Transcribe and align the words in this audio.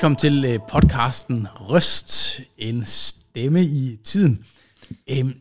Velkommen 0.00 0.16
til 0.16 0.44
øh, 0.44 0.58
podcasten 0.68 1.46
Røst, 1.54 2.40
en 2.58 2.84
stemme 2.86 3.62
i 3.62 3.98
tiden. 4.04 4.44
Øhm, 5.10 5.34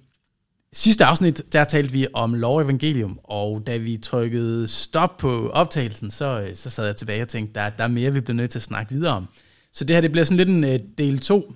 sidste 0.74 1.06
afsnit, 1.06 1.42
der 1.54 1.64
talte 1.64 1.92
vi 1.92 2.08
om 2.14 2.34
lov 2.34 2.56
og 2.56 2.64
evangelium, 2.64 3.20
og 3.24 3.64
da 3.68 3.78
vi 3.78 3.98
trykkede 3.98 4.68
stop 4.68 5.18
på 5.18 5.50
optagelsen, 5.50 6.12
så, 6.12 6.42
øh, 6.42 6.56
så 6.56 6.70
sad 6.70 6.86
jeg 6.86 6.96
tilbage 6.96 7.22
og 7.22 7.28
tænkte, 7.28 7.54
der, 7.60 7.70
der 7.70 7.84
er 7.84 7.88
mere, 7.88 8.14
vi 8.14 8.20
bliver 8.22 8.36
nødt 8.36 8.52
til 8.52 8.60
at 8.60 8.64
snakke 8.64 8.94
videre 8.94 9.14
om. 9.14 9.28
Så 9.74 9.84
det 9.84 9.96
her, 9.96 10.02
det 10.02 10.12
bliver 10.12 10.26
sådan 10.26 10.38
lidt 10.38 10.50
en 10.50 10.64
øh, 10.64 10.80
del 10.98 11.20
2 11.20 11.54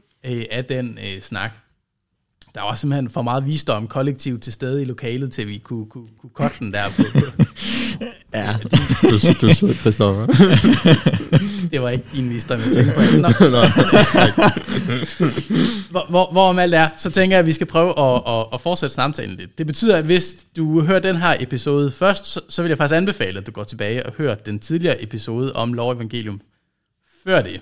af 0.52 0.66
den 0.66 0.98
øh, 0.98 1.22
snak. 1.22 1.52
Der 2.56 2.62
var 2.62 2.76
simpelthen 2.76 3.10
for 3.10 3.22
meget 3.22 3.46
visdom 3.46 3.88
kollektivt 3.88 4.44
til 4.44 4.54
stede 4.54 4.82
i 4.82 4.86
lokalet, 4.86 5.32
til 5.32 5.48
vi 5.48 5.58
kunne, 5.58 5.86
kunne, 5.86 6.08
kunne 6.22 6.30
cutte 6.34 6.60
den 6.60 6.74
der 6.74 6.84
på. 6.98 7.04
Ja. 8.34 8.56
Du, 8.64 8.70
du 9.42 9.54
sidder, 9.54 9.74
Christoffer. 9.74 10.26
det 11.72 11.82
var 11.82 11.90
ikke 11.90 12.06
din 12.14 12.30
visdom, 12.30 12.60
jeg 12.60 12.68
tænkte 12.74 12.94
på. 12.94 13.02
Nå. 13.02 13.28
hvor, 15.92 16.10
hvor, 16.10 16.32
hvorom 16.32 16.60
alt 16.60 16.74
er, 16.74 16.90
så 16.98 17.10
tænker 17.10 17.36
jeg, 17.36 17.40
at 17.40 17.46
vi 17.46 17.54
skal 17.54 17.68
prøve 17.68 18.00
at, 18.00 18.22
at, 18.28 18.46
at 18.54 18.62
fortsætte 18.62 18.96
samtalen 18.96 19.38
lidt. 19.38 19.58
Det 19.58 19.68
betyder, 19.68 19.98
at 19.98 20.06
hvis 20.06 20.36
du 20.56 20.82
hører 20.82 21.00
den 21.00 21.16
her 21.16 21.36
episode 21.40 21.92
først, 21.92 22.26
så, 22.26 22.42
så 22.50 22.62
vil 22.62 22.70
jeg 22.70 22.78
faktisk 22.78 22.98
anbefale, 22.98 23.40
at 23.40 23.48
du 23.48 23.52
går 23.52 23.64
tilbage 23.64 24.06
og 24.06 24.14
hører 24.18 24.36
den 24.36 24.60
tidligere 24.60 25.04
episode 25.04 25.54
om 25.56 25.74
lov 25.74 25.94
evangelium 25.94 26.42
før 27.24 27.42
det. 27.42 27.62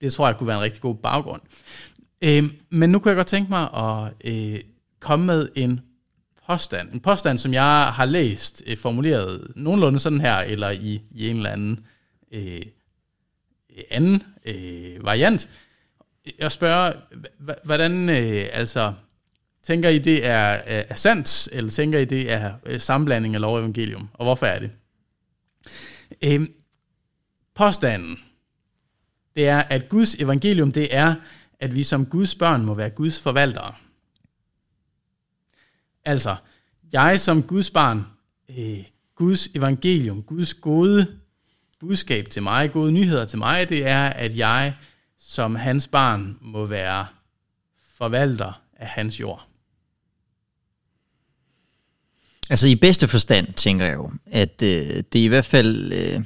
Det 0.00 0.12
tror 0.12 0.26
jeg 0.26 0.36
kunne 0.36 0.46
være 0.46 0.56
en 0.56 0.62
rigtig 0.62 0.80
god 0.80 0.94
baggrund. 0.94 1.40
Øh, 2.24 2.44
men 2.70 2.90
nu 2.90 2.98
kunne 2.98 3.10
jeg 3.10 3.16
godt 3.16 3.26
tænke 3.26 3.50
mig 3.50 3.74
at 3.74 4.12
øh, 4.24 4.60
komme 5.00 5.26
med 5.26 5.48
en 5.54 5.80
påstand. 6.46 6.92
En 6.92 7.00
påstand, 7.00 7.38
som 7.38 7.52
jeg 7.52 7.86
har 7.86 8.04
læst 8.04 8.62
øh, 8.66 8.76
formuleret 8.76 9.52
nogenlunde 9.56 9.98
sådan 9.98 10.20
her, 10.20 10.36
eller 10.36 10.70
i, 10.70 11.02
i 11.10 11.28
en 11.28 11.36
eller 11.36 11.50
anden 11.50 11.86
øh, 12.32 12.62
anden 13.90 14.22
øh, 14.44 15.04
variant. 15.04 15.48
Jeg 16.38 16.52
spørger, 16.52 16.92
hvordan 17.64 18.08
øh, 18.08 18.48
altså 18.52 18.92
tænker 19.62 19.88
I 19.88 19.98
det 19.98 20.26
er, 20.26 20.32
er, 20.36 20.84
er 20.88 20.94
sandt, 20.94 21.48
eller 21.52 21.70
tænker 21.70 21.98
I 21.98 22.04
det 22.04 22.32
er 22.32 22.52
øh, 22.66 22.80
sammenblanding 22.80 23.34
af 23.34 23.40
lov 23.40 23.54
og 23.54 23.60
evangelium, 23.60 24.08
og 24.12 24.24
hvorfor 24.24 24.46
er 24.46 24.58
det? 24.58 24.70
Øh, 26.22 26.48
påstanden, 27.54 28.18
det 29.36 29.48
er, 29.48 29.58
at 29.58 29.88
Guds 29.88 30.14
evangelium, 30.14 30.72
det 30.72 30.96
er, 30.96 31.14
at 31.60 31.74
vi 31.74 31.84
som 31.84 32.06
Guds 32.06 32.34
børn 32.34 32.64
må 32.64 32.74
være 32.74 32.90
Guds 32.90 33.20
forvaltere. 33.20 33.74
Altså, 36.04 36.36
jeg 36.92 37.20
som 37.20 37.42
Guds 37.42 37.70
barn, 37.70 38.06
øh, 38.58 38.84
Guds 39.14 39.46
evangelium, 39.46 40.22
Guds 40.22 40.54
gode 40.54 41.18
budskab 41.80 42.28
til 42.30 42.42
mig, 42.42 42.72
gode 42.72 42.92
nyheder 42.92 43.24
til 43.24 43.38
mig, 43.38 43.68
det 43.68 43.86
er, 43.86 44.04
at 44.06 44.36
jeg 44.36 44.74
som 45.18 45.54
hans 45.54 45.86
barn 45.86 46.38
må 46.40 46.66
være 46.66 47.06
forvalter 47.96 48.62
af 48.76 48.86
hans 48.86 49.20
jord. 49.20 49.46
Altså 52.50 52.66
i 52.66 52.74
bedste 52.74 53.08
forstand, 53.08 53.54
tænker 53.54 53.86
jeg 53.86 53.94
jo, 53.94 54.10
at 54.26 54.62
øh, 54.62 55.02
det 55.12 55.20
er 55.20 55.24
i 55.24 55.26
hvert 55.26 55.44
fald, 55.44 55.92
øh, 55.92 56.20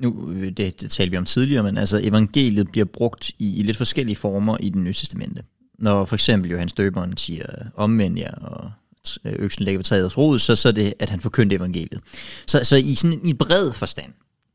nu 0.00 0.32
det, 0.56 0.80
det 0.80 0.90
talte 0.90 1.10
vi 1.10 1.16
om 1.16 1.24
tidligere, 1.24 1.62
men 1.62 1.78
altså 1.78 2.00
evangeliet 2.02 2.68
bliver 2.72 2.84
brugt 2.84 3.30
i, 3.38 3.58
i 3.58 3.62
lidt 3.62 3.76
forskellige 3.76 4.16
former 4.16 4.56
i 4.60 4.68
den 4.70 4.84
nye 4.84 4.92
testamente. 4.92 5.42
Når 5.78 6.04
for 6.04 6.16
eksempel 6.16 6.50
Johannes 6.50 6.72
Døberen 6.72 7.16
siger, 7.16 7.46
omvend 7.76 8.18
jer 8.18 8.34
og 8.34 8.70
øksen 9.24 9.64
lægger 9.64 9.78
ved 9.78 9.84
træets 9.84 10.18
rod, 10.18 10.38
så, 10.38 10.56
så 10.56 10.68
er 10.68 10.72
det, 10.72 10.94
at 10.98 11.10
han 11.10 11.20
forkyndte 11.20 11.56
evangeliet. 11.56 12.00
Så, 12.46 12.60
så 12.64 12.76
i 12.76 12.94
sådan 12.94 13.20
en 13.24 13.36
bred 13.36 13.72
forstand, 13.72 14.12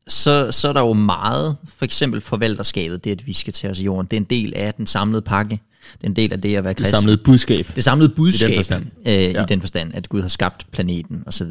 så, 0.08 0.52
så 0.52 0.68
er 0.68 0.72
der 0.72 0.80
jo 0.80 0.92
meget, 0.92 1.56
for 1.76 1.84
eksempel 1.84 2.20
forvalterskabet, 2.20 3.04
det 3.04 3.10
at 3.10 3.26
vi 3.26 3.32
skal 3.32 3.52
tage 3.52 3.70
os 3.70 3.78
i 3.78 3.84
jorden, 3.84 4.06
det 4.10 4.16
er 4.16 4.20
en 4.20 4.26
del 4.30 4.52
af 4.56 4.74
den 4.74 4.86
samlede 4.86 5.22
pakke. 5.22 5.60
Det 5.92 6.04
er 6.04 6.08
en 6.08 6.16
del 6.16 6.32
af 6.32 6.40
det 6.40 6.56
at 6.56 6.64
være 6.64 6.72
Det 6.72 6.76
kristen. 6.82 7.00
samlede 7.00 7.16
budskab. 7.16 7.66
Det 7.76 7.84
samlede 7.84 8.08
budskab, 8.08 8.48
I 8.48 8.52
den 8.52 8.58
forstand. 8.58 8.86
Øh, 9.06 9.12
Ja. 9.12 9.42
i 9.42 9.46
den 9.48 9.60
forstand, 9.60 9.94
at 9.94 10.08
Gud 10.08 10.20
har 10.20 10.28
skabt 10.28 10.66
planeten 10.72 11.22
osv. 11.26 11.46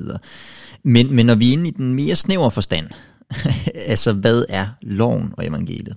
Men, 0.83 1.13
men 1.13 1.25
når 1.25 1.35
vi 1.35 1.49
er 1.49 1.53
inde 1.53 1.67
i 1.67 1.71
den 1.71 1.93
mere 1.93 2.15
snævre 2.15 2.51
forstand, 2.51 2.87
altså 3.87 4.13
hvad 4.13 4.45
er 4.49 4.67
loven 4.81 5.33
og 5.37 5.47
evangeliet, 5.47 5.95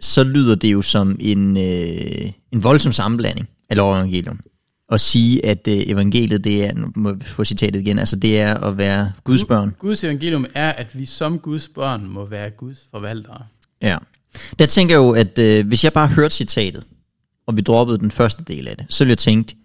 så 0.00 0.22
lyder 0.24 0.54
det 0.54 0.72
jo 0.72 0.82
som 0.82 1.16
en, 1.20 1.56
øh, 1.56 2.30
en 2.52 2.62
voldsom 2.62 2.92
sammenblanding 2.92 3.48
af 3.70 3.76
lov 3.76 3.92
og 3.92 3.98
evangelium. 3.98 4.40
At 4.88 5.00
sige, 5.00 5.46
at 5.46 5.68
øh, 5.68 5.82
evangeliet, 5.86 6.44
det 6.44 6.64
er, 6.64 6.74
nu 6.74 6.92
må 6.96 7.08
jeg 7.08 7.22
få 7.22 7.44
citatet 7.44 7.80
igen, 7.80 7.98
altså 7.98 8.16
det 8.16 8.40
er 8.40 8.54
at 8.54 8.78
være 8.78 9.12
Guds 9.24 9.44
børn. 9.44 9.74
Guds 9.78 10.04
evangelium 10.04 10.46
er, 10.54 10.70
at 10.70 10.98
vi 10.98 11.06
som 11.06 11.38
Guds 11.38 11.68
børn 11.68 12.06
må 12.08 12.24
være 12.24 12.50
Guds 12.50 12.78
forvaltere. 12.90 13.42
Ja. 13.82 13.98
Der 14.58 14.66
tænker 14.66 14.94
jeg 14.94 14.98
jo, 14.98 15.10
at 15.10 15.38
øh, 15.38 15.66
hvis 15.66 15.84
jeg 15.84 15.92
bare 15.92 16.08
hørte 16.08 16.34
citatet, 16.34 16.84
og 17.46 17.56
vi 17.56 17.62
droppede 17.62 17.98
den 17.98 18.10
første 18.10 18.44
del 18.44 18.68
af 18.68 18.76
det, 18.76 18.86
så 18.88 19.04
ville 19.04 19.10
jeg 19.10 19.18
tænke, 19.18 19.56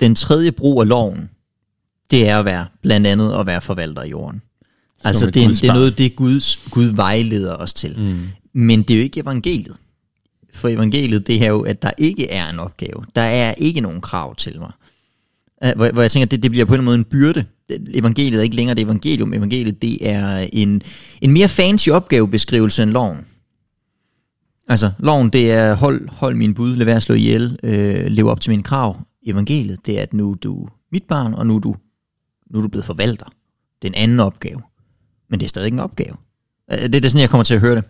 den 0.00 0.14
tredje 0.14 0.52
brug 0.52 0.80
af 0.80 0.88
loven, 0.88 1.30
det 2.10 2.28
er 2.28 2.38
at 2.38 2.44
være, 2.44 2.66
blandt 2.82 3.06
andet 3.06 3.34
at 3.40 3.46
være 3.46 3.60
forvalter 3.60 4.02
af 4.02 4.06
jorden. 4.06 4.42
Altså 5.04 5.28
et 5.28 5.34
det 5.34 5.44
er, 5.44 5.48
det 5.48 5.64
er 5.64 5.72
noget, 5.72 5.98
det 5.98 6.16
Guds, 6.16 6.56
Gud 6.70 6.84
vejleder 6.84 7.56
os 7.56 7.74
til. 7.74 7.98
Mm. 7.98 8.28
Men 8.52 8.82
det 8.82 8.94
er 8.94 8.98
jo 8.98 9.02
ikke 9.02 9.20
evangeliet. 9.20 9.76
For 10.54 10.68
evangeliet, 10.68 11.26
det 11.26 11.42
er 11.44 11.48
jo, 11.48 11.60
at 11.60 11.82
der 11.82 11.90
ikke 11.98 12.30
er 12.30 12.50
en 12.50 12.58
opgave. 12.58 13.04
Der 13.16 13.22
er 13.22 13.54
ikke 13.58 13.80
nogen 13.80 14.00
krav 14.00 14.36
til 14.36 14.58
mig. 14.58 14.72
Øh, 15.64 15.72
Hvor, 15.76 15.92
hvor 15.92 16.02
jeg 16.02 16.10
tænker, 16.10 16.26
det, 16.26 16.42
det 16.42 16.50
bliver 16.50 16.66
på 16.66 16.74
en 16.74 16.84
måde 16.84 16.96
en 16.96 17.04
byrde. 17.04 17.44
Evangeliet 17.94 18.38
er 18.38 18.42
ikke 18.42 18.56
længere 18.56 18.74
det 18.74 18.82
evangelium. 18.82 19.34
Evangeliet, 19.34 19.82
det 19.82 20.08
er 20.08 20.48
en, 20.52 20.82
en 21.20 21.30
mere 21.32 21.48
fancy 21.48 21.88
opgavebeskrivelse 21.88 22.82
end 22.82 22.90
loven. 22.90 23.18
Altså, 24.68 24.90
loven, 24.98 25.30
det 25.30 25.52
er, 25.52 25.74
hold, 25.74 26.08
hold 26.08 26.34
min 26.36 26.54
bud, 26.54 26.76
lad 26.76 26.84
være 26.86 26.96
at 26.96 27.02
slå 27.02 27.14
ihjel, 27.14 27.58
øh, 27.62 28.06
lev 28.06 28.26
op 28.28 28.40
til 28.40 28.50
mine 28.50 28.62
krav. 28.62 28.96
Evangeliet, 29.26 29.86
det 29.86 29.98
er, 29.98 30.02
at 30.02 30.12
nu 30.14 30.30
er 30.30 30.34
du 30.34 30.68
mit 30.92 31.02
barn, 31.02 31.34
og 31.34 31.46
nu 31.46 31.56
er 31.56 31.60
du, 31.60 31.74
nu 32.50 32.58
er 32.58 32.62
du 32.62 32.68
blevet 32.68 32.84
forvalter. 32.84 33.26
Det 33.82 33.88
er 33.88 33.92
en 33.92 34.02
anden 34.02 34.20
opgave. 34.20 34.60
Men 35.30 35.40
det 35.40 35.46
er 35.46 35.48
stadig 35.48 35.72
en 35.72 35.78
opgave. 35.78 36.16
Øh, 36.72 36.78
Det, 36.78 36.92
det 36.92 37.04
er 37.04 37.08
sådan, 37.08 37.20
jeg 37.20 37.30
kommer 37.30 37.44
til 37.44 37.54
at 37.54 37.60
høre 37.60 37.74
det. 37.74 37.84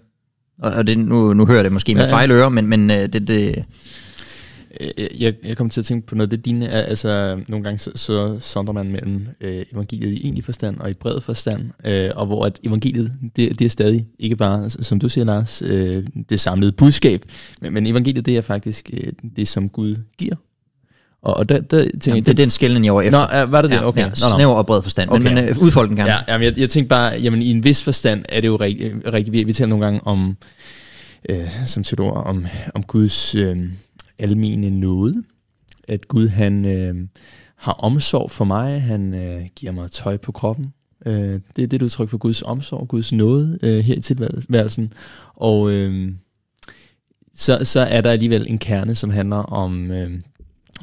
Og, 0.59 0.87
det, 0.87 0.99
nu, 0.99 1.35
nu 1.35 1.47
hører 1.47 1.57
jeg 1.59 1.65
det 1.65 1.73
måske 1.73 1.95
med 1.95 2.03
Ja, 2.03 2.09
ja, 2.09 2.15
fejl 2.15 2.31
øre, 2.31 2.51
men, 2.51 2.67
men 2.67 2.91
øh, 2.91 2.97
det, 2.97 3.29
det, 3.29 3.65
Øh, 4.81 5.23
Jeg, 5.23 5.35
jeg 5.45 5.57
kommer 5.57 5.71
til 5.71 5.81
at 5.81 5.85
tænke 5.85 6.07
på 6.07 6.15
noget 6.15 6.31
det 6.31 6.45
dine 6.45 6.67
er, 6.67 6.83
altså 6.83 7.41
nogle 7.49 7.65
gange 7.65 7.79
så, 7.79 7.91
så 7.95 8.37
sondrer 8.41 8.73
man 8.73 8.91
mellem 8.91 9.27
øh, 9.41 9.65
evangeliet 9.73 10.13
i 10.13 10.21
egentlig 10.25 10.45
forstand 10.45 10.79
og 10.79 10.91
i 10.91 10.95
bred 10.95 11.21
forstand, 11.21 11.71
øh, 11.87 12.11
og 12.15 12.27
hvor 12.27 12.47
at 12.47 12.61
evangeliet, 12.65 13.13
det, 13.37 13.59
det 13.59 13.65
er 13.65 13.69
stadig 13.69 14.07
ikke 14.19 14.37
bare, 14.37 14.71
som 14.71 15.01
du 15.01 15.09
siger 15.09 15.25
Lars, 15.25 15.63
øh, 15.67 16.07
det 16.29 16.41
samlede 16.41 16.73
budskab, 16.73 17.25
men, 17.61 17.75
men 17.75 17.87
evangeliet 17.87 18.27
det 18.27 18.37
er 18.37 18.41
faktisk 18.41 18.91
øh, 18.93 19.13
det, 19.37 19.49
som 19.49 19.69
Gud 19.69 19.97
giver. 20.19 20.35
Og, 21.23 21.37
og 21.37 21.49
der, 21.49 21.61
der 21.61 21.83
tænker 21.83 22.01
jamen, 22.07 22.17
jeg, 22.17 22.25
det 22.25 22.31
er 22.31 22.35
den 22.35 22.51
skældning, 22.51 22.85
jeg 22.85 22.95
var 22.95 23.03
efter. 23.03 23.35
Nå, 23.35 23.43
øh, 23.43 23.53
var 23.53 23.63
det 23.63 23.71
det? 23.71 23.77
Ja, 23.77 23.87
Okay. 23.87 24.01
ja, 24.01 24.09
nå. 24.09 24.15
snæver 24.15 24.55
og 24.55 24.67
bred 24.67 24.83
forstand. 24.83 25.11
Okay. 25.11 25.23
Men, 25.23 25.35
men 25.35 25.45
øh, 25.49 25.59
udfold 25.63 25.89
den 25.89 25.97
gerne. 25.97 26.11
Ja, 26.11 26.19
jamen, 26.29 26.45
jeg, 26.45 26.59
jeg 26.59 26.71
tænkte 26.71 26.89
bare, 26.89 27.13
jamen 27.15 27.43
i 27.43 27.51
en 27.51 27.65
vis 27.65 27.83
forstand 27.83 28.25
er 28.29 28.41
det 28.41 28.49
jo 28.49 28.57
rigtigt. 28.57 28.95
Rigtig, 29.13 29.33
vi, 29.33 29.45
vi 29.45 29.53
taler 29.53 29.69
nogle 29.69 29.85
gange 29.85 30.01
om, 30.05 30.37
øh, 31.29 31.49
som 31.67 31.85
ord, 31.99 32.27
om, 32.27 32.47
om 32.75 32.83
Guds 32.83 33.35
øh, 33.35 33.59
almene 34.19 34.71
nåde. 34.71 35.23
At 35.89 36.09
Gud 36.09 36.29
han 36.29 36.67
øh, 36.67 36.95
har 37.57 37.73
omsorg 37.73 38.31
for 38.31 38.45
mig, 38.45 38.83
han 38.83 39.15
øh, 39.15 39.43
giver 39.57 39.73
mig 39.73 39.91
tøj 39.91 40.17
på 40.17 40.33
kroppen. 40.33 40.73
Øh, 41.07 41.41
det 41.57 41.63
er 41.63 41.67
det, 41.67 41.83
udtryk 41.83 42.09
for 42.09 42.19
Guds 42.19 42.43
omsorg, 42.43 42.89
Guds 42.89 43.13
nåde 43.13 43.59
øh, 43.63 43.85
her 43.85 43.95
i 43.95 44.01
tilværelsen. 44.01 44.93
Og 45.37 45.71
øh, 45.71 46.13
så, 47.35 47.65
så 47.65 47.81
er 47.81 48.01
der 48.01 48.11
alligevel 48.11 48.47
en 48.49 48.59
kerne, 48.59 48.95
som 48.95 49.11
handler 49.11 49.37
om, 49.37 49.91
øh, 49.91 50.11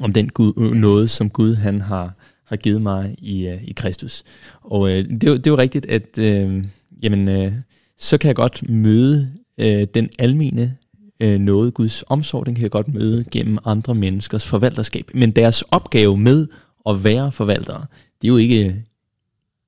om 0.01 0.13
den 0.13 0.29
Gud, 0.29 0.53
øh, 0.57 0.71
noget, 0.71 1.09
som 1.09 1.29
Gud 1.29 1.55
han 1.55 1.81
har, 1.81 2.13
har 2.45 2.55
givet 2.55 2.81
mig 2.81 3.15
i, 3.17 3.47
øh, 3.47 3.63
i 3.63 3.71
Kristus. 3.71 4.23
Og 4.61 4.89
øh, 4.89 5.09
det, 5.09 5.23
er 5.23 5.31
jo, 5.31 5.38
det 5.38 5.47
er 5.47 5.51
jo 5.51 5.57
rigtigt, 5.57 5.85
at 5.85 6.17
øh, 6.17 6.65
jamen, 7.03 7.27
øh, 7.27 7.53
så 7.97 8.17
kan 8.17 8.27
jeg 8.27 8.35
godt 8.35 8.69
møde 8.69 9.31
øh, 9.57 9.88
den 9.94 10.09
almene 10.19 10.77
øh, 11.19 11.39
noget, 11.39 11.73
Guds 11.73 12.03
omsorg, 12.07 12.45
den 12.45 12.55
kan 12.55 12.61
jeg 12.61 12.71
godt 12.71 12.94
møde 12.94 13.23
gennem 13.31 13.57
andre 13.65 13.95
menneskers 13.95 14.45
forvalterskab. 14.45 15.11
Men 15.13 15.31
deres 15.31 15.61
opgave 15.61 16.17
med 16.17 16.47
at 16.89 17.03
være 17.03 17.31
forvaltere, 17.31 17.85
det 18.21 18.27
er 18.27 18.31
jo 18.31 18.38
ikke 18.38 18.65
øh, 18.65 18.73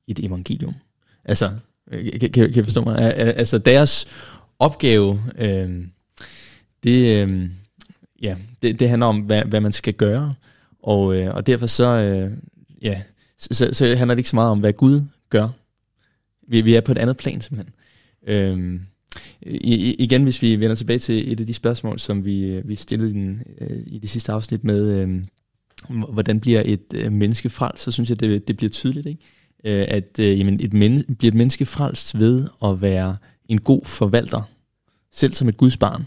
et 0.07 0.25
evangelium. 0.25 0.73
Altså, 1.25 1.51
øh, 1.91 2.11
kan, 2.11 2.19
kan, 2.19 2.31
kan 2.31 2.55
jeg 2.55 2.65
forstå 2.65 2.83
mig? 2.83 3.15
Altså 3.17 3.57
deres 3.57 4.07
opgave, 4.59 5.21
øh, 5.37 5.83
det, 6.83 7.27
øh, 7.27 7.49
ja, 8.21 8.36
det, 8.62 8.80
det 8.80 8.89
handler 8.89 9.06
om, 9.06 9.19
hvad, 9.19 9.44
hvad 9.44 9.62
man 9.62 9.71
skal 9.71 9.94
gøre. 9.94 10.33
Og, 10.83 11.16
øh, 11.16 11.36
og 11.36 11.48
derfor 11.48 11.68
så, 11.68 11.88
øh, 11.88 12.31
ja, 12.81 13.01
så, 13.38 13.48
så, 13.51 13.74
så 13.74 13.95
handler 13.95 14.16
det 14.16 14.19
ikke 14.19 14.30
så 14.30 14.36
meget 14.36 14.51
om, 14.51 14.60
hvad 14.60 14.74
Gud 14.74 15.01
gør. 15.30 15.48
Vi, 16.48 16.62
vi 16.62 16.75
er 16.75 16.81
på 16.81 16.92
et 16.92 16.98
andet 16.98 17.18
plan 17.18 17.42
simpelthen. 17.42 17.74
Øhm, 18.27 18.81
i, 19.42 19.94
igen, 19.94 20.24
hvis 20.24 20.42
vi 20.42 20.56
vender 20.56 20.75
tilbage 20.75 21.00
til 21.00 21.31
et 21.31 21.39
af 21.39 21.45
de 21.45 21.54
spørgsmål, 21.54 22.00
som 22.00 22.25
vi, 22.25 22.62
vi 22.66 22.75
stillede 22.75 23.10
i, 23.10 23.13
den, 23.13 23.44
øh, 23.62 23.83
i 23.88 24.00
det 24.00 24.10
sidste 24.10 24.31
afsnit 24.31 24.63
med, 24.63 24.88
øh, 24.89 25.22
hvordan 26.13 26.39
bliver 26.39 26.62
et 26.65 26.94
øh, 26.94 27.12
menneske 27.12 27.50
frelst, 27.50 27.83
så 27.83 27.92
synes 27.92 28.10
jeg, 28.10 28.19
det, 28.19 28.48
det 28.48 28.57
bliver 28.57 28.69
tydeligt, 28.69 29.07
ikke? 29.07 29.22
Øh, 29.63 29.86
at 29.88 30.19
øh, 30.19 30.39
jamen, 30.39 30.60
et 30.63 30.74
men, 30.74 31.15
bliver 31.15 31.31
et 31.31 31.38
menneske 31.38 31.65
frelst 31.65 32.19
ved 32.19 32.48
at 32.63 32.81
være 32.81 33.18
en 33.50 33.62
god 33.62 33.81
forvalter 33.86 34.42
selv 35.12 35.33
som 35.33 35.50
et 35.50 35.57
Guds 35.57 35.77
barn? 35.77 36.06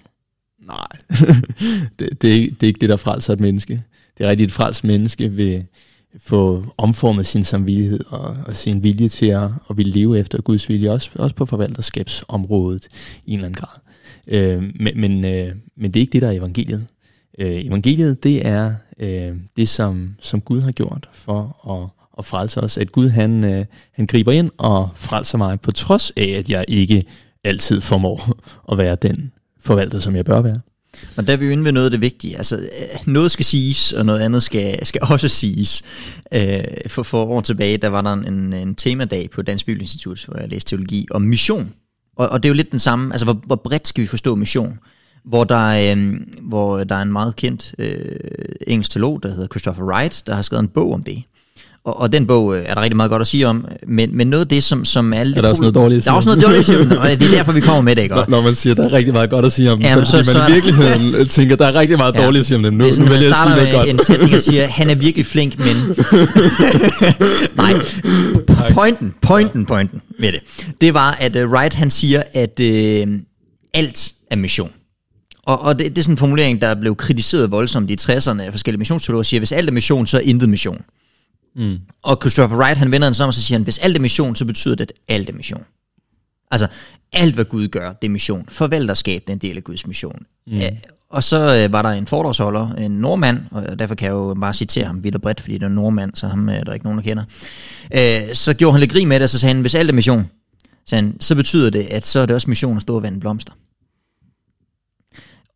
Nej, 0.66 0.86
det, 1.98 2.22
det, 2.22 2.30
er 2.30 2.34
ikke, 2.34 2.50
det 2.50 2.62
er 2.62 2.66
ikke 2.66 2.80
det, 2.80 2.88
der 2.88 2.96
frelser 2.96 3.32
et 3.32 3.40
menneske. 3.40 3.82
Det 4.18 4.26
er 4.26 4.30
rigtigt, 4.30 4.48
et 4.48 4.52
frelst 4.52 4.84
menneske 4.84 5.28
vil 5.28 5.64
få 6.18 6.64
omformet 6.78 7.26
sin 7.26 7.44
samvittighed 7.44 8.00
og, 8.08 8.36
og 8.46 8.56
sin 8.56 8.82
vilje 8.82 9.08
til 9.08 9.26
at, 9.26 9.50
at 9.70 9.76
ville 9.76 9.92
leve 9.92 10.18
efter 10.18 10.42
Guds 10.42 10.68
vilje, 10.68 10.90
også, 10.90 11.10
også 11.14 11.34
på 11.34 11.46
forvalterskabsområdet 11.46 12.88
i 13.26 13.32
en 13.32 13.34
eller 13.34 13.46
anden 13.46 13.60
grad. 13.60 13.78
Øh, 14.26 14.62
men, 14.80 15.00
men, 15.00 15.24
øh, 15.24 15.54
men 15.76 15.90
det 15.90 16.00
er 16.00 16.02
ikke 16.02 16.12
det, 16.12 16.22
der 16.22 16.28
er 16.28 16.32
evangeliet. 16.32 16.86
Øh, 17.38 17.64
evangeliet, 17.64 18.24
det 18.24 18.46
er 18.46 18.74
øh, 18.98 19.36
det, 19.56 19.68
som, 19.68 20.14
som 20.20 20.40
Gud 20.40 20.60
har 20.60 20.72
gjort 20.72 21.08
for 21.12 21.70
at, 21.72 22.06
at 22.18 22.24
frelse 22.24 22.60
os. 22.60 22.78
At 22.78 22.92
Gud, 22.92 23.08
han, 23.08 23.44
øh, 23.44 23.64
han 23.92 24.06
griber 24.06 24.32
ind 24.32 24.50
og 24.58 24.88
frelser 24.94 25.38
mig, 25.38 25.60
på 25.60 25.70
trods 25.70 26.12
af, 26.16 26.28
at 26.38 26.50
jeg 26.50 26.64
ikke 26.68 27.04
altid 27.44 27.80
formår 27.80 28.38
at 28.72 28.78
være 28.78 28.94
den 28.94 29.32
forvalter, 29.64 30.00
som 30.00 30.16
jeg 30.16 30.24
bør 30.24 30.40
være. 30.40 30.56
Og 31.16 31.26
der 31.26 31.32
er 31.32 31.36
vi 31.36 31.44
jo 31.44 31.52
inde 31.52 31.64
ved 31.64 31.72
noget 31.72 31.84
af 31.84 31.90
det 31.90 32.00
vigtige. 32.00 32.36
Altså, 32.36 32.56
øh, 32.56 33.06
noget 33.06 33.30
skal 33.30 33.44
siges, 33.44 33.92
og 33.92 34.06
noget 34.06 34.20
andet 34.20 34.42
skal, 34.42 34.86
skal 34.86 35.00
også 35.12 35.28
siges. 35.28 35.82
Øh, 36.34 36.64
for, 36.86 37.02
for 37.02 37.24
år 37.24 37.40
tilbage, 37.40 37.78
der 37.78 37.88
var 37.88 38.02
der 38.02 38.12
en, 38.12 38.52
en 38.52 38.74
temadag 38.74 39.30
på 39.30 39.42
Dansk 39.42 39.66
Bibelinstitut, 39.66 40.24
hvor 40.28 40.38
jeg 40.38 40.48
læste 40.48 40.68
teologi, 40.68 41.06
om 41.10 41.22
mission. 41.22 41.72
Og, 42.16 42.28
og 42.28 42.42
det 42.42 42.48
er 42.48 42.50
jo 42.50 42.54
lidt 42.56 42.70
den 42.70 42.78
samme, 42.78 43.14
altså 43.14 43.24
hvor, 43.24 43.42
hvor 43.46 43.56
bredt 43.56 43.88
skal 43.88 44.02
vi 44.02 44.06
forstå 44.06 44.34
mission? 44.34 44.78
Hvor 45.24 45.44
der, 45.44 45.94
øh, 45.96 46.12
hvor 46.42 46.84
der 46.84 46.94
er 46.94 47.02
en 47.02 47.12
meget 47.12 47.36
kendt 47.36 47.74
øh, 47.78 48.16
engelsk 48.66 48.90
teolog, 48.90 49.22
der 49.22 49.30
hedder 49.30 49.46
Christopher 49.46 49.84
Wright, 49.84 50.22
der 50.26 50.34
har 50.34 50.42
skrevet 50.42 50.62
en 50.62 50.68
bog 50.68 50.92
om 50.92 51.02
det. 51.02 51.22
Og, 51.84 52.00
og 52.00 52.12
den 52.12 52.26
bog 52.26 52.56
øh, 52.56 52.62
er 52.66 52.74
der 52.74 52.82
rigtig 52.82 52.96
meget 52.96 53.10
godt 53.10 53.20
at 53.20 53.26
sige 53.26 53.46
om, 53.48 53.66
men, 53.88 54.16
men 54.16 54.26
noget 54.26 54.40
af 54.44 54.48
det, 54.48 54.64
som, 54.64 54.84
som 54.84 55.12
alle... 55.12 55.36
Er 55.36 55.42
der 55.42 55.48
også 55.48 55.62
noget 55.62 55.74
dårligt 55.74 55.98
at 55.98 56.02
sige 56.04 56.08
Der 56.10 56.12
er 56.12 56.16
også 56.16 56.28
noget 56.28 56.42
dårligt 56.42 56.60
at 56.60 56.66
sige 56.66 56.78
om, 56.80 56.86
og 56.98 57.08
det 57.10 57.22
er 57.22 57.36
derfor, 57.36 57.52
vi 57.52 57.60
kommer 57.60 57.80
med 57.82 57.96
det, 57.96 58.02
ikke? 58.02 58.14
Når, 58.14 58.24
når 58.28 58.40
man 58.42 58.54
siger, 58.54 58.74
der 58.74 58.84
er 58.84 58.92
rigtig 58.92 59.14
meget 59.14 59.30
godt 59.30 59.44
at 59.44 59.52
sige 59.52 59.72
om 59.72 59.80
Jamen, 59.80 60.06
så, 60.06 60.10
så, 60.10 60.16
man 60.16 60.24
så 60.24 60.30
i 60.32 60.34
der- 60.34 60.48
virkeligheden 60.48 61.28
tænker, 61.28 61.54
at 61.54 61.58
der 61.58 61.66
er 61.66 61.74
rigtig 61.74 61.96
meget 61.96 62.14
Ja. 62.14 62.24
dårligt 62.24 62.40
at 62.40 62.46
sige 62.46 62.56
om 62.56 62.62
dem. 62.62 62.74
Nu, 62.74 62.84
det 62.84 62.90
er 62.90 62.94
sådan, 62.94 63.04
nu 63.08 63.10
vil 63.10 63.14
jeg 63.16 63.22
sige 63.22 63.34
starter 63.34 63.56
noget 63.56 63.72
godt. 63.74 63.86
med 63.86 63.94
en 63.94 64.00
sætning 64.06 64.34
og 64.34 64.40
siger, 64.40 64.66
han 64.66 64.90
er 64.90 64.94
virkelig 64.94 65.26
flink, 65.26 65.58
men... 65.58 65.76
Nej, 67.56 67.74
pointen, 68.74 69.14
pointen, 69.22 69.66
pointen 69.66 70.00
med 70.18 70.32
det, 70.32 70.40
det 70.80 70.94
var, 70.94 71.12
at 71.20 71.36
uh, 71.36 71.50
Wright 71.50 71.74
han 71.74 71.90
siger, 71.90 72.22
at 72.34 72.60
uh, 72.60 73.12
alt 73.74 74.12
er 74.30 74.36
mission. 74.36 74.70
Og, 75.46 75.60
og 75.62 75.78
det, 75.78 75.86
det 75.90 75.98
er 75.98 76.02
sådan 76.02 76.12
en 76.12 76.18
formulering, 76.18 76.60
der 76.60 76.74
blev 76.74 76.96
kritiseret 76.96 77.50
voldsomt 77.50 77.90
i 77.90 77.96
60'erne 78.00 78.42
af 78.42 78.50
forskellige 78.50 78.78
missionsteologer, 78.78 79.22
siger, 79.22 79.40
hvis 79.40 79.52
alt 79.52 79.68
er 79.68 79.72
mission, 79.72 80.06
så 80.06 80.16
er 80.16 80.20
intet 80.24 80.48
mission. 80.48 80.78
Mm. 81.56 81.78
Og 82.02 82.18
Christopher 82.20 82.58
Wright, 82.58 82.78
han 82.78 82.92
vender 82.92 83.08
den 83.08 83.14
sådan, 83.14 83.28
og 83.28 83.34
så 83.34 83.42
siger 83.42 83.58
han, 83.58 83.64
hvis 83.64 83.78
alt 83.78 83.96
er 83.96 84.00
mission, 84.00 84.36
så 84.36 84.44
betyder 84.44 84.74
det, 84.74 84.90
at 84.90 85.14
alt 85.14 85.28
er 85.28 85.32
mission. 85.32 85.64
Altså, 86.50 86.66
alt 87.12 87.34
hvad 87.34 87.44
Gud 87.44 87.68
gør, 87.68 87.92
det 87.92 88.08
er 88.08 88.10
mission. 88.10 88.46
Forvalterskab, 88.48 89.22
det 89.22 89.28
er 89.28 89.32
en 89.32 89.38
del 89.38 89.56
af 89.56 89.64
Guds 89.64 89.86
mission. 89.86 90.22
Mm. 90.46 90.60
og 91.10 91.24
så 91.24 91.62
øh, 91.64 91.72
var 91.72 91.82
der 91.82 91.88
en 91.88 92.06
foredragsholder, 92.06 92.74
en 92.74 92.90
nordmand, 92.90 93.38
og 93.50 93.78
derfor 93.78 93.94
kan 93.94 94.06
jeg 94.06 94.12
jo 94.12 94.36
bare 94.40 94.54
citere 94.54 94.84
ham 94.84 95.04
vidt 95.04 95.14
og 95.14 95.22
bredt, 95.22 95.40
fordi 95.40 95.54
det 95.54 95.62
er 95.62 95.66
en 95.66 95.74
nordmand, 95.74 96.14
så 96.14 96.26
ham 96.26 96.48
øh, 96.48 96.54
er 96.54 96.64
der 96.64 96.72
ikke 96.72 96.86
nogen, 96.86 96.98
der 96.98 97.04
kender. 97.04 97.24
Øh, 97.94 98.34
så 98.34 98.54
gjorde 98.54 98.72
han 98.72 98.80
lidt 98.80 98.92
grin 98.92 99.08
med 99.08 99.16
det, 99.16 99.24
og 99.24 99.30
så 99.30 99.38
sagde 99.38 99.54
han, 99.54 99.60
hvis 99.60 99.74
alt 99.74 99.90
er 99.90 99.94
mission, 99.94 100.30
så, 100.86 100.94
han, 100.94 101.16
så 101.20 101.34
betyder 101.34 101.70
det, 101.70 101.82
at 101.82 102.06
så 102.06 102.20
er 102.20 102.26
det 102.26 102.34
også 102.34 102.50
mission 102.50 102.76
at 102.76 102.82
stå 102.82 102.96
og 102.96 103.02
vande 103.02 103.20
blomster. 103.20 103.52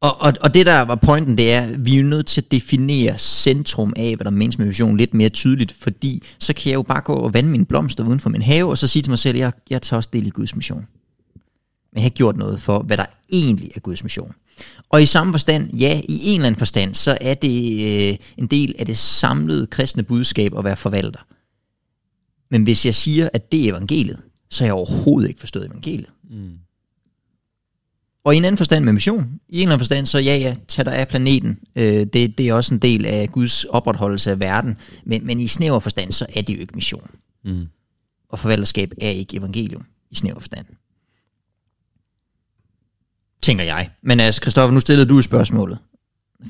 Og, 0.01 0.23
og, 0.23 0.33
og 0.41 0.55
det 0.55 0.67
der 0.67 0.81
var 0.81 0.95
pointen, 0.95 1.39
det 1.39 1.53
er, 1.53 1.63
at 1.63 1.85
vi 1.85 1.99
er 1.99 2.03
nødt 2.03 2.27
til 2.27 2.41
at 2.41 2.51
definere 2.51 3.19
centrum 3.19 3.93
af, 3.97 4.17
hvad 4.17 4.25
der 4.25 4.31
menes 4.31 4.59
med 4.59 4.67
mission, 4.67 4.97
lidt 4.97 5.15
mere 5.15 5.29
tydeligt, 5.29 5.73
fordi 5.73 6.23
så 6.39 6.53
kan 6.55 6.71
jeg 6.71 6.75
jo 6.75 6.83
bare 6.83 7.01
gå 7.01 7.13
og 7.13 7.35
vande 7.35 7.51
mine 7.51 7.67
blomster 7.67 8.05
uden 8.05 8.21
for 8.21 8.31
min 8.31 8.43
have, 8.43 8.71
og 8.71 8.79
så 8.79 8.87
sige 8.87 9.03
til 9.03 9.11
mig 9.11 9.19
selv, 9.19 9.39
jeg, 9.39 9.53
jeg 9.71 9.83
tager 9.83 9.99
også 9.99 10.11
del 10.13 10.27
i 10.27 10.31
Guds 10.31 10.57
mission. 10.57 10.87
Men 11.93 11.95
jeg 11.95 12.03
har 12.03 12.07
ikke 12.07 12.17
gjort 12.17 12.37
noget 12.37 12.61
for, 12.61 12.79
hvad 12.79 12.97
der 12.97 13.07
egentlig 13.33 13.71
er 13.75 13.81
Guds 13.81 14.03
mission. 14.03 14.33
Og 14.89 15.03
i 15.03 15.07
samme 15.07 15.33
forstand, 15.33 15.75
ja, 15.75 16.01
i 16.09 16.19
en 16.23 16.35
eller 16.35 16.47
anden 16.47 16.59
forstand, 16.59 16.95
så 16.95 17.19
er 17.21 17.35
det 17.35 18.11
øh, 18.11 18.17
en 18.37 18.47
del 18.47 18.75
af 18.79 18.87
det 18.87 18.99
samlede 18.99 19.67
kristne 19.67 20.03
budskab 20.03 20.59
at 20.59 20.65
være 20.65 20.77
forvalter. 20.77 21.21
Men 22.51 22.63
hvis 22.63 22.87
jeg 22.87 22.95
siger, 22.95 23.29
at 23.33 23.53
det 23.53 23.65
er 23.65 23.71
evangeliet, 23.71 24.19
så 24.51 24.65
har 24.65 24.67
jeg 24.67 24.75
overhovedet 24.75 25.29
ikke 25.29 25.41
forstået 25.41 25.67
evangeliet. 25.67 26.11
Mm. 26.31 26.51
Og 28.27 28.35
i 28.35 28.37
en 28.37 28.45
anden 28.45 28.57
forstand 28.57 28.85
med 28.85 28.93
mission, 28.93 29.41
i 29.49 29.57
en 29.57 29.63
eller 29.63 29.73
anden 29.73 29.81
forstand, 29.81 30.07
så 30.07 30.19
ja, 30.19 30.37
ja, 30.37 30.57
tag 30.69 30.85
dig 30.85 30.95
af 30.95 31.09
planeten. 31.09 31.59
Øh, 31.77 31.85
det, 31.85 32.39
det 32.39 32.41
er 32.41 32.55
også 32.55 32.75
en 32.75 32.81
del 32.81 33.07
af 33.07 33.29
Guds 33.33 33.65
opretholdelse 33.65 34.31
af 34.31 34.41
verden. 34.41 34.79
Men, 35.05 35.27
men 35.27 35.41
i 35.41 35.49
snæver 35.49 35.81
forstand, 35.81 36.13
så 36.13 36.27
er 36.37 36.43
det 36.43 36.55
jo 36.55 36.61
ikke 36.61 36.75
mission. 36.75 37.11
Mm. 37.45 37.67
Og 38.29 38.39
forvalterskab 38.39 38.93
er 39.01 39.09
ikke 39.09 39.37
evangelium 39.37 39.85
i 40.11 40.15
snæver 40.15 40.39
forstand. 40.39 40.67
Tænker 43.43 43.65
jeg. 43.65 43.91
Men 44.03 44.21
altså, 44.21 44.41
Christoffer, 44.41 44.75
nu 44.75 44.81
stillede 44.81 45.09
du 45.09 45.23
spørgsmålet. 45.23 45.79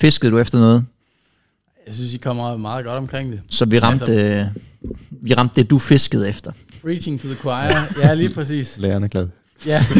Fiskede 0.00 0.32
du 0.32 0.38
efter 0.38 0.58
noget? 0.58 0.84
Jeg 1.86 1.94
synes, 1.94 2.14
I 2.14 2.18
kommer 2.18 2.56
meget 2.56 2.84
godt 2.84 2.96
omkring 2.96 3.32
det. 3.32 3.40
Så 3.50 3.64
vi 3.64 3.78
ramte, 3.78 4.12
øh, 4.12 4.44
vi 5.10 5.34
ramte 5.34 5.62
det, 5.62 5.70
du 5.70 5.78
fiskede 5.78 6.28
efter. 6.28 6.52
Preaching 6.82 7.20
to 7.20 7.28
the 7.28 7.36
choir. 7.36 8.02
Ja, 8.02 8.14
lige 8.14 8.34
præcis. 8.34 8.78
Læreren 8.78 9.04
er 9.04 9.08
glad. 9.08 9.28
Ja. 9.66 9.84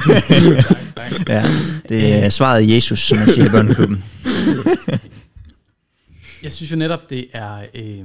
Ja, 1.29 1.45
det 1.89 2.15
er 2.15 2.29
svaret 2.29 2.63
af 2.63 2.75
Jesus, 2.75 2.99
som 2.99 3.19
man 3.19 3.29
siger 3.29 3.47
i 3.47 3.51
børneklubben. 3.51 4.05
Jeg 6.43 6.53
synes 6.53 6.73
jo 6.73 6.77
netop, 6.77 7.11
det 7.11 7.27
er... 7.33 7.67
Øh, 7.75 8.05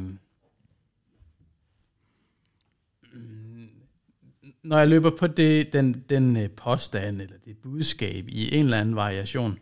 mm, 3.14 3.70
når 4.64 4.80
jeg 4.80 4.88
løber 4.88 5.10
på 5.10 5.28
det, 5.28 5.74
den, 5.74 6.04
den 6.10 6.38
øh, 6.38 6.50
påstand, 6.50 7.22
eller 7.22 7.36
det 7.46 7.58
budskab 7.58 8.28
i 8.28 8.56
en 8.56 8.66
eller 8.66 8.80
anden 8.80 8.96
variation, 8.96 9.60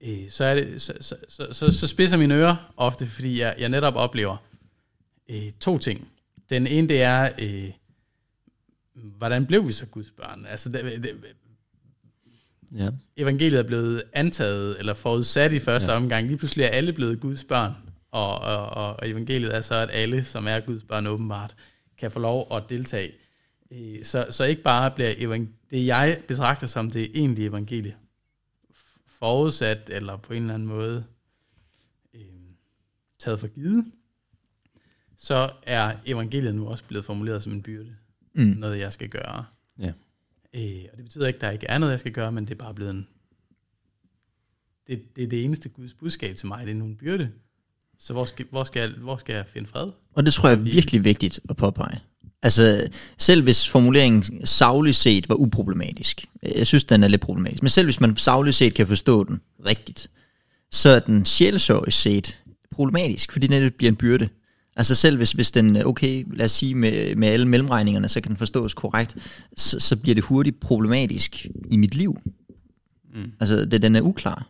øh, 0.00 0.30
så, 0.30 0.44
er 0.44 0.54
det, 0.54 0.82
så, 0.82 0.92
så, 1.00 1.16
så, 1.28 1.46
så, 1.52 1.70
så 1.70 1.86
spidser 1.86 2.16
mine 2.16 2.34
ører 2.34 2.72
ofte, 2.76 3.06
fordi 3.06 3.40
jeg, 3.40 3.54
jeg 3.58 3.68
netop 3.68 3.96
oplever 3.96 4.36
øh, 5.28 5.50
to 5.60 5.78
ting. 5.78 6.08
Den 6.50 6.66
ene, 6.66 6.88
det 6.88 7.02
er, 7.02 7.28
øh, 7.38 7.70
hvordan 9.02 9.46
blev 9.46 9.66
vi 9.68 9.72
så 9.72 9.86
Guds 9.86 10.10
børn? 10.10 10.46
Altså, 10.46 10.68
det, 10.68 11.02
det, 11.02 11.16
Ja. 12.76 12.90
evangeliet 13.16 13.58
er 13.58 13.62
blevet 13.66 14.02
antaget 14.12 14.78
eller 14.78 14.94
forudsat 14.94 15.52
i 15.52 15.58
første 15.58 15.90
ja. 15.90 15.96
omgang. 15.96 16.26
Lige 16.26 16.36
pludselig 16.36 16.62
er 16.64 16.68
alle 16.68 16.92
blevet 16.92 17.20
Guds 17.20 17.44
børn, 17.44 17.72
og, 18.10 18.38
og, 18.38 18.66
og, 18.66 18.96
og 19.00 19.08
evangeliet 19.08 19.56
er 19.56 19.60
så, 19.60 19.74
at 19.74 19.88
alle, 19.92 20.24
som 20.24 20.46
er 20.46 20.60
Guds 20.60 20.82
børn 20.82 21.06
åbenbart, 21.06 21.54
kan 21.98 22.10
få 22.10 22.18
lov 22.18 22.56
at 22.56 22.62
deltage. 22.68 23.12
Øh, 23.70 24.04
Så, 24.04 24.26
så 24.30 24.44
ikke 24.44 24.62
bare 24.62 24.90
bliver 24.90 25.36
det, 25.70 25.86
jeg 25.86 26.22
betragter 26.28 26.66
som 26.66 26.90
det 26.90 27.10
egentlige 27.14 27.48
evangelie, 27.48 27.94
forudsat 29.06 29.90
eller 29.92 30.16
på 30.16 30.32
en 30.32 30.42
eller 30.42 30.54
anden 30.54 30.68
måde 30.68 31.04
øh, 32.14 32.20
taget 33.18 33.40
for 33.40 33.46
givet, 33.46 33.84
så 35.16 35.50
er 35.62 35.96
evangeliet 36.06 36.54
nu 36.54 36.68
også 36.68 36.84
blevet 36.84 37.04
formuleret 37.04 37.42
som 37.42 37.52
en 37.52 37.62
byrde. 37.62 37.96
Mm. 38.34 38.54
Noget, 38.58 38.80
jeg 38.80 38.92
skal 38.92 39.08
gøre. 39.08 39.44
Ja. 39.78 39.92
Øh, 40.54 40.84
og 40.92 40.96
det 40.96 41.04
betyder 41.04 41.26
ikke, 41.26 41.36
at 41.36 41.40
der 41.40 41.50
ikke 41.50 41.66
er 41.66 41.78
noget, 41.78 41.92
jeg 41.92 42.00
skal 42.00 42.12
gøre, 42.12 42.32
men 42.32 42.44
det 42.44 42.50
er 42.50 42.58
bare 42.58 42.74
blevet 42.74 42.90
en... 42.90 43.06
Det, 44.86 45.02
det 45.16 45.24
er 45.24 45.28
det 45.28 45.44
eneste 45.44 45.68
Guds 45.68 45.94
budskab 45.94 46.36
til 46.36 46.48
mig, 46.48 46.66
det 46.66 46.76
er 46.76 46.80
en 46.80 46.96
byrde. 46.96 47.30
Så 47.98 48.12
hvor 48.12 48.24
skal, 48.24 48.46
hvor 48.50 48.64
skal, 48.64 48.80
jeg, 48.80 48.90
hvor 48.90 49.16
skal 49.16 49.34
jeg 49.34 49.46
finde 49.46 49.68
fred? 49.68 49.90
Og 50.12 50.26
det 50.26 50.34
tror 50.34 50.48
jeg 50.48 50.58
er 50.58 50.62
virkelig 50.62 51.04
vigtigt 51.04 51.40
at 51.48 51.56
påpege. 51.56 52.00
Altså, 52.42 52.88
selv 53.18 53.42
hvis 53.42 53.68
formuleringen 53.68 54.46
savligt 54.46 54.96
set 54.96 55.28
var 55.28 55.34
uproblematisk, 55.34 56.24
jeg 56.56 56.66
synes, 56.66 56.84
den 56.84 57.02
er 57.02 57.08
lidt 57.08 57.20
problematisk, 57.20 57.62
men 57.62 57.70
selv 57.70 57.86
hvis 57.86 58.00
man 58.00 58.16
savligt 58.16 58.56
set 58.56 58.74
kan 58.74 58.86
forstå 58.86 59.24
den 59.24 59.40
rigtigt, 59.66 60.10
så 60.70 60.88
er 60.88 60.98
den 60.98 61.24
sjælesørigt 61.24 61.94
set 61.94 62.42
problematisk, 62.70 63.32
fordi 63.32 63.46
netop 63.46 63.72
bliver 63.72 63.90
en 63.90 63.96
byrde. 63.96 64.28
Altså 64.80 64.94
selv 64.94 65.16
hvis, 65.16 65.32
hvis 65.32 65.50
den, 65.50 65.86
okay, 65.86 66.24
lad 66.32 66.44
os 66.44 66.52
sige 66.52 66.74
med, 66.74 67.16
med 67.16 67.28
alle 67.28 67.48
mellemregningerne, 67.48 68.08
så 68.08 68.20
kan 68.20 68.30
den 68.30 68.36
forstås 68.36 68.74
korrekt, 68.74 69.16
så, 69.56 69.80
så 69.80 69.96
bliver 69.96 70.14
det 70.14 70.24
hurtigt 70.24 70.60
problematisk 70.60 71.46
i 71.70 71.76
mit 71.76 71.94
liv. 71.94 72.18
Mm. 73.14 73.32
Altså, 73.40 73.64
det, 73.64 73.82
den 73.82 73.96
er 73.96 74.00
uklar. 74.00 74.48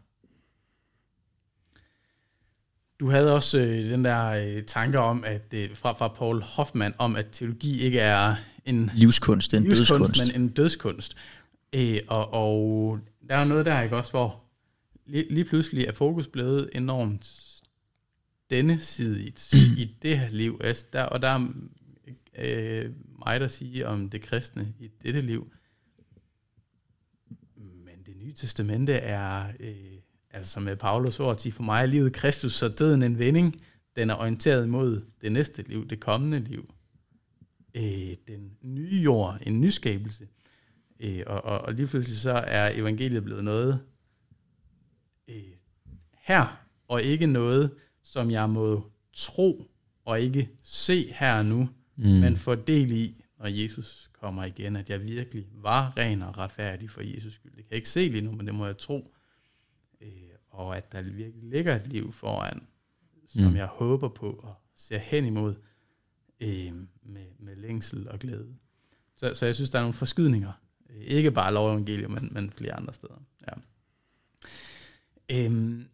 Du 3.01 3.11
havde 3.11 3.35
også 3.35 3.59
øh, 3.59 3.91
den 3.91 4.05
der 4.05 4.27
øh, 4.27 4.63
tanke 4.63 4.99
om, 4.99 5.25
at 5.27 5.47
øh, 5.55 5.69
fra, 5.75 5.93
fra 5.93 6.09
Paul 6.09 6.43
Hoffmann, 6.43 6.95
om 6.99 7.17
at 7.17 7.27
teologi 7.33 7.81
ikke 7.81 8.01
er 8.01 8.35
en 8.67 8.91
Livskunst, 8.95 9.51
det 9.51 9.57
er 9.57 9.61
en 9.61 9.67
livskunst, 9.67 9.91
dødskunst. 9.91 10.33
men 10.35 10.43
en 10.43 10.49
dødskunst. 10.49 11.17
Øh, 11.73 11.99
og, 12.09 12.35
og 12.35 12.99
der 13.29 13.37
er 13.37 13.45
noget 13.45 13.67
der, 13.67 13.83
ikke 13.83 13.97
også, 13.97 14.11
hvor 14.11 14.41
lige, 15.07 15.35
lige 15.35 15.45
pludselig 15.45 15.85
er 15.85 15.93
fokus 15.93 16.27
blevet 16.27 16.71
enormt 16.75 17.50
denne 18.51 18.81
side 18.81 19.21
i, 19.23 19.35
i 19.83 19.97
det 20.03 20.19
her 20.19 20.29
liv. 20.29 20.61
Altså, 20.65 20.87
der, 20.93 21.03
og 21.03 21.23
der 21.23 21.29
er 21.29 21.49
øh, 22.39 22.93
meget 23.19 23.43
at 23.43 23.51
sige 23.51 23.87
om 23.87 24.11
det 24.11 24.23
kristne 24.23 24.75
i 24.79 24.91
dette 25.03 25.21
liv. 25.21 25.53
Men 27.57 28.03
det 28.07 28.17
nye 28.17 28.33
testamente 28.33 28.93
er, 28.93 29.53
øh, 29.61 29.99
altså 30.31 30.61
med 30.61 30.77
Paulus 30.77 31.21
ord, 31.21 31.47
at 31.47 31.53
for 31.53 31.63
mig 31.63 31.83
er 31.83 31.87
livet 31.87 32.13
Kristus, 32.13 32.53
så 32.53 32.69
døden 32.69 33.03
en 33.03 33.19
vending. 33.19 33.63
Den 33.97 34.11
er 34.11 34.15
orienteret 34.15 34.69
mod 34.69 35.03
det 35.21 35.33
næste 35.33 35.63
liv, 35.63 35.89
det 35.89 36.01
kommende 36.01 36.39
liv. 36.41 36.75
Øh, 37.75 38.17
den 38.29 38.53
nye 38.63 39.01
jord, 39.05 39.39
en 39.47 39.61
nyskabelse. 39.61 40.29
Øh, 41.01 41.23
og, 41.27 41.45
og, 41.45 41.61
og 41.61 41.75
lige 41.75 41.87
pludselig 41.87 42.19
så 42.19 42.33
er 42.33 42.71
evangeliet 42.75 43.25
blevet 43.25 43.45
noget, 43.45 43.81
øh, 45.29 45.43
her, 46.13 46.67
og 46.89 47.03
ikke 47.03 47.27
noget, 47.27 47.71
som 48.03 48.31
jeg 48.31 48.51
må 48.51 48.91
tro 49.13 49.71
og 50.05 50.21
ikke 50.21 50.51
se 50.63 51.13
her 51.13 51.43
nu, 51.43 51.69
mm. 51.97 52.09
men 52.09 52.37
få 52.37 52.55
del 52.55 52.93
i, 52.93 53.25
når 53.39 53.47
Jesus 53.47 54.11
kommer 54.21 54.45
igen, 54.45 54.77
at 54.77 54.91
jeg 54.91 55.03
virkelig 55.05 55.47
var 55.53 55.93
ren 55.97 56.23
og 56.23 56.39
retfærdig 56.39 56.91
for 56.91 57.01
Jesus 57.15 57.35
skyld. 57.35 57.53
Det 57.53 57.65
kan 57.65 57.71
jeg 57.71 57.77
ikke 57.77 57.89
se 57.89 58.09
lige 58.09 58.25
nu, 58.25 58.33
men 58.33 58.47
det 58.47 58.55
må 58.55 58.67
jeg 58.67 58.79
tro. 58.79 59.15
Øh, 60.01 60.09
og 60.51 60.77
at 60.77 60.93
der 60.93 61.03
virkelig 61.03 61.51
ligger 61.51 61.77
et 61.77 61.87
liv 61.87 62.13
foran, 62.13 62.67
som 63.27 63.45
mm. 63.45 63.57
jeg 63.57 63.67
håber 63.67 64.09
på 64.09 64.31
og 64.31 64.55
ser 64.75 64.99
hen 64.99 65.25
imod 65.25 65.55
øh, 66.41 66.73
med, 67.03 67.27
med 67.39 67.57
længsel 67.57 68.09
og 68.09 68.19
glæde. 68.19 68.57
Så, 69.17 69.35
så 69.35 69.47
jeg 69.47 69.55
synes, 69.55 69.71
der 69.71 69.79
er 69.79 69.83
nogle 69.83 69.95
forskydninger. 69.95 70.53
Ikke 71.01 71.31
bare 71.31 71.55
lovevangeliet, 71.55 72.11
men, 72.11 72.29
men 72.33 72.53
flere 72.53 72.73
andre 72.73 72.95
steder. 72.95 73.23
Ja. 73.49 73.53
Øhm, 75.31 75.90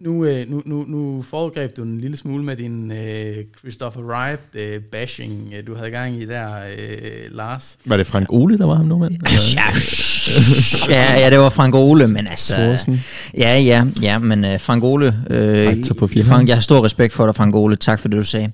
nu, 0.00 0.24
øh, 0.24 0.50
nu, 0.50 0.62
nu, 0.64 0.84
nu 0.88 1.22
foregreb 1.22 1.76
du 1.76 1.82
en 1.82 2.00
lille 2.00 2.16
smule 2.16 2.44
med 2.44 2.56
din 2.56 2.92
øh, 2.92 3.44
Christopher 3.58 4.02
Wright 4.02 4.40
øh, 4.54 4.82
bashing, 4.82 5.52
øh, 5.56 5.66
du 5.66 5.74
havde 5.74 5.90
gang 5.90 6.22
i 6.22 6.26
der, 6.26 6.56
øh, 6.56 7.36
Lars. 7.36 7.78
Var 7.84 7.96
det 7.96 8.06
Frank 8.06 8.26
Ole, 8.30 8.58
der 8.58 8.66
var 8.66 8.74
ham 8.74 8.86
nu 8.86 8.98
med? 8.98 9.10
ja, 10.88 11.18
ja, 11.20 11.30
det 11.30 11.38
var 11.38 11.48
Frank 11.48 11.74
Ole, 11.74 12.08
men 12.08 12.26
altså... 12.26 12.54
Thorsen. 12.54 13.04
Ja, 13.38 13.58
ja, 13.58 13.84
ja, 14.02 14.18
men 14.18 14.44
uh, 14.44 14.60
Frank 14.60 14.84
Ole... 14.84 15.22
Øh, 15.30 15.76
på 15.98 16.08
Frank, 16.24 16.48
jeg 16.48 16.56
har 16.56 16.60
stor 16.60 16.84
respekt 16.84 17.12
for 17.12 17.26
dig, 17.26 17.36
Frank 17.36 17.54
Ole. 17.54 17.76
Tak 17.76 18.00
for 18.00 18.08
det, 18.08 18.18
du 18.18 18.24
sagde. 18.24 18.50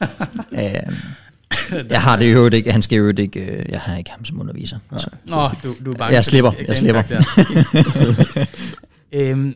uh, 0.00 0.58
jeg 1.90 2.02
har 2.02 2.16
det 2.16 2.32
jo 2.32 2.48
ikke, 2.48 2.72
han 2.72 2.82
skal 2.82 2.96
jo 2.96 3.12
ikke, 3.18 3.40
uh, 3.40 3.72
jeg 3.72 3.80
har 3.80 3.96
ikke 3.96 4.10
ham 4.10 4.24
som 4.24 4.40
underviser. 4.40 4.78
Så. 4.98 5.08
Nå, 5.24 5.48
du, 5.64 5.74
du 5.84 5.92
er 5.92 5.96
bange 5.96 6.14
Jeg 6.14 6.24
slipper, 6.24 6.52
jeg 6.68 6.76
slipper. 6.76 7.02
øhm, 9.12 9.54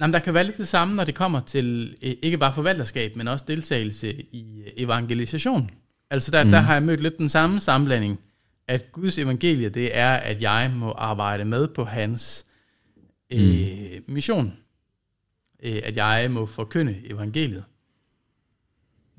Jamen, 0.00 0.12
der 0.12 0.18
kan 0.18 0.34
være 0.34 0.44
lidt 0.44 0.56
det 0.56 0.68
samme, 0.68 0.94
når 0.94 1.04
det 1.04 1.14
kommer 1.14 1.40
til 1.40 1.96
ikke 2.00 2.38
bare 2.38 2.54
forvalterskab, 2.54 3.16
men 3.16 3.28
også 3.28 3.44
deltagelse 3.48 4.12
i 4.22 4.62
evangelisation. 4.76 5.70
Altså 6.10 6.30
der, 6.30 6.44
mm. 6.44 6.50
der 6.50 6.58
har 6.58 6.72
jeg 6.72 6.82
mødt 6.82 7.00
lidt 7.00 7.18
den 7.18 7.28
samme 7.28 7.60
sammenblanding 7.60 8.20
at 8.68 8.92
Guds 8.92 9.18
evangelie, 9.18 9.68
det 9.68 9.98
er, 9.98 10.12
at 10.12 10.42
jeg 10.42 10.72
må 10.76 10.90
arbejde 10.90 11.44
med 11.44 11.68
på 11.68 11.84
hans 11.84 12.46
øh, 13.32 13.40
mm. 14.06 14.14
mission. 14.14 14.52
Øh, 15.62 15.80
at 15.84 15.96
jeg 15.96 16.30
må 16.30 16.46
forkynde 16.46 16.96
evangeliet. 17.04 17.64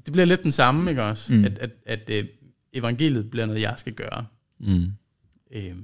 Det 0.06 0.14
bliver 0.14 0.26
lidt 0.26 0.44
den 0.44 0.52
samme, 0.52 0.90
ikke 0.90 1.04
også? 1.04 1.34
Mm. 1.34 1.46
At, 1.46 1.60
at, 1.60 1.72
at 1.86 2.10
øh, 2.10 2.26
evangeliet 2.74 3.32
bliver 3.32 3.46
noget, 3.46 3.62
jeg 3.62 3.74
skal 3.78 3.94
gøre. 3.94 4.26
Mm. 4.60 4.86
Øh. 5.52 5.76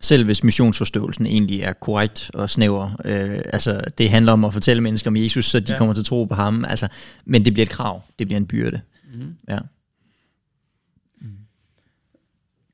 Selv 0.00 0.24
hvis 0.24 0.44
missionsforståelsen 0.44 1.26
egentlig 1.26 1.60
er 1.60 1.72
korrekt 1.72 2.30
og 2.34 2.50
snæver. 2.50 2.90
Øh, 3.04 3.40
altså, 3.52 3.84
det 3.98 4.10
handler 4.10 4.32
om 4.32 4.44
at 4.44 4.52
fortælle 4.52 4.82
mennesker 4.82 5.10
om 5.10 5.16
Jesus, 5.16 5.44
så 5.44 5.60
de 5.60 5.72
ja. 5.72 5.78
kommer 5.78 5.94
til 5.94 6.00
at 6.00 6.06
tro 6.06 6.24
på 6.24 6.34
ham. 6.34 6.64
Altså, 6.64 6.88
men 7.24 7.44
det 7.44 7.52
bliver 7.52 7.66
et 7.66 7.70
krav. 7.72 8.02
Det 8.18 8.26
bliver 8.26 8.40
en 8.40 8.46
byrde. 8.46 8.80
Mm. 9.14 9.36
Ja. 9.48 9.58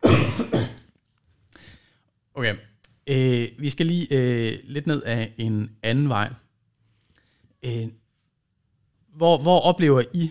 Okay. 2.35 2.55
Øh, 3.07 3.49
vi 3.59 3.71
skal 3.71 3.87
lige 3.87 4.07
øh, 4.11 4.53
lidt 4.65 4.87
ned 4.87 5.03
af 5.03 5.33
en 5.39 5.71
anden 5.83 6.09
vej. 6.09 6.31
Øh, 7.63 7.87
hvor, 9.17 9.39
hvor 9.39 9.61
oplever 9.61 10.03
I 10.15 10.31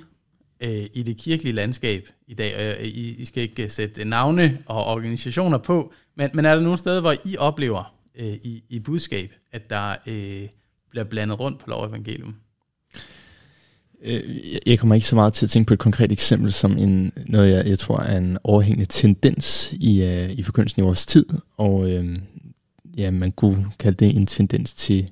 øh, 0.61 0.85
i 0.93 1.03
det 1.03 1.17
kirkelige 1.17 1.53
landskab 1.53 2.09
i 2.27 2.33
dag? 2.33 2.77
Øh, 2.79 2.85
I, 2.85 3.15
I 3.15 3.25
skal 3.25 3.43
ikke 3.43 3.69
sætte 3.69 4.05
navne 4.05 4.63
og 4.65 4.85
organisationer 4.85 5.57
på, 5.57 5.93
men, 6.21 6.29
men 6.33 6.45
er 6.45 6.55
der 6.55 6.61
nogle 6.61 6.77
steder, 6.77 7.01
hvor 7.01 7.13
I 7.25 7.37
oplever 7.37 7.93
øh, 8.15 8.33
i, 8.43 8.63
i 8.69 8.79
budskab, 8.79 9.33
at 9.51 9.69
der 9.69 9.95
øh, 10.07 10.47
bliver 10.89 11.03
blandet 11.03 11.39
rundt 11.39 11.59
på 11.59 11.69
lov 11.69 11.85
evangelium? 11.85 12.35
Øh, 14.03 14.21
jeg 14.65 14.79
kommer 14.79 14.95
ikke 14.95 15.07
så 15.07 15.15
meget 15.15 15.33
til 15.33 15.45
at 15.45 15.49
tænke 15.49 15.67
på 15.67 15.73
et 15.73 15.79
konkret 15.79 16.11
eksempel 16.11 16.51
som 16.51 16.77
en, 16.77 17.11
noget, 17.27 17.51
jeg, 17.51 17.67
jeg 17.67 17.79
tror 17.79 17.99
er 17.99 18.17
en 18.17 18.37
overhængende 18.43 18.85
tendens 18.85 19.73
i, 19.73 20.01
uh, 20.01 20.31
i 20.31 20.43
forkyndelsen 20.43 20.81
i 20.81 20.85
vores 20.85 21.05
tid, 21.05 21.25
og 21.57 21.91
øh, 21.91 22.17
ja, 22.97 23.11
man 23.11 23.31
kunne 23.31 23.71
kalde 23.79 24.05
det 24.05 24.15
en 24.15 24.25
tendens 24.25 24.73
til 24.73 25.09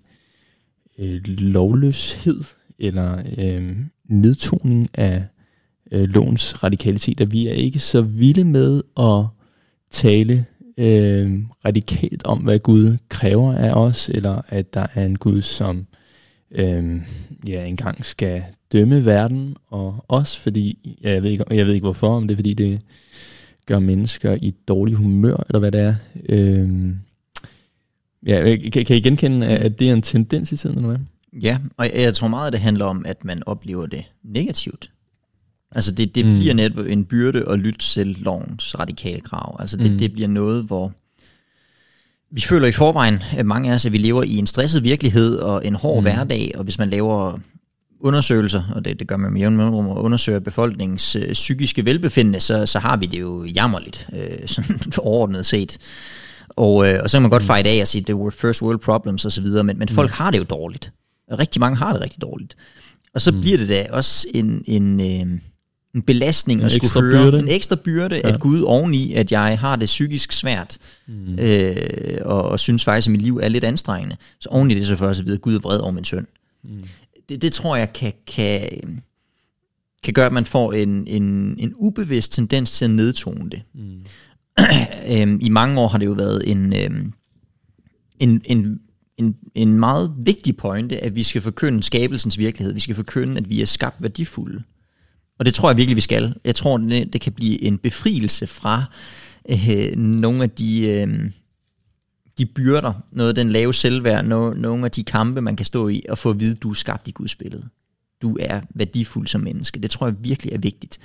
øh, 1.00 1.22
lovløshed, 1.28 2.44
eller 2.80 3.18
øh, 3.38 3.78
nedtoning 4.10 4.88
af 4.94 5.26
øh, 5.92 6.10
lovens 6.10 6.64
radikalitet, 6.64 7.22
at 7.22 7.32
vi 7.32 7.48
er 7.48 7.54
ikke 7.54 7.80
så 7.80 8.02
vilde 8.02 8.44
med 8.44 8.82
at 8.98 9.26
tale 9.92 10.46
øh, 10.80 11.40
radikalt 11.66 12.26
om, 12.26 12.40
hvad 12.40 12.60
Gud 12.60 12.98
kræver 13.10 13.54
af 13.54 13.72
os, 13.74 14.10
eller 14.10 14.42
at 14.48 14.74
der 14.74 14.88
er 14.94 15.06
en 15.06 15.18
Gud, 15.18 15.42
som 15.42 15.86
øh, 16.52 17.02
ja, 17.48 17.66
engang 17.66 18.06
skal 18.06 18.44
dømme 18.74 19.06
verden 19.06 19.56
og 19.68 20.06
os, 20.08 20.38
fordi, 20.38 20.98
ja, 21.04 21.12
jeg, 21.14 21.24
ved 21.24 21.32
ikke, 21.32 21.44
jeg 21.52 21.66
ved 21.66 21.74
ikke 21.74 21.86
hvorfor, 21.86 22.16
om 22.16 22.28
det 22.28 22.36
er 22.36 22.38
fordi, 22.38 22.54
det 22.54 22.82
gør 23.66 23.80
mennesker 23.80 24.38
i 24.42 24.56
dårlig 24.68 24.96
humør, 24.96 25.44
eller 25.50 25.60
hvad 25.60 25.72
det 25.72 25.82
er. 25.82 25.94
Øh, 26.30 26.70
ja, 28.28 28.56
kan, 28.56 28.86
kan 28.86 28.96
I 28.96 29.00
genkende, 29.00 29.48
at 29.48 29.80
det 29.80 29.90
er 29.90 29.94
en 29.94 30.02
tendens 30.02 30.52
i 30.52 30.58
tiden, 30.58 30.76
eller 30.76 30.90
hvad? 30.90 31.00
Ja, 31.42 31.58
og 31.78 31.86
jeg, 31.86 31.94
jeg 31.96 32.14
tror 32.14 32.28
meget, 32.28 32.48
at 32.48 32.54
det 32.54 32.62
handler 32.62 32.86
om, 32.86 33.06
at 33.08 33.26
man 33.26 33.44
oplever 33.46 33.86
det 33.86 34.04
negativt. 34.24 34.92
Altså 35.72 35.92
det, 35.92 36.16
det 36.16 36.26
mm. 36.26 36.40
bliver 36.40 36.54
netop 36.54 36.86
en 36.86 37.06
byrde 37.06 37.50
at 37.50 37.60
lytte 37.60 37.80
til 37.80 38.08
lovens 38.08 38.80
radikale 38.80 39.22
krav. 39.22 39.56
Altså 39.60 39.78
det, 39.78 39.92
mm. 39.92 39.98
det 39.98 40.14
bliver 40.14 40.28
noget, 40.28 40.64
hvor 40.64 40.94
vi 42.32 42.42
føler 42.42 42.68
i 42.68 42.72
forvejen, 42.72 43.24
at 43.38 43.46
mange 43.46 43.70
af 43.70 43.74
os, 43.74 43.86
at 43.86 43.92
vi 43.92 43.98
lever 43.98 44.24
i 44.24 44.38
en 44.38 44.48
stresset 44.48 44.84
virkelighed 44.84 45.38
og 45.38 45.66
en 45.66 45.76
hård 45.76 45.98
mm. 45.98 46.04
hverdag, 46.04 46.52
og 46.56 46.64
hvis 46.64 46.80
man 46.80 46.90
laver 46.90 47.40
undersøgelser, 48.00 48.64
og 48.76 48.86
det, 48.86 49.00
det 49.00 49.08
gør 49.08 49.18
man 49.18 49.32
med 49.32 49.42
jævn 49.42 49.58
mellemrum, 49.58 49.88
og 49.88 50.04
undersøger 50.04 50.40
befolkningens 50.40 51.16
øh, 51.16 51.34
psykiske 51.34 51.86
velbefindende, 51.86 52.40
så, 52.40 52.66
så 52.66 52.80
har 52.80 52.98
vi 52.98 53.06
det 53.06 53.20
jo 53.20 53.44
jammerligt, 53.44 54.10
øh, 54.16 54.48
sådan 54.48 54.80
overordnet 54.98 55.46
set. 55.46 55.78
Og, 56.50 56.90
øh, 56.90 57.00
og 57.04 57.10
så 57.10 57.18
kan 57.18 57.22
man 57.22 57.32
godt 57.32 57.44
fejre 57.44 57.68
af 57.68 57.82
og 57.82 57.88
sige, 57.88 58.02
det 58.02 58.14
er 58.14 58.30
first 58.30 58.62
world 58.62 58.80
problems 58.80 59.26
osv., 59.26 59.46
men, 59.46 59.66
men 59.66 59.88
mm. 59.90 59.96
folk 59.96 60.12
har 60.12 60.32
det 60.32 60.38
jo 60.38 60.44
dårligt. 60.44 60.92
Rigtig 61.40 61.60
mange 61.60 61.78
har 61.78 61.94
det 61.94 62.02
rigtig 62.02 62.22
dårligt. 62.22 62.56
Og 63.14 63.22
så 63.22 63.32
mm. 63.32 63.42
bliver 63.42 63.58
det 63.58 63.70
da 63.70 63.88
også 63.92 64.28
en, 64.34 64.64
en, 64.66 65.00
øh, 65.00 65.40
en 66.00 66.04
belastning 66.04 66.60
en 66.60 66.66
at 66.66 66.72
skulle 66.72 67.02
høre, 67.02 67.24
byrde. 67.24 67.40
en 67.40 67.48
ekstra 67.48 67.76
byrde, 67.76 68.16
ja. 68.16 68.34
at 68.34 68.40
Gud 68.40 68.62
oveni, 68.62 69.14
at 69.14 69.32
jeg 69.32 69.60
har 69.60 69.76
det 69.76 69.86
psykisk 69.86 70.32
svært, 70.32 70.78
mm. 71.08 71.40
øh, 71.40 71.76
og, 72.22 72.44
og 72.44 72.60
synes 72.60 72.84
faktisk, 72.84 73.08
at 73.08 73.12
mit 73.12 73.22
liv 73.22 73.38
er 73.38 73.48
lidt 73.48 73.64
anstrengende. 73.64 74.16
Så 74.40 74.50
oveni 74.50 74.76
det 74.76 74.88
så 74.88 74.96
for 74.96 75.08
os 75.08 75.20
at 75.20 75.26
vide, 75.26 75.36
at 75.36 75.42
Gud 75.42 75.56
er 75.56 75.60
vred 75.60 75.80
over 75.80 75.92
min 75.92 76.04
søn. 76.04 76.28
Mm. 76.64 76.84
Det, 77.30 77.42
det 77.42 77.54
tror 77.54 77.76
jeg 77.76 77.94
kan, 77.94 78.14
kan, 78.28 78.70
kan 80.04 80.14
gøre, 80.14 80.26
at 80.26 80.34
man 80.34 80.46
får 80.46 80.74
en, 80.74 81.08
en, 81.08 81.56
en 81.60 81.74
ubevidst 81.76 82.32
tendens 82.32 82.72
til 82.72 82.86
at 82.86 82.92
nedtone 82.92 83.50
det. 83.50 83.62
Mm. 83.76 84.06
øhm, 85.22 85.40
I 85.42 85.50
mange 85.50 85.82
år 85.82 85.88
har 85.88 85.98
det 85.98 86.06
jo 86.06 86.12
været 86.12 86.52
en, 86.52 86.74
øhm, 86.76 87.14
en, 88.20 88.42
en, 88.46 88.80
en, 89.18 89.36
en 89.56 89.80
meget 89.80 90.14
vigtig 90.18 90.58
pointe, 90.58 91.04
at 91.04 91.16
vi 91.16 91.24
skal 91.24 91.42
forkynde 91.42 91.84
skabelsens 91.84 92.38
virkelighed. 92.38 92.74
Vi 92.74 92.80
skal 92.80 92.96
forkynde, 92.96 93.38
at 93.38 93.50
vi 93.50 93.62
er 93.62 93.66
skabt 93.66 93.96
værdifulde. 94.00 94.64
Og 95.40 95.46
det 95.46 95.54
tror 95.54 95.70
jeg 95.70 95.78
virkelig, 95.78 95.96
vi 95.96 96.02
skal. 96.02 96.34
Jeg 96.46 96.56
tror, 96.56 96.78
det, 96.78 97.14
det 97.14 97.22
kan 97.22 97.34
blive 97.34 97.62
en 97.62 97.78
befrielse 97.78 98.48
fra 98.48 98.84
øh, 99.50 99.98
nogle 99.98 100.44
af 100.44 100.50
de, 100.50 100.82
øh, 100.82 101.32
de 102.38 102.46
byrder, 102.46 102.94
noget 103.12 103.30
af 103.30 103.36
den 103.36 103.50
lave 103.50 103.74
selvværd, 103.74 104.26
no, 104.26 104.54
nogle 104.54 104.86
af 104.86 104.92
de 104.92 105.04
kampe, 105.04 105.42
man 105.42 105.56
kan 105.56 105.66
stå 105.66 105.88
i, 105.88 106.04
og 106.10 106.18
få 106.18 106.30
at 106.30 106.40
vide, 106.40 106.56
at 106.56 106.64
du 106.64 106.70
er 106.70 106.74
skabt 106.74 107.08
i 107.08 107.12
Guds 107.12 107.36
billede. 107.36 107.66
Du 108.22 108.38
er 108.40 108.62
værdifuld 108.76 109.28
som 109.28 109.42
menneske. 109.42 109.80
Det 109.80 109.92
tror 109.92 110.08
jeg 110.08 110.16
virkelig 110.20 110.54
er 110.54 110.58
vigtigt. 110.58 111.00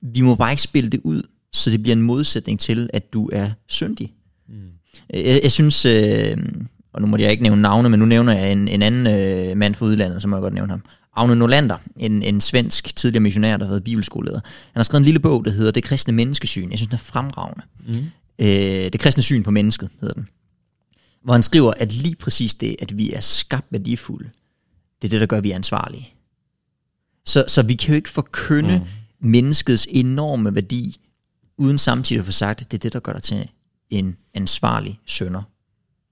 Vi 0.00 0.20
må 0.20 0.34
bare 0.34 0.52
ikke 0.52 0.62
spille 0.62 0.90
det 0.90 1.00
ud, 1.04 1.22
så 1.52 1.70
det 1.70 1.82
bliver 1.82 1.96
en 1.96 2.02
modsætning 2.02 2.60
til, 2.60 2.90
at 2.92 3.12
du 3.12 3.30
er 3.32 3.50
syndig. 3.68 4.12
Mm. 4.48 4.54
Jeg, 5.14 5.40
jeg 5.42 5.52
synes, 5.52 5.84
øh, 5.84 6.36
og 6.92 7.00
nu 7.00 7.06
må 7.06 7.16
jeg 7.16 7.30
ikke 7.30 7.42
nævne 7.42 7.62
navne, 7.62 7.88
men 7.88 8.00
nu 8.00 8.06
nævner 8.06 8.32
jeg 8.32 8.52
en, 8.52 8.68
en 8.68 8.82
anden 8.82 9.06
øh, 9.06 9.56
mand 9.56 9.74
fra 9.74 9.86
udlandet, 9.86 10.22
så 10.22 10.28
må 10.28 10.36
jeg 10.36 10.42
godt 10.42 10.54
nævne 10.54 10.70
ham. 10.70 10.82
Agne 11.20 11.36
Nolander, 11.36 11.76
en, 11.96 12.22
en 12.22 12.40
svensk 12.40 12.96
tidligere 12.96 13.22
missionær, 13.22 13.56
der 13.56 13.64
har 13.64 13.70
været 13.70 13.84
bibelskoleleder. 13.84 14.40
Han 14.44 14.78
har 14.80 14.82
skrevet 14.82 15.00
en 15.00 15.04
lille 15.04 15.20
bog, 15.20 15.44
der 15.44 15.50
hedder 15.50 15.70
Det 15.70 15.84
kristne 15.84 16.12
menneskesyn. 16.12 16.70
Jeg 16.70 16.78
synes, 16.78 16.88
den 16.88 16.94
er 16.94 16.98
fremragende. 16.98 17.62
Mm. 17.86 17.94
Øh, 18.38 18.92
det 18.92 19.00
kristne 19.00 19.22
syn 19.22 19.42
på 19.42 19.50
mennesket, 19.50 19.88
hedder 20.00 20.14
den. 20.14 20.28
Hvor 21.24 21.32
han 21.32 21.42
skriver, 21.42 21.72
at 21.76 21.92
lige 21.92 22.16
præcis 22.16 22.54
det, 22.54 22.76
at 22.78 22.98
vi 22.98 23.12
er 23.12 23.20
skabt 23.20 23.66
værdifulde, 23.70 24.30
det 25.02 25.08
er 25.08 25.10
det, 25.10 25.20
der 25.20 25.26
gør, 25.26 25.36
at 25.36 25.44
vi 25.44 25.50
er 25.50 25.54
ansvarlige. 25.54 26.14
Så, 27.26 27.44
så 27.48 27.62
vi 27.62 27.74
kan 27.74 27.88
jo 27.88 27.94
ikke 27.94 28.08
forkynde 28.08 28.78
mm. 28.78 29.28
menneskets 29.28 29.86
enorme 29.90 30.54
værdi, 30.54 31.00
uden 31.58 31.78
samtidig 31.78 32.20
at 32.20 32.26
få 32.26 32.32
sagt, 32.32 32.60
at 32.60 32.70
det 32.70 32.78
er 32.78 32.80
det, 32.80 32.92
der 32.92 33.00
gør 33.00 33.12
dig 33.12 33.22
til 33.22 33.48
en 33.90 34.16
ansvarlig 34.34 35.00
sønder. 35.06 35.42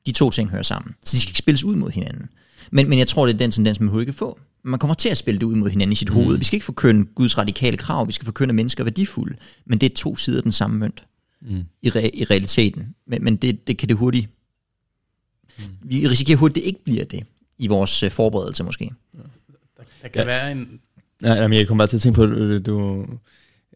De 0.07 0.13
to 0.13 0.31
ting 0.31 0.51
hører 0.51 0.63
sammen. 0.63 0.95
Så 1.05 1.17
de 1.17 1.21
skal 1.21 1.31
ikke 1.31 1.39
spilles 1.39 1.65
ud 1.65 1.77
mod 1.77 1.91
hinanden. 1.91 2.29
Men, 2.71 2.89
men 2.89 2.99
jeg 2.99 3.09
tror, 3.09 3.27
det 3.27 3.35
er 3.35 3.39
den 3.39 3.51
tendens, 3.51 3.81
man 3.81 3.95
ikke 3.95 4.05
kan 4.05 4.15
få 4.15 4.39
man 4.69 4.79
kommer 4.79 4.95
til 4.95 5.09
at 5.09 5.19
spille 5.19 5.41
det 5.41 5.47
ud 5.47 5.55
mod 5.55 5.71
hinanden 5.71 5.93
i 5.93 5.97
sit 5.97 6.09
mm. 6.09 6.15
hoved. 6.15 6.39
Vi 6.39 6.45
skal 6.45 6.57
ikke 6.57 6.65
forkynde 6.65 7.05
Guds 7.15 7.39
radikale 7.39 7.77
krav, 7.77 8.07
vi 8.07 8.13
skal 8.13 8.25
forkynde 8.25 8.55
mennesker 8.55 8.85
værdifulde, 8.85 9.37
men 9.67 9.79
det 9.79 9.91
er 9.91 9.95
to 9.95 10.17
sider 10.17 10.39
af 10.39 10.43
den 10.43 10.53
samme 10.53 10.79
mønt. 10.79 11.05
Mm. 11.41 11.65
i, 11.83 11.91
re, 11.91 12.17
i 12.17 12.25
realiteten. 12.25 12.95
Men, 13.07 13.25
men 13.25 13.37
det, 13.37 13.67
det 13.67 13.79
kan 13.79 13.89
det 13.89 13.97
hurtigt... 13.97 14.29
Vi 15.83 16.09
risikerer 16.09 16.39
hurtigt, 16.39 16.57
at 16.57 16.63
det 16.63 16.67
ikke 16.67 16.85
bliver 16.85 17.05
det 17.05 17.23
i 17.59 17.67
vores 17.67 18.03
øh, 18.03 18.11
forberedelse 18.11 18.65
måske. 18.65 18.91
Der, 19.17 19.23
der 20.03 20.09
kan 20.09 20.11
Ja. 20.15 20.21
ja. 20.21 20.25
være 20.25 20.53
en... 20.53 20.81
Nej, 21.23 21.33
jamen, 21.35 21.59
jeg 21.59 21.67
kommer 21.69 21.83
bare 21.83 21.89
til 21.89 21.97
at 21.97 22.03
tænke 22.03 22.17
på, 22.17 22.25
øh, 22.25 22.67
du, 22.67 23.07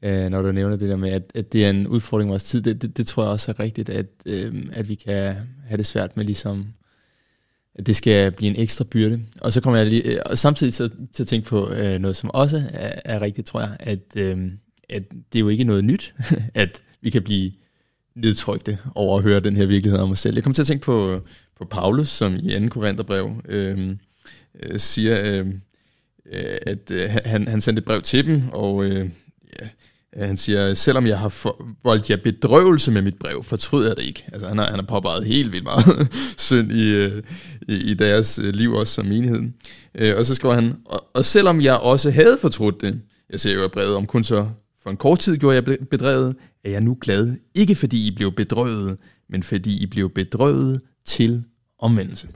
øh, 0.03 0.29
når 0.31 0.43
du 0.43 0.53
nævner 0.53 0.77
det 0.77 0.89
der 0.89 0.97
med, 0.97 1.11
at, 1.11 1.33
at 1.35 1.53
det 1.53 1.65
er 1.65 1.71
en 1.71 1.87
udfordring 1.87 2.29
i 2.29 2.31
vores 2.31 2.45
tid. 2.45 2.63
Det, 2.63 2.83
det, 2.83 2.97
det 2.97 3.07
tror 3.07 3.23
jeg 3.23 3.33
også 3.33 3.51
er 3.51 3.61
rigtigt, 3.61 3.89
at, 3.89 4.07
øh, 4.27 4.55
at 4.73 4.89
vi 4.89 4.95
kan 4.95 5.35
have 5.67 5.77
det 5.77 5.87
svært 5.87 6.17
med 6.17 6.25
ligesom, 6.25 6.67
at 7.75 7.87
det 7.87 7.97
skal 7.97 8.33
blive 8.33 8.51
en 8.51 8.61
ekstra 8.61 8.85
byrde. 8.91 9.21
Og 9.41 9.53
så 9.53 9.61
kommer 9.61 9.79
jeg 9.79 9.87
lige, 9.87 10.03
øh, 10.03 10.19
og 10.27 10.39
samtidig 10.39 10.75
til, 10.75 10.91
til 11.13 11.23
at 11.23 11.27
tænke 11.27 11.49
på 11.49 11.71
øh, 11.71 12.01
noget, 12.01 12.17
som 12.17 12.31
også 12.31 12.65
er, 12.73 13.01
er 13.05 13.21
rigtigt, 13.21 13.47
tror 13.47 13.61
jeg, 13.61 13.77
at, 13.81 14.17
øh, 14.17 14.51
at 14.89 15.03
det 15.11 15.39
er 15.39 15.41
jo 15.41 15.49
ikke 15.49 15.65
noget 15.65 15.85
nyt, 15.85 16.15
at 16.55 16.83
vi 17.01 17.11
kan 17.11 17.23
blive 17.23 17.53
nedtrykte 18.15 18.79
over 18.95 19.19
at 19.19 19.23
høre 19.23 19.41
den 19.41 19.57
her 19.57 19.67
virkelighed 19.67 20.01
om 20.01 20.11
os 20.11 20.19
selv. 20.19 20.35
Jeg 20.35 20.45
kommer 20.45 20.55
til 20.55 20.63
at 20.63 20.67
tænke 20.67 20.85
på, 20.85 21.21
på 21.59 21.65
Paulus, 21.65 22.09
som 22.09 22.35
i 22.35 22.59
2. 22.61 22.69
Korintherbrev 22.69 23.43
øh, 23.49 23.97
øh, 24.63 24.81
siger, 24.81 25.41
øh, 25.41 25.47
øh, 26.27 26.59
at 26.63 26.91
øh, 26.91 27.11
han, 27.25 27.49
han 27.49 27.61
sendte 27.61 27.81
et 27.81 27.85
brev 27.85 28.03
til 28.03 28.27
dem, 28.27 28.43
og 28.53 28.85
øh, 28.85 29.11
ja, 29.61 29.69
Øh, 30.17 30.27
han 30.27 30.37
siger, 30.37 30.75
selvom 30.75 31.07
jeg 31.07 31.19
har 31.19 31.29
for, 31.29 31.67
voldt 31.85 32.11
jer 32.11 32.17
bedrøvelse 32.17 32.93
med 32.93 33.03
mit 33.03 33.19
brev, 33.19 33.45
fortryder 33.45 33.89
jeg 33.89 33.97
det 33.97 34.03
ikke. 34.03 34.25
Altså 34.33 34.49
han 34.49 34.59
har, 34.59 34.65
han 34.65 34.75
har 34.75 34.87
påpeget 34.87 35.25
helt 35.25 35.53
vildt 35.53 35.65
meget 35.65 36.15
synd 36.49 36.73
i, 36.73 36.91
øh, 36.91 37.23
i, 37.69 37.75
i 37.75 37.95
deres 37.95 38.39
øh, 38.39 38.55
liv 38.55 38.73
også 38.73 38.95
som 38.95 39.07
menighed. 39.07 39.43
Og 40.17 40.27
så 40.27 40.35
skriver 40.35 40.55
han, 40.55 40.75
og, 40.85 41.05
og 41.15 41.25
selvom 41.25 41.61
jeg 41.61 41.77
også 41.77 42.11
havde 42.11 42.39
fortrudt 42.41 42.81
det, 42.81 43.01
jeg 43.31 43.41
ser 43.41 43.55
jo 43.55 43.65
i 43.65 43.69
brevet 43.69 43.97
om 43.97 44.07
kun 44.07 44.25
så 44.25 44.49
for 44.83 44.91
en 44.91 44.97
kort 44.97 45.19
tid 45.19 45.37
gjorde 45.37 45.55
jeg 45.55 45.79
bedrevet, 45.91 46.37
er 46.65 46.71
jeg 46.71 46.81
nu 46.81 46.99
glad, 47.01 47.37
ikke 47.55 47.75
fordi 47.75 48.07
I 48.07 48.11
blev 48.17 48.33
bedrøvet, 48.33 48.97
men 49.31 49.43
fordi 49.43 49.83
I 49.83 49.87
blev 49.87 50.11
bedrøvet 50.11 50.81
til 51.05 51.45
omvendelse 51.79 52.29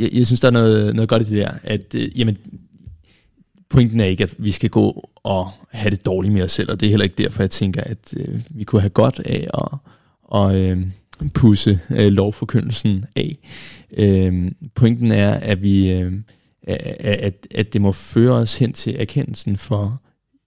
jeg, 0.00 0.10
jeg 0.12 0.26
synes, 0.26 0.40
der 0.40 0.48
er 0.48 0.52
noget, 0.52 0.94
noget 0.94 1.08
godt 1.08 1.22
i 1.22 1.24
det 1.24 1.36
der, 1.38 1.52
at 1.62 1.94
øh, 1.94 2.18
jamen, 2.18 2.38
pointen 3.70 4.00
er 4.00 4.04
ikke, 4.04 4.24
at 4.24 4.34
vi 4.38 4.50
skal 4.50 4.70
gå 4.70 5.10
og 5.14 5.50
have 5.70 5.90
det 5.90 6.06
dårligt 6.06 6.34
med 6.34 6.42
os 6.42 6.52
selv, 6.52 6.70
og 6.70 6.80
det 6.80 6.86
er 6.86 6.90
heller 6.90 7.04
ikke 7.04 7.22
derfor, 7.22 7.42
jeg 7.42 7.50
tænker, 7.50 7.82
at 7.82 8.14
øh, 8.16 8.40
vi 8.50 8.64
kunne 8.64 8.80
have 8.80 8.90
godt 8.90 9.20
af 9.24 9.48
at 9.54 9.78
og, 10.24 10.56
øh, 10.56 10.86
pusse 11.34 11.80
øh, 11.90 12.12
lovforkyndelsen 12.12 13.04
af. 13.16 13.36
Øh, 13.96 14.52
pointen 14.74 15.12
er, 15.12 15.32
at 15.32 15.62
vi 15.62 15.90
øh, 15.90 16.12
at, 16.62 17.46
at 17.54 17.72
det 17.72 17.80
må 17.80 17.92
føre 17.92 18.32
os 18.32 18.56
hen 18.56 18.72
til 18.72 18.96
erkendelsen 18.98 19.56
for 19.56 20.00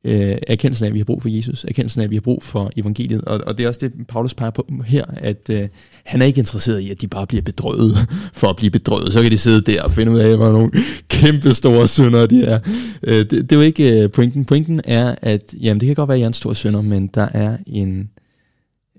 øh, 0.03 0.37
erkendelsen 0.47 0.85
af, 0.85 0.89
at 0.89 0.93
vi 0.93 0.99
har 0.99 1.05
brug 1.05 1.21
for 1.21 1.29
Jesus, 1.29 1.63
erkendelsen 1.63 2.01
af, 2.01 2.03
at 2.03 2.09
vi 2.09 2.15
har 2.15 2.21
brug 2.21 2.43
for 2.43 2.71
evangeliet, 2.77 3.21
og, 3.21 3.39
og 3.47 3.57
det 3.57 3.63
er 3.63 3.67
også 3.67 3.79
det, 3.83 4.07
Paulus 4.07 4.33
peger 4.33 4.51
på 4.51 4.67
her, 4.85 5.03
at 5.07 5.49
øh, 5.49 5.69
han 6.05 6.21
er 6.21 6.25
ikke 6.25 6.39
interesseret 6.39 6.79
i, 6.79 6.91
at 6.91 7.01
de 7.01 7.07
bare 7.07 7.27
bliver 7.27 7.41
bedrøvet 7.41 7.97
for 8.39 8.47
at 8.47 8.55
blive 8.55 8.71
bedrøvet. 8.71 9.13
Så 9.13 9.21
kan 9.21 9.31
de 9.31 9.37
sidde 9.37 9.61
der 9.61 9.83
og 9.83 9.91
finde 9.91 10.11
ud 10.11 10.19
af, 10.19 10.37
hvor 10.37 10.51
nogle 10.51 10.71
kæmpe 11.07 11.53
store 11.53 11.87
synder 11.87 12.25
de 12.25 12.43
er. 12.43 12.59
Øh, 13.03 13.17
det, 13.17 13.31
det 13.31 13.51
er 13.51 13.55
jo 13.55 13.61
ikke 13.61 14.03
øh, 14.03 14.11
pointen. 14.11 14.45
Pointen 14.45 14.81
er, 14.85 15.15
at 15.21 15.53
jamen, 15.61 15.79
det 15.79 15.87
kan 15.87 15.95
godt 15.95 16.07
være, 16.07 16.15
at 16.15 16.19
jeg 16.19 16.25
er 16.25 16.29
en 16.29 16.33
stor 16.33 16.53
synder, 16.53 16.81
men 16.81 17.07
der 17.07 17.27
er 17.33 17.57
en 17.67 18.09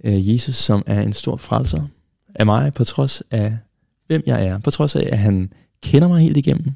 øh, 0.04 0.34
Jesus, 0.34 0.56
som 0.56 0.82
er 0.87 1.02
en 1.02 1.12
stor 1.12 1.37
frelser 1.37 1.83
af 2.35 2.46
mig, 2.46 2.72
på 2.74 2.85
trods 2.85 3.22
af, 3.31 3.57
hvem 4.07 4.22
jeg 4.26 4.46
er. 4.46 4.59
På 4.59 4.70
trods 4.70 4.96
af, 4.96 5.09
at 5.12 5.18
han 5.18 5.52
kender 5.83 6.09
mig 6.09 6.20
helt 6.20 6.37
igennem, 6.37 6.72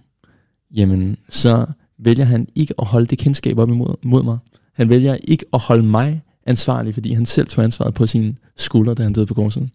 jamen, 0.74 1.16
så 1.30 1.66
vælger 1.98 2.24
han 2.24 2.48
ikke 2.54 2.74
at 2.78 2.86
holde 2.86 3.06
det 3.06 3.18
kendskab 3.18 3.58
op 3.58 3.68
imod 3.68 3.94
mod 4.02 4.22
mig. 4.22 4.38
Han 4.72 4.88
vælger 4.88 5.16
ikke 5.24 5.44
at 5.52 5.60
holde 5.60 5.82
mig 5.82 6.22
ansvarlig, 6.46 6.94
fordi 6.94 7.12
han 7.12 7.26
selv 7.26 7.46
tog 7.48 7.64
ansvaret 7.64 7.94
på 7.94 8.06
sine 8.06 8.36
skuldre, 8.56 8.94
da 8.94 9.02
han 9.02 9.12
døde 9.12 9.26
på 9.26 9.34
korset. 9.34 9.70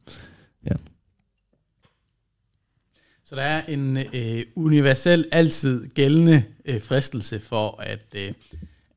Så 3.25 3.36
der 3.36 3.41
er 3.41 3.65
en 3.65 3.97
øh, 4.13 4.43
universel, 4.55 5.25
altid 5.31 5.88
gældende 5.88 6.43
øh, 6.65 6.81
fristelse 6.81 7.39
for 7.39 7.81
at, 7.81 7.99
øh, 8.15 8.33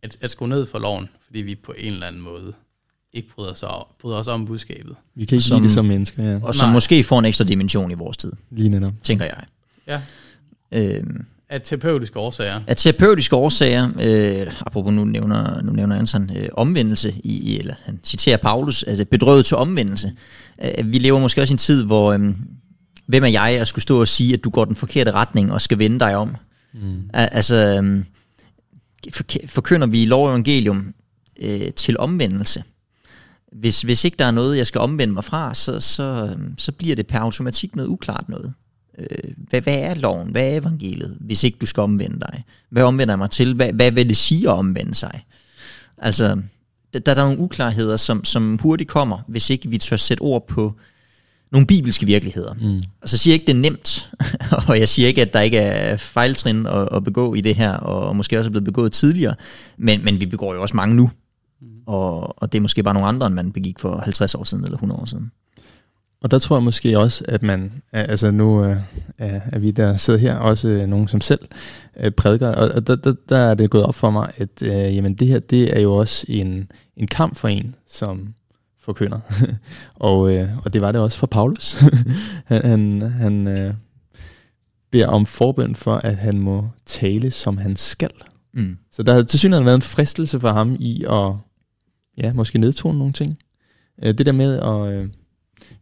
at, 0.02 0.18
at 0.20 0.30
skrue 0.30 0.48
ned 0.48 0.66
for 0.66 0.78
loven, 0.78 1.08
fordi 1.26 1.42
vi 1.42 1.54
på 1.54 1.74
en 1.78 1.92
eller 1.92 2.06
anden 2.06 2.22
måde 2.22 2.52
ikke 3.12 3.28
bryder 3.28 3.50
os, 3.50 3.62
om, 3.62 3.86
bryder 4.00 4.16
os 4.16 4.28
om 4.28 4.46
budskabet. 4.46 4.96
Vi 5.14 5.24
kan 5.24 5.36
ikke 5.36 5.44
Som- 5.44 5.56
lide 5.56 5.64
det 5.68 5.74
som 5.74 5.84
mennesker, 5.84 6.22
ja. 6.22 6.40
Og 6.42 6.54
som 6.54 6.66
Nej. 6.68 6.72
måske 6.72 7.04
får 7.04 7.18
en 7.18 7.24
ekstra 7.24 7.44
dimension 7.44 7.90
i 7.90 7.94
vores 7.94 8.16
tid, 8.16 8.32
Lige 8.50 8.68
netop. 8.68 8.92
tænker 9.02 9.24
jeg. 9.24 9.44
Ja, 9.86 10.02
Øhm, 10.72 11.24
af 11.50 11.62
terapeutiske 11.62 12.18
årsager. 12.18 12.60
af 12.66 12.76
terapeutiske 12.76 13.36
årsager, 13.36 13.88
øh, 14.00 14.52
apropos 14.66 14.92
nu 14.92 15.04
nævner, 15.04 15.62
nu 15.62 15.72
nævner 15.72 15.96
Anson, 15.96 16.30
øh, 16.36 16.48
omvendelse, 16.52 17.14
i, 17.24 17.54
i- 17.54 17.58
eller 17.58 17.74
han 17.84 18.00
citerer 18.04 18.36
Paulus, 18.36 18.82
altså 18.82 19.04
bedrøvet 19.04 19.46
til 19.46 19.56
omvendelse. 19.56 20.12
Øh, 20.64 20.92
vi 20.92 20.98
lever 20.98 21.20
måske 21.20 21.40
også 21.42 21.52
i 21.52 21.54
en 21.54 21.58
tid, 21.58 21.84
hvor, 21.84 22.12
øh, 22.12 22.20
hvem 23.06 23.24
er 23.24 23.28
jeg 23.28 23.50
at 23.60 23.68
skulle 23.68 23.82
stå 23.82 24.00
og 24.00 24.08
sige, 24.08 24.34
at 24.34 24.44
du 24.44 24.50
går 24.50 24.64
den 24.64 24.76
forkerte 24.76 25.10
retning 25.10 25.52
og 25.52 25.60
skal 25.60 25.78
vende 25.78 26.00
dig 26.00 26.16
om? 26.16 26.36
Mm. 26.74 27.10
Al- 27.14 27.28
Altså, 27.32 27.80
øh, 27.82 28.04
fork- 29.12 29.46
forkynder 29.48 29.86
vi 29.86 30.06
lov 30.06 30.24
og 30.26 30.30
evangelium 30.30 30.94
øh, 31.42 31.72
til 31.76 31.98
omvendelse? 31.98 32.62
Hvis, 33.52 33.82
hvis 33.82 34.04
ikke 34.04 34.16
der 34.16 34.24
er 34.24 34.30
noget, 34.30 34.56
jeg 34.56 34.66
skal 34.66 34.80
omvende 34.80 35.14
mig 35.14 35.24
fra, 35.24 35.54
så, 35.54 35.80
så, 35.80 36.02
øh, 36.02 36.38
så 36.58 36.72
bliver 36.72 36.96
det 36.96 37.06
per 37.06 37.18
automatik 37.18 37.76
noget 37.76 37.88
uklart 37.88 38.28
noget. 38.28 38.52
Øh, 38.98 39.32
hvad, 39.36 39.60
hvad 39.60 39.78
er 39.78 39.94
loven? 39.94 40.30
Hvad 40.30 40.52
er 40.52 40.56
evangeliet, 40.56 41.16
hvis 41.20 41.44
ikke 41.44 41.58
du 41.60 41.66
skal 41.66 41.80
omvende 41.80 42.20
dig? 42.20 42.44
Hvad 42.70 42.82
omvender 42.82 43.12
jeg 43.12 43.18
mig 43.18 43.30
til? 43.30 43.54
Hvad, 43.54 43.72
hvad 43.72 43.90
vil 43.90 44.08
det 44.08 44.16
sige 44.16 44.48
at 44.48 44.54
omvende 44.54 44.94
sig? 44.94 45.24
Altså, 45.98 46.40
der, 46.92 46.98
der 46.98 47.12
er 47.12 47.24
nogle 47.24 47.38
uklarheder, 47.38 47.96
som, 47.96 48.24
som 48.24 48.58
hurtigt 48.62 48.90
kommer, 48.90 49.18
hvis 49.28 49.50
ikke 49.50 49.68
vi 49.68 49.78
tør 49.78 49.96
sætte 49.96 50.20
ord 50.20 50.48
på 50.48 50.74
nogle 51.52 51.66
bibelske 51.66 52.06
virkeligheder. 52.06 52.54
Mm. 52.54 52.82
Og 53.02 53.08
så 53.08 53.18
siger 53.18 53.32
jeg 53.32 53.40
ikke, 53.40 53.46
det 53.52 53.56
er 53.56 53.70
nemt, 53.70 54.10
og 54.68 54.78
jeg 54.78 54.88
siger 54.88 55.08
ikke, 55.08 55.22
at 55.22 55.34
der 55.34 55.40
ikke 55.40 55.58
er 55.58 55.96
fejltrin 55.96 56.66
at, 56.66 56.88
at 56.92 57.04
begå 57.04 57.34
i 57.34 57.40
det 57.40 57.54
her, 57.54 57.72
og 57.72 58.16
måske 58.16 58.38
også 58.38 58.48
er 58.48 58.50
blevet 58.50 58.64
begået 58.64 58.92
tidligere, 58.92 59.34
men, 59.76 60.04
men 60.04 60.20
vi 60.20 60.26
begår 60.26 60.54
jo 60.54 60.62
også 60.62 60.76
mange 60.76 60.96
nu, 60.96 61.10
og, 61.86 62.42
og 62.42 62.52
det 62.52 62.58
er 62.58 62.62
måske 62.62 62.82
bare 62.82 62.94
nogle 62.94 63.08
andre, 63.08 63.26
end 63.26 63.34
man 63.34 63.52
begik 63.52 63.78
for 63.78 63.98
50 63.98 64.34
år 64.34 64.44
siden 64.44 64.64
eller 64.64 64.76
100 64.76 65.00
år 65.00 65.04
siden. 65.04 65.30
Og 66.22 66.30
der 66.30 66.38
tror 66.38 66.56
jeg 66.56 66.62
måske 66.62 66.98
også, 66.98 67.24
at 67.28 67.42
man, 67.42 67.72
altså 67.92 68.30
nu 68.30 68.64
øh, 68.64 68.76
er 69.18 69.58
vi 69.58 69.70
der 69.70 69.96
sidder 69.96 70.20
her, 70.20 70.36
også 70.36 70.68
øh, 70.68 70.86
nogen 70.86 71.08
som 71.08 71.20
selv 71.20 71.48
øh, 71.96 72.10
prædiker, 72.10 72.48
og 72.48 72.68
og 72.74 72.86
der, 72.86 72.96
der, 72.96 73.14
der 73.28 73.38
er 73.38 73.54
det 73.54 73.70
gået 73.70 73.84
op 73.84 73.94
for 73.94 74.10
mig, 74.10 74.30
at 74.36 74.62
øh, 74.62 74.96
jamen 74.96 75.14
det 75.14 75.28
her, 75.28 75.38
det 75.38 75.76
er 75.76 75.80
jo 75.80 75.94
også 75.94 76.26
en, 76.28 76.70
en 76.96 77.06
kamp 77.06 77.36
for 77.36 77.48
en, 77.48 77.74
som 77.86 78.34
forkynder. 78.80 79.20
og, 79.94 80.34
øh, 80.34 80.48
og 80.64 80.72
det 80.72 80.80
var 80.80 80.92
det 80.92 81.00
også 81.00 81.18
for 81.18 81.26
Paulus. 81.26 81.72
han 82.44 82.64
han, 82.64 83.02
han 83.02 83.46
øh, 83.48 83.74
beder 84.90 85.06
om 85.08 85.26
forbøn 85.26 85.74
for, 85.74 85.94
at 85.94 86.16
han 86.16 86.38
må 86.38 86.68
tale, 86.86 87.30
som 87.30 87.58
han 87.58 87.76
skal. 87.76 88.10
Mm. 88.54 88.76
Så 88.92 89.02
der 89.02 89.14
har 89.14 89.22
til 89.22 89.38
synligheden 89.38 89.66
været 89.66 89.76
en 89.76 89.82
fristelse 89.82 90.40
for 90.40 90.48
ham 90.48 90.76
i 90.80 91.04
at 91.10 91.32
ja, 92.18 92.32
måske 92.32 92.58
nedtone 92.58 92.98
nogle 92.98 93.12
ting. 93.12 93.38
Øh, 94.02 94.18
Det 94.18 94.26
der 94.26 94.32
med 94.32 94.58
at 94.58 94.94
øh, 94.94 95.08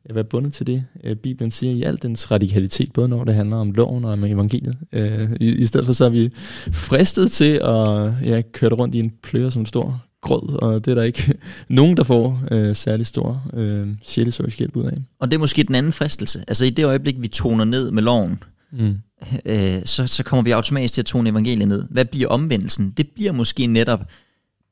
at 0.04 0.14
være 0.14 0.24
bundet 0.24 0.52
til 0.52 0.66
det, 0.66 0.84
øh, 1.04 1.16
Bibelen 1.16 1.50
siger 1.50 1.72
i 1.72 1.82
al 1.82 1.98
dens 2.02 2.30
radikalitet, 2.30 2.92
både 2.92 3.08
når 3.08 3.24
det 3.24 3.34
handler 3.34 3.56
om 3.56 3.70
loven 3.70 4.04
og 4.04 4.12
om 4.12 4.24
evangeliet. 4.24 4.76
Øh, 4.92 5.30
i, 5.40 5.48
I 5.48 5.66
stedet 5.66 5.86
for 5.86 5.92
så 5.92 6.04
er 6.04 6.08
vi 6.08 6.30
fristet 6.72 7.32
til 7.32 7.54
at 7.54 8.14
ja, 8.22 8.42
køre 8.52 8.70
det 8.70 8.78
rundt 8.78 8.94
i 8.94 8.98
en 8.98 9.12
pløre 9.22 9.50
som 9.50 9.62
en 9.62 9.66
stor 9.66 10.02
grød, 10.20 10.62
og 10.62 10.84
det 10.84 10.90
er 10.90 10.94
der 10.94 11.02
ikke 11.02 11.34
nogen, 11.68 11.96
der 11.96 12.04
får 12.04 12.42
øh, 12.50 12.76
særlig 12.76 13.06
stor 13.06 13.42
øh, 13.54 13.86
sjælesøgisk 14.04 14.58
hjælp 14.58 14.76
ud 14.76 14.84
af. 14.84 14.96
Og 15.20 15.30
det 15.30 15.34
er 15.34 15.40
måske 15.40 15.62
den 15.62 15.74
anden 15.74 15.92
fristelse. 15.92 16.44
Altså 16.48 16.64
i 16.64 16.70
det 16.70 16.84
øjeblik, 16.84 17.14
vi 17.18 17.28
toner 17.28 17.64
ned 17.64 17.90
med 17.90 18.02
loven, 18.02 18.38
Mm. 18.78 18.98
øh, 19.46 19.82
så, 19.84 20.06
så 20.06 20.22
kommer 20.22 20.42
vi 20.42 20.50
automatisk 20.50 20.94
til 20.94 21.02
at 21.02 21.06
tone 21.06 21.30
evangeliet 21.30 21.68
ned. 21.68 21.86
Hvad 21.90 22.04
bliver 22.04 22.28
omvendelsen? 22.28 22.90
Det 22.96 23.08
bliver 23.14 23.32
måske 23.32 23.66
netop 23.66 24.00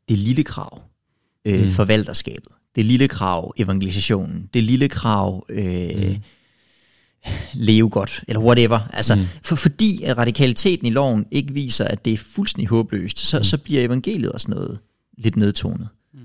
det 0.09 0.19
lille 0.19 0.45
krav, 0.45 0.83
øh, 1.45 1.65
mm. 1.65 1.71
forvalterskabet. 1.71 2.53
Det 2.75 2.85
lille 2.85 3.09
krav, 3.09 3.55
evangelisationen. 3.57 4.49
Det 4.55 4.63
lille 4.65 4.89
krav, 4.89 5.47
øh, 5.49 5.97
Mm. 5.97 6.09
mm. 6.09 6.23
leve 7.55 7.89
godt, 7.91 8.25
eller 8.29 8.41
whatever. 8.41 8.81
Altså, 8.93 9.15
Mm. 9.15 9.21
mm. 9.21 9.27
for, 9.43 9.57
fordi 9.57 10.03
at 10.03 10.19
radikaliteten 10.19 10.87
i 10.87 10.91
loven 10.91 11.27
ikke 11.31 11.53
viser, 11.53 11.85
at 11.85 12.05
det 12.05 12.13
er 12.13 12.19
fuldstændig 12.19 12.69
håbløst, 12.69 13.19
så, 13.19 13.37
Mm. 13.37 13.41
mm. 13.41 13.45
så 13.45 13.59
bliver 13.59 13.85
evangeliet 13.85 14.33
også 14.33 14.51
noget 14.51 14.79
lidt 15.19 15.37
nedtonet. 15.37 15.89
Mm. 16.15 16.21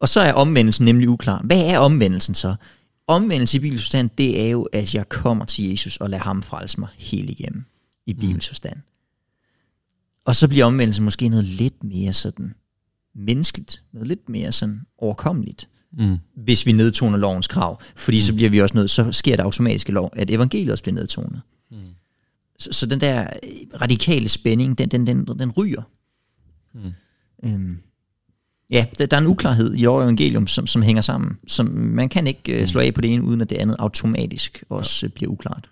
Og 0.00 0.08
så 0.08 0.20
er 0.20 0.32
omvendelsen 0.32 0.84
nemlig 0.84 1.08
uklar. 1.08 1.42
Hvad 1.44 1.60
er 1.60 1.78
omvendelsen 1.78 2.34
så? 2.34 2.54
Omvendelse 3.06 3.58
i 3.58 3.70
forstand, 3.70 4.10
det 4.18 4.46
er 4.46 4.50
jo, 4.50 4.62
at 4.62 4.94
jeg 4.94 5.08
kommer 5.08 5.44
til 5.44 5.70
Jesus 5.70 5.96
og 5.96 6.10
lader 6.10 6.22
ham 6.22 6.42
frelse 6.42 6.80
mig 6.80 6.88
helt 6.98 7.30
igennem 7.30 7.64
i 8.06 8.14
Bibels 8.14 8.48
forstand. 8.48 8.76
Og 10.24 10.36
så 10.36 10.48
bliver 10.48 10.64
omvendelsen 10.64 11.04
måske 11.04 11.28
noget 11.28 11.44
lidt 11.44 11.84
mere 11.84 12.12
sådan 12.12 12.54
menneskeligt, 13.14 13.82
noget 13.92 14.08
lidt 14.08 14.28
mere 14.28 14.52
sådan 14.52 14.80
overkommeligt, 14.98 15.68
Mm. 15.98 16.16
hvis 16.36 16.66
vi 16.66 16.72
nedtoner 16.72 17.16
lovens 17.18 17.46
krav. 17.46 17.80
Fordi 17.96 18.16
mm. 18.16 18.22
så 18.22 18.34
bliver 18.34 18.50
vi 18.50 18.60
også 18.60 18.76
nødt, 18.76 18.90
så 18.90 19.12
sker 19.12 19.36
det 19.36 19.42
automatisk 19.42 19.88
lov, 19.88 20.10
at 20.12 20.30
evangeliet 20.30 20.72
også 20.72 20.84
bliver 20.84 20.94
nedtonet. 20.94 21.40
Mm. 21.70 21.76
Så, 22.58 22.72
så 22.72 22.86
den 22.86 23.00
der 23.00 23.20
øh, 23.20 23.80
radikale 23.80 24.28
spænding, 24.28 24.78
den, 24.78 24.88
den, 24.88 25.06
den, 25.06 25.26
den 25.26 25.50
ryger. 25.50 25.82
Mm. 26.74 26.92
Øhm, 27.44 27.78
Ja, 28.70 28.86
der, 28.98 29.06
der 29.06 29.16
er 29.16 29.20
en 29.20 29.26
uklarhed 29.26 29.74
i 29.76 29.86
og 29.86 30.02
evangelium, 30.02 30.46
som, 30.46 30.66
som 30.66 30.82
hænger 30.82 31.02
sammen. 31.02 31.38
Som 31.46 31.66
man 31.66 32.08
kan 32.08 32.26
ikke 32.26 32.62
uh, 32.62 32.68
slå 32.68 32.80
af 32.80 32.94
på 32.94 33.00
det 33.00 33.12
ene, 33.12 33.22
uden 33.22 33.40
at 33.40 33.50
det 33.50 33.56
andet 33.56 33.76
automatisk 33.78 34.64
også 34.68 35.06
ja. 35.06 35.10
bliver 35.14 35.30
uklart. 35.32 35.70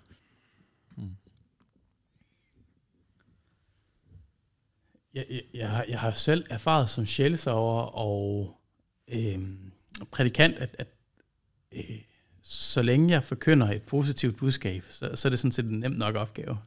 Jeg, 5.13 5.25
jeg, 5.29 5.41
jeg, 5.53 5.69
har, 5.69 5.85
jeg 5.89 5.99
har 5.99 6.11
selv 6.11 6.45
erfaret 6.49 6.89
som 6.89 7.05
sjælesover 7.05 7.81
og 7.81 8.55
øh, 9.07 9.39
prædikant, 10.11 10.59
at, 10.59 10.75
at 10.79 10.87
øh, 11.71 12.01
så 12.41 12.81
længe 12.81 13.11
jeg 13.11 13.23
forkynder 13.23 13.71
et 13.71 13.81
positivt 13.81 14.37
budskab, 14.37 14.83
så, 14.89 15.15
så 15.15 15.27
er 15.27 15.29
det 15.29 15.39
sådan 15.39 15.51
set 15.51 15.65
en 15.65 15.79
nem 15.79 15.91
nok 15.91 16.15
opgave. 16.15 16.57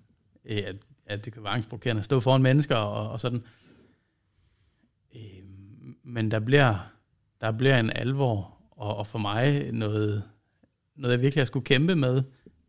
Øh, 0.45 0.63
at, 0.67 0.77
at 1.07 1.25
det 1.25 1.33
kan 1.33 1.43
være 1.43 1.53
angstprovokerende 1.53 2.01
at 2.01 2.05
stå 2.05 2.21
foran 2.21 2.43
mennesker 2.43 2.77
og, 2.77 3.11
og 3.11 3.21
sådan. 3.21 3.43
Øh, 5.17 5.43
men 6.03 6.31
der 6.31 6.41
bliver, 6.41 6.93
der 7.41 7.53
bliver 7.53 7.81
en 7.81 7.91
alvor, 7.91 8.59
og, 8.71 8.97
og 8.97 9.07
for 9.07 9.19
mig 9.19 9.73
noget, 9.73 10.23
noget, 10.97 11.15
jeg 11.15 11.23
virkelig 11.23 11.41
har 11.41 11.47
skulle 11.47 11.65
kæmpe 11.65 11.97
med, 11.97 12.23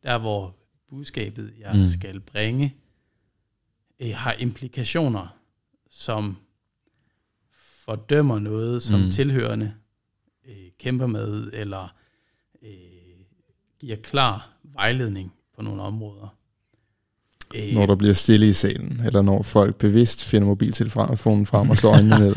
der 0.03 0.17
hvor 0.17 0.55
budskabet, 0.89 1.53
jeg 1.59 1.75
mm. 1.75 1.85
skal 1.85 2.19
bringe, 2.19 2.75
øh, 3.99 4.13
har 4.15 4.33
implikationer 4.33 5.36
som 5.99 6.37
fordømmer 7.85 8.39
noget, 8.39 8.83
som 8.83 8.99
mm. 8.99 9.11
tilhørende 9.11 9.73
øh, 10.47 10.55
kæmper 10.79 11.07
med, 11.07 11.49
eller 11.53 11.93
øh, 12.63 12.69
giver 13.79 13.95
klar 13.95 14.49
vejledning 14.63 15.33
på 15.55 15.61
nogle 15.61 15.81
områder. 15.81 16.35
Øh, 17.55 17.73
når 17.73 17.85
der 17.85 17.95
bliver 17.95 18.13
stille 18.13 18.49
i 18.49 18.53
salen, 18.53 19.01
eller 19.05 19.21
når 19.21 19.43
folk 19.43 19.75
bevidst 19.75 20.23
finder 20.23 20.47
mobiltelefonen 20.47 21.45
frem 21.45 21.69
og 21.69 21.77
slår 21.77 21.93
øjnene 21.93 22.19
ned. 22.25 22.35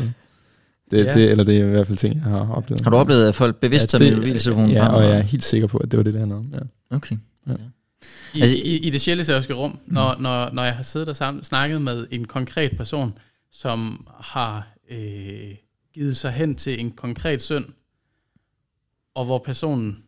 Det, 0.91 1.05
ja. 1.05 1.13
det, 1.13 1.31
eller 1.31 1.43
det 1.43 1.57
er 1.57 1.65
i 1.65 1.69
hvert 1.69 1.87
fald 1.87 1.97
ting, 1.97 2.15
jeg 2.15 2.23
har 2.23 2.53
oplevet. 2.53 2.83
Har 2.83 2.91
du 2.91 2.97
oplevet, 2.97 3.27
at 3.27 3.35
folk 3.35 3.55
bevidst 3.55 3.89
tager 3.89 4.05
ja, 4.05 4.15
mobiltelefonen 4.15 4.71
Ja, 4.71 4.87
og 4.87 5.03
jeg 5.03 5.17
er 5.17 5.21
helt 5.21 5.43
sikker 5.43 5.67
på, 5.67 5.77
at 5.77 5.91
det 5.91 5.97
var 5.97 6.03
det, 6.03 6.13
det 6.13 6.19
handlede 6.19 6.39
om. 6.39 6.53
Ja. 6.53 6.95
Okay. 6.95 7.15
Ja. 7.47 7.53
I, 8.33 8.41
altså, 8.41 8.55
i, 8.55 8.75
I 8.75 8.89
det 8.89 9.01
sjældesørske 9.01 9.53
rum, 9.53 9.79
når, 9.85 10.15
når, 10.19 10.49
når 10.53 10.63
jeg 10.63 10.75
har 10.75 10.83
siddet 10.83 11.09
og 11.09 11.15
sammen, 11.15 11.43
snakket 11.43 11.81
med 11.81 12.07
en 12.11 12.25
konkret 12.25 12.77
person, 12.77 13.13
som 13.51 14.07
har 14.19 14.77
øh, 14.89 15.55
givet 15.93 16.17
sig 16.17 16.31
hen 16.31 16.55
til 16.55 16.79
en 16.79 16.91
konkret 16.91 17.41
synd, 17.41 17.65
og 19.13 19.25
hvor 19.25 19.39
personen 19.39 20.03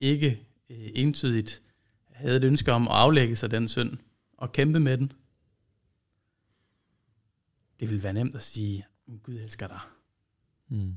ikke 0.00 0.46
øh, 0.70 0.90
entydigt 0.94 1.62
havde 2.10 2.36
et 2.36 2.44
ønske 2.44 2.72
om 2.72 2.82
at 2.82 2.94
aflægge 2.94 3.36
sig 3.36 3.50
den 3.50 3.68
synd 3.68 3.98
og 4.36 4.52
kæmpe 4.52 4.80
med 4.80 4.98
den. 4.98 5.12
Det 7.80 7.90
vil 7.90 8.02
være 8.02 8.12
nemt 8.12 8.34
at 8.34 8.42
sige, 8.42 8.86
Gud 9.22 9.34
elsker 9.34 9.66
dig. 9.66 9.80
Mm. 10.68 10.96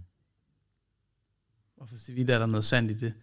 Hvorfor 1.75 1.97
så 1.97 2.13
vidt 2.13 2.29
er 2.29 2.39
der 2.39 2.45
noget 2.45 2.65
sandt 2.65 2.91
i 2.91 2.93
det? 2.93 3.13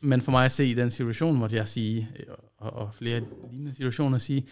Men 0.00 0.20
for 0.20 0.30
mig 0.30 0.44
at 0.44 0.52
se 0.52 0.66
i 0.66 0.74
den 0.74 0.90
situation, 0.90 1.36
måtte 1.36 1.56
jeg 1.56 1.68
sige, 1.68 2.08
og, 2.56 2.72
og 2.72 2.94
flere 2.94 3.20
lignende 3.20 3.74
situationer 3.74 4.18
sige, 4.18 4.48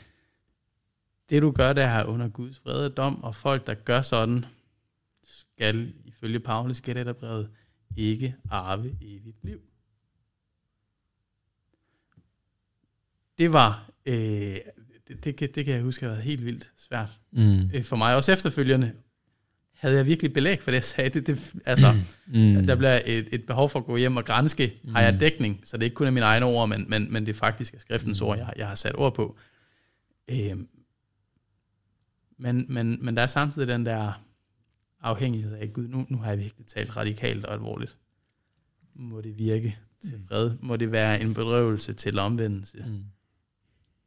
det 1.32 1.42
du 1.42 1.50
gør, 1.50 1.72
der 1.72 1.84
er 1.84 2.04
under 2.04 2.28
Guds 2.28 2.64
vrede 2.64 2.90
dom, 2.90 3.24
og 3.24 3.34
folk, 3.34 3.66
der 3.66 3.74
gør 3.74 4.02
sådan, 4.02 4.44
skal 5.24 5.92
ifølge 6.04 6.40
Paulus 6.40 6.80
gætterbrevet 6.80 7.50
ikke 7.96 8.34
arve 8.50 8.96
evigt 9.00 9.44
liv. 9.44 9.60
Det 13.38 13.52
var, 13.52 13.90
øh, 14.06 14.56
det, 15.24 15.40
det, 15.40 15.54
det 15.54 15.64
kan 15.64 15.74
jeg 15.74 15.82
huske, 15.82 16.04
har 16.04 16.12
været 16.12 16.24
helt 16.24 16.44
vildt 16.44 16.72
svært 16.76 17.10
mm. 17.30 17.70
øh, 17.74 17.84
for 17.84 17.96
mig. 17.96 18.16
Også 18.16 18.32
efterfølgende 18.32 18.92
havde 19.72 19.96
jeg 19.96 20.06
virkelig 20.06 20.32
belæg 20.32 20.62
for 20.62 20.70
det, 20.70 20.76
jeg 20.76 20.84
sagde. 20.84 21.10
Det, 21.10 21.26
det, 21.26 21.54
altså, 21.66 21.92
mm. 22.26 22.66
Der 22.66 22.76
bliver 22.76 23.00
et, 23.06 23.28
et 23.32 23.46
behov 23.46 23.68
for 23.68 23.78
at 23.78 23.84
gå 23.84 23.96
hjem 23.96 24.16
og 24.16 24.24
grænske. 24.24 24.80
Mm. 24.84 24.94
Har 24.94 25.02
jeg 25.02 25.20
dækning? 25.20 25.60
Så 25.64 25.76
det 25.76 25.82
er 25.82 25.84
ikke 25.84 25.94
kun 25.94 26.06
af 26.06 26.12
mine 26.12 26.26
egne 26.26 26.46
ord, 26.46 26.68
men, 26.68 26.90
men, 26.90 27.12
men 27.12 27.26
det 27.26 27.32
er 27.32 27.38
faktisk 27.38 27.74
skriftens 27.78 28.20
mm. 28.20 28.26
ord, 28.26 28.38
jeg, 28.38 28.52
jeg 28.56 28.68
har 28.68 28.74
sat 28.74 28.98
ord 28.98 29.14
på. 29.14 29.38
Øh, 30.30 30.56
men, 32.42 32.66
men, 32.68 33.04
men 33.04 33.16
der 33.16 33.22
er 33.22 33.26
samtidig 33.26 33.68
den 33.68 33.86
der 33.86 34.12
afhængighed 35.00 35.54
af 35.54 35.72
Gud. 35.72 35.88
Nu, 35.88 36.06
nu 36.08 36.18
har 36.18 36.30
jeg 36.30 36.38
virkelig 36.38 36.66
talt 36.66 36.96
radikalt 36.96 37.44
og 37.44 37.52
alvorligt. 37.54 37.96
Må 38.94 39.20
det 39.20 39.38
virke 39.38 39.78
til 40.00 40.16
mm. 40.16 40.26
fred? 40.28 40.50
Må 40.60 40.76
det 40.76 40.92
være 40.92 41.22
en 41.22 41.34
bedrøvelse 41.34 41.92
til 41.92 42.18
omvendelse? 42.18 42.84
Mm. 42.88 43.04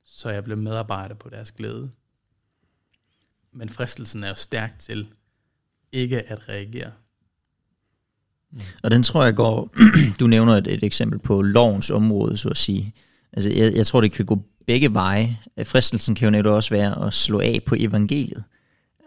Så 0.04 0.30
jeg 0.30 0.44
bliver 0.44 0.58
medarbejder 0.58 1.16
på 1.16 1.30
deres 1.30 1.52
glæde. 1.52 1.92
Men 3.52 3.70
fristelsen 3.70 4.24
er 4.24 4.30
jo 4.30 4.36
stærk 4.36 4.80
til 4.80 5.08
ikke 5.92 6.22
at 6.22 6.50
reagere. 6.50 6.92
Mm. 8.52 8.60
Og 8.84 8.92
den 8.92 9.04
tror 9.04 9.24
jeg 9.24 9.36
går, 9.36 9.76
du 10.20 10.28
nævner 10.28 10.54
et, 10.54 10.68
et 10.68 10.84
eksempel 10.84 11.20
på 11.20 11.42
lovens 11.42 11.90
område, 11.90 12.38
så 12.38 12.50
at 12.50 12.58
sige. 12.58 12.94
Altså, 13.34 13.50
jeg, 13.50 13.74
jeg 13.76 13.86
tror, 13.86 14.02
det 14.02 14.12
kan 14.12 14.26
gå 14.26 14.44
begge 14.68 14.94
veje. 14.94 15.38
Fristelsen 15.64 16.16
kan 16.16 16.26
jo 16.26 16.32
netop 16.32 16.56
også 16.56 16.70
være 16.70 17.08
at 17.08 17.14
slå 17.14 17.40
af 17.40 17.60
på 17.66 17.76
evangeliet. 17.80 18.44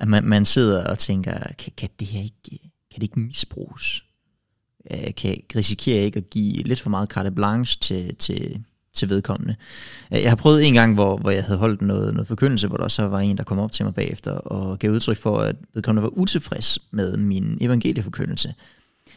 At 0.00 0.08
man, 0.08 0.24
man 0.24 0.44
sidder 0.44 0.84
og 0.84 0.98
tænker, 0.98 1.38
kan, 1.58 1.72
kan 1.76 1.88
det 1.98 2.06
her 2.06 2.22
ikke, 2.22 2.58
kan 2.90 2.94
det 2.94 3.02
ikke 3.02 3.20
misbruges? 3.20 4.04
Øh, 4.90 5.14
kan, 5.16 5.36
risikerer 5.56 5.96
jeg 5.96 6.04
ikke 6.04 6.16
at 6.16 6.30
give 6.30 6.62
lidt 6.62 6.80
for 6.80 6.90
meget 6.90 7.08
carte 7.08 7.30
blanche 7.30 7.78
til, 7.80 8.14
til, 8.14 8.64
til 8.94 9.08
vedkommende. 9.08 9.56
Øh, 10.14 10.22
jeg 10.22 10.30
har 10.30 10.36
prøvet 10.36 10.66
en 10.66 10.74
gang, 10.74 10.94
hvor, 10.94 11.16
hvor 11.16 11.30
jeg 11.30 11.44
havde 11.44 11.58
holdt 11.58 11.82
noget, 11.82 12.14
noget 12.14 12.28
forkyndelse, 12.28 12.68
hvor 12.68 12.76
der 12.76 12.88
så 12.88 13.02
var 13.02 13.20
en, 13.20 13.36
der 13.36 13.44
kom 13.44 13.58
op 13.58 13.72
til 13.72 13.84
mig 13.84 13.94
bagefter 13.94 14.32
og 14.32 14.78
gav 14.78 14.90
udtryk 14.90 15.16
for, 15.16 15.38
at 15.38 15.56
vedkommende 15.74 16.02
var 16.02 16.18
utilfreds 16.18 16.78
med 16.90 17.16
min 17.16 17.58
evangelieforkyndelse. 17.60 18.54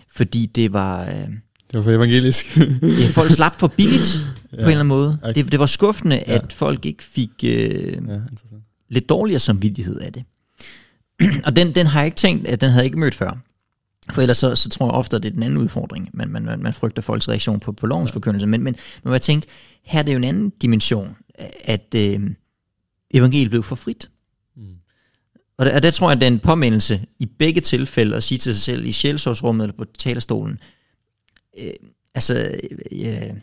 Fordi 0.07 0.45
det 0.45 0.73
var... 0.73 1.05
Øh, 1.05 1.27
det 1.67 1.77
var 1.77 1.81
for 1.81 1.91
evangelisk. 1.91 2.57
ja, 2.81 3.07
folk 3.07 3.31
slap 3.31 3.55
for 3.55 3.67
billigt 3.67 4.19
ja. 4.51 4.57
på 4.57 4.61
en 4.61 4.67
eller 4.67 4.71
anden 4.71 4.87
måde. 4.87 5.19
Okay. 5.23 5.43
Det, 5.43 5.51
det 5.51 5.59
var 5.59 5.65
skuffende, 5.65 6.23
ja. 6.27 6.35
at 6.35 6.53
folk 6.53 6.85
ikke 6.85 7.03
fik 7.03 7.31
øh, 7.43 7.97
ja, 8.07 8.19
lidt 8.89 9.09
dårligere 9.09 9.39
samvittighed 9.39 9.99
af 9.99 10.13
det. 10.13 10.23
og 11.45 11.55
den, 11.55 11.75
den 11.75 11.85
har 11.85 11.99
jeg 11.99 12.05
ikke 12.05 12.17
tænkt, 12.17 12.47
at 12.47 12.61
den 12.61 12.69
havde 12.69 12.81
jeg 12.81 12.85
ikke 12.85 12.99
mødt 12.99 13.15
før. 13.15 13.37
For 14.11 14.21
ellers 14.21 14.37
så, 14.37 14.55
så 14.55 14.69
tror 14.69 14.85
jeg 14.85 14.93
ofte, 14.93 15.15
at 15.15 15.23
det 15.23 15.29
er 15.29 15.33
den 15.33 15.43
anden 15.43 15.59
udfordring. 15.59 16.09
Man, 16.13 16.29
man, 16.29 16.43
man, 16.43 16.63
man 16.63 16.73
frygter 16.73 17.01
folks 17.01 17.29
reaktion 17.29 17.59
på, 17.59 17.71
på 17.71 17.85
lovens 17.85 18.11
ja. 18.11 18.15
forkyndelse. 18.15 18.47
Men, 18.47 18.63
men, 18.63 18.75
men 19.03 19.13
jeg 19.13 19.21
tænkte, 19.21 19.49
her 19.83 19.99
er 19.99 20.03
det 20.03 20.11
jo 20.11 20.17
en 20.17 20.23
anden 20.23 20.49
dimension, 20.49 21.15
at 21.63 21.95
øh, 21.95 22.19
evangeliet 23.13 23.49
blev 23.49 23.63
for 23.63 23.75
frit. 23.75 24.09
Mm. 24.55 24.63
Og, 25.57 25.65
der, 25.65 25.75
og 25.75 25.83
der 25.83 25.91
tror 25.91 26.09
jeg, 26.09 26.15
at 26.15 26.21
det 26.21 26.27
er 26.27 26.31
en 26.31 26.39
påmindelse 26.39 27.05
i 27.19 27.25
begge 27.25 27.61
tilfælde 27.61 28.15
at 28.15 28.23
sige 28.23 28.37
til 28.37 28.55
sig 28.55 28.63
selv 28.63 28.85
i 28.85 28.91
sjælsårsrummet 28.91 29.63
eller 29.63 29.77
på 29.77 29.85
talerstolen, 29.97 30.59
øh, 31.59 31.71
altså, 32.15 32.59
øh, 32.91 33.37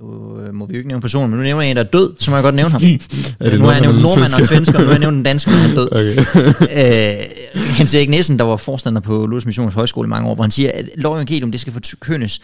nu 0.00 0.40
øh, 0.40 0.54
må 0.54 0.66
vi 0.66 0.74
jo 0.74 0.78
ikke 0.78 0.88
nævne 0.88 1.00
personen, 1.00 1.30
men 1.30 1.38
nu 1.38 1.42
nævner 1.42 1.62
jeg 1.62 1.70
en, 1.70 1.76
der 1.76 1.84
er 1.84 1.88
død, 1.88 2.14
så 2.20 2.30
må 2.30 2.36
jeg 2.36 2.42
godt 2.42 2.54
nævne 2.54 2.70
ham. 2.70 2.82
er 3.40 3.50
det 3.50 3.58
nu 3.58 3.64
har 3.64 3.72
jeg 3.72 3.80
nævnt 3.80 4.02
nordmand 4.02 4.34
og 4.34 4.46
svensker, 4.46 4.78
og 4.78 4.80
nu 4.80 4.86
har 4.86 4.92
jeg 4.92 5.00
nævnt 5.00 5.14
den 5.14 5.22
danske, 5.22 5.50
der 5.50 5.68
er 5.68 5.74
død. 5.74 5.88
Okay. 5.94 7.20
øh, 7.54 7.64
Hans 7.76 7.94
Erik 7.94 8.10
Nissen, 8.10 8.38
der 8.38 8.44
var 8.44 8.56
forstander 8.56 9.00
på 9.00 9.26
Luthers 9.26 9.46
Missions 9.46 9.74
Højskole 9.74 10.06
i 10.06 10.08
mange 10.08 10.28
år, 10.28 10.34
hvor 10.34 10.44
han 10.44 10.50
siger, 10.50 10.70
at 10.74 10.88
lov 10.96 11.14
evangelium, 11.14 11.50
det 11.50 11.60
skal 11.60 11.72
forkyndes 11.72 12.40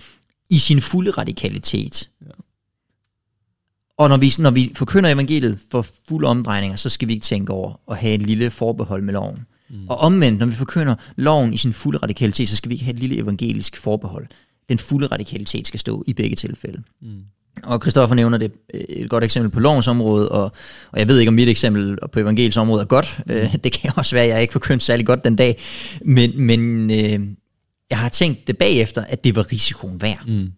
i 0.50 0.58
sin 0.58 0.80
fulde 0.80 1.10
radikalitet. 1.10 2.08
Ja. 2.26 2.30
Og 3.98 4.08
når 4.08 4.16
vi, 4.16 4.32
når 4.38 4.50
vi 4.50 4.72
forkynder 4.76 5.10
evangeliet 5.10 5.58
for 5.70 5.86
fulde 6.08 6.28
omdrejninger, 6.28 6.76
så 6.76 6.88
skal 6.88 7.08
vi 7.08 7.12
ikke 7.12 7.24
tænke 7.24 7.52
over 7.52 7.80
at 7.90 7.96
have 7.96 8.14
et 8.14 8.22
lille 8.22 8.50
forbehold 8.50 9.02
med 9.02 9.14
loven. 9.14 9.46
Mm. 9.70 9.88
Og 9.88 9.96
omvendt, 9.96 10.38
når 10.38 10.46
vi 10.46 10.54
forkynder 10.54 10.94
loven 11.16 11.54
i 11.54 11.56
sin 11.56 11.72
fulde 11.72 11.98
radikalitet, 11.98 12.48
så 12.48 12.56
skal 12.56 12.68
vi 12.68 12.74
ikke 12.74 12.84
have 12.84 12.94
et 12.94 13.00
lille 13.00 13.16
evangelisk 13.16 13.76
forbehold. 13.76 14.26
Den 14.68 14.78
fulde 14.78 15.06
radikalitet 15.06 15.66
skal 15.66 15.80
stå 15.80 16.04
i 16.06 16.12
begge 16.12 16.36
tilfælde. 16.36 16.82
Mm. 17.02 17.22
Og 17.62 17.80
Christoffer 17.82 18.16
nævner 18.16 18.38
det 18.38 18.52
øh, 18.74 18.80
et 18.80 19.10
godt 19.10 19.24
eksempel 19.24 19.50
på 19.50 19.60
lovens 19.60 19.88
område, 19.88 20.28
og, 20.28 20.52
og 20.92 20.98
jeg 20.98 21.08
ved 21.08 21.18
ikke, 21.18 21.28
om 21.28 21.34
mit 21.34 21.48
eksempel 21.48 21.98
på 22.12 22.20
evangeliets 22.20 22.56
område 22.56 22.80
er 22.80 22.86
godt. 22.86 23.20
Mm. 23.26 23.60
Det 23.60 23.72
kan 23.72 23.92
også 23.96 24.16
være, 24.16 24.24
at 24.24 24.30
jeg 24.30 24.42
ikke 24.42 24.52
forkyndt 24.52 24.82
særlig 24.82 25.06
godt 25.06 25.24
den 25.24 25.36
dag. 25.36 25.60
Men, 26.04 26.40
men 26.40 26.90
øh, 26.90 27.26
jeg 27.90 27.98
har 27.98 28.08
tænkt 28.08 28.46
det 28.46 28.58
bagefter, 28.58 29.04
at 29.04 29.24
det 29.24 29.36
var 29.36 29.52
risikoen 29.52 30.02
værd. 30.02 30.26
Mm. 30.26 30.52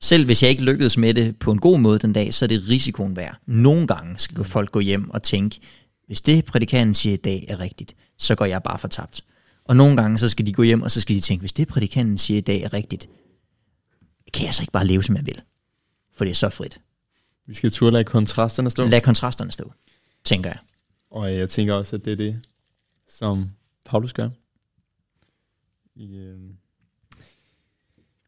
Selv 0.00 0.24
hvis 0.24 0.42
jeg 0.42 0.50
ikke 0.50 0.64
lykkedes 0.64 0.98
med 0.98 1.14
det 1.14 1.36
på 1.36 1.52
en 1.52 1.58
god 1.58 1.78
måde 1.78 1.98
den 1.98 2.12
dag, 2.12 2.34
så 2.34 2.44
er 2.44 2.46
det 2.46 2.68
risikoen 2.68 3.16
værd. 3.16 3.36
Nogle 3.46 3.86
gange 3.86 4.14
skal 4.18 4.44
folk 4.44 4.72
gå 4.72 4.80
hjem 4.80 5.10
og 5.10 5.22
tænke, 5.22 5.60
hvis 6.06 6.20
det 6.20 6.44
prædikanten 6.44 6.94
siger 6.94 7.14
i 7.14 7.16
dag 7.16 7.44
er 7.48 7.60
rigtigt, 7.60 7.94
så 8.18 8.34
går 8.34 8.44
jeg 8.44 8.62
bare 8.62 8.78
fortabt. 8.78 9.24
Og 9.64 9.76
nogle 9.76 9.96
gange 9.96 10.18
så 10.18 10.28
skal 10.28 10.46
de 10.46 10.52
gå 10.52 10.62
hjem, 10.62 10.82
og 10.82 10.90
så 10.90 11.00
skal 11.00 11.16
de 11.16 11.20
tænke, 11.20 11.40
hvis 11.40 11.52
det 11.52 11.68
prædikanten 11.68 12.18
siger 12.18 12.38
i 12.38 12.40
dag 12.40 12.62
er 12.62 12.72
rigtigt, 12.72 13.08
kan 14.34 14.46
jeg 14.46 14.54
så 14.54 14.62
ikke 14.62 14.72
bare 14.72 14.86
leve, 14.86 15.02
som 15.02 15.16
jeg 15.16 15.26
vil? 15.26 15.40
For 16.14 16.24
det 16.24 16.30
er 16.30 16.34
så 16.34 16.48
frit. 16.48 16.80
Vi 17.46 17.54
skal 17.54 17.70
turde 17.70 17.92
lade 17.92 18.04
kontrasterne 18.04 18.70
stå. 18.70 18.84
Lad 18.84 19.00
kontrasterne 19.00 19.52
stå, 19.52 19.72
tænker 20.24 20.50
jeg. 20.50 20.58
Og 21.10 21.34
jeg 21.34 21.50
tænker 21.50 21.74
også, 21.74 21.96
at 21.96 22.04
det 22.04 22.12
er 22.12 22.16
det, 22.16 22.42
som 23.08 23.50
Paulus 23.84 24.12
gør. 24.12 24.28
I 25.94 26.16
øh, 26.16 26.38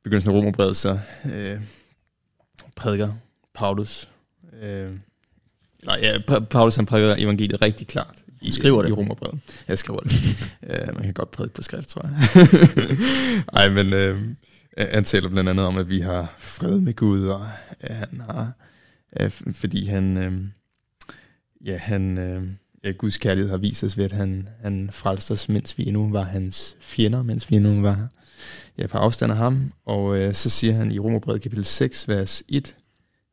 begyndelsen 0.02 0.34
af 0.34 0.38
Romerbrevet, 0.38 0.76
så 0.76 0.98
øh, 1.32 1.60
prædiker 2.76 3.12
Paulus. 3.54 4.08
Øh, 4.62 4.92
nej, 5.84 5.98
ja, 6.02 6.18
Paulus 6.50 6.76
han 6.76 6.86
prædiker 6.86 7.24
evangeliet 7.24 7.62
rigtig 7.62 7.86
klart 7.86 8.24
i, 8.40 8.52
skriver 8.52 8.82
det. 8.82 8.88
i 8.88 8.92
Romerbrevet. 8.92 9.40
Jeg 9.68 9.78
skriver 9.78 10.00
det. 10.00 10.12
uh, 10.62 10.94
man 10.94 11.02
kan 11.04 11.14
godt 11.14 11.30
prædike 11.30 11.54
på 11.54 11.62
skrift, 11.62 11.88
tror 11.88 12.02
jeg. 12.06 12.14
Ej, 13.60 13.68
men 13.68 13.86
uh, 13.92 14.22
han 14.76 15.04
taler 15.04 15.28
blandt 15.28 15.50
andet 15.50 15.66
om, 15.66 15.76
at 15.76 15.88
vi 15.88 16.00
har 16.00 16.34
fred 16.38 16.80
med 16.80 16.94
Gud, 16.94 17.26
og 17.26 17.40
uh, 17.90 17.96
han 17.96 18.20
har, 18.20 18.52
uh, 19.22 19.30
fordi 19.52 19.86
han, 19.86 20.18
øh, 20.18 20.32
ja, 21.64 21.76
han, 21.76 22.18
øh, 22.18 22.42
ja, 22.84 22.90
Guds 22.90 23.18
kærlighed 23.18 23.50
har 23.50 23.56
vist 23.56 23.84
os 23.84 23.98
ved, 23.98 24.04
at 24.04 24.12
han, 24.12 24.48
han 24.62 24.88
frelste 24.92 25.32
os, 25.32 25.48
mens 25.48 25.78
vi 25.78 25.86
endnu 25.86 26.10
var 26.10 26.22
hans 26.22 26.76
fjender, 26.80 27.22
mens 27.22 27.50
vi 27.50 27.56
endnu 27.56 27.80
var 27.80 28.08
ja, 28.78 28.86
på 28.86 28.98
afstand 28.98 29.32
af 29.32 29.38
ham. 29.38 29.72
Og 29.86 30.04
uh, 30.04 30.32
så 30.32 30.50
siger 30.50 30.74
han 30.74 30.90
i 30.90 30.98
Romerbrevet 30.98 31.42
kapitel 31.42 31.64
6, 31.64 32.08
vers 32.08 32.42
1, 32.48 32.76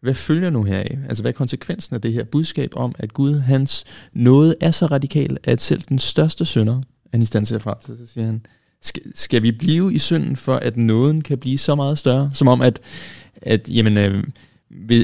hvad 0.01 0.13
følger 0.13 0.49
nu 0.49 0.63
heraf? 0.63 0.97
Altså, 1.07 1.23
hvad 1.23 1.31
er 1.31 1.35
konsekvensen 1.35 1.95
af 1.95 2.01
det 2.01 2.13
her 2.13 2.23
budskab 2.23 2.71
om, 2.75 2.95
at 2.99 3.13
Gud, 3.13 3.39
hans 3.39 3.85
nåde 4.13 4.55
er 4.61 4.71
så 4.71 4.85
radikal, 4.85 5.37
at 5.43 5.61
selv 5.61 5.81
den 5.81 5.99
største 5.99 6.45
synder 6.45 6.81
han 7.11 7.21
i 7.21 7.25
stand 7.25 7.45
til 7.45 7.55
at 7.55 7.61
frelse? 7.61 7.97
Så 7.97 8.13
siger 8.13 8.25
han, 8.25 8.45
skal, 8.83 9.01
skal 9.15 9.43
vi 9.43 9.51
blive 9.51 9.93
i 9.93 9.97
synden, 9.97 10.35
for 10.35 10.55
at 10.55 10.77
nåden 10.77 11.21
kan 11.21 11.37
blive 11.37 11.57
så 11.57 11.75
meget 11.75 11.97
større? 11.97 12.31
Som 12.33 12.47
om, 12.47 12.61
at, 12.61 12.79
at 13.41 13.69
jamen, 13.69 13.97
øh, 13.97 14.23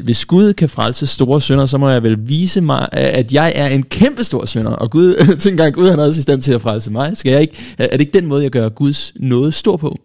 hvis 0.04 0.26
Gud 0.26 0.54
kan 0.54 0.70
frelse 0.70 1.08
store 1.08 1.42
synder, 1.42 1.66
så 1.66 1.78
må 1.78 1.90
jeg 1.90 2.04
vel 2.04 2.30
vise 2.30 2.62
mig, 2.62 2.90
at 2.92 3.34
jeg 3.34 3.54
er 3.56 3.68
en 3.68 3.84
kæmpe 3.84 4.24
stor 4.24 4.46
synder. 4.46 4.72
Og 4.72 4.92
Gud, 4.92 5.16
tænk 5.40 5.54
engang, 5.54 5.74
Gud 5.74 5.90
han 5.90 6.00
er 6.00 6.04
også 6.04 6.20
i 6.20 6.22
stand 6.22 6.42
til 6.42 6.54
at 6.54 6.62
frelse 6.62 6.92
mig. 6.92 7.18
Skal 7.18 7.32
jeg 7.32 7.42
ikke, 7.42 7.76
er 7.78 7.92
det 7.92 8.00
ikke 8.00 8.20
den 8.20 8.26
måde, 8.26 8.44
jeg 8.44 8.52
gør 8.52 8.70
Guds 8.70 9.14
nåde 9.16 9.52
stor 9.52 9.78
på? 9.78 10.00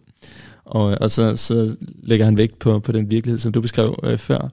Og, 0.65 0.97
og 1.01 1.11
så, 1.11 1.35
så 1.35 1.75
lægger 2.03 2.25
han 2.25 2.37
vægt 2.37 2.59
på, 2.59 2.79
på 2.79 2.91
den 2.91 3.11
virkelighed, 3.11 3.39
som 3.39 3.51
du 3.51 3.61
beskrev 3.61 3.99
øh, 4.03 4.17
før, 4.17 4.49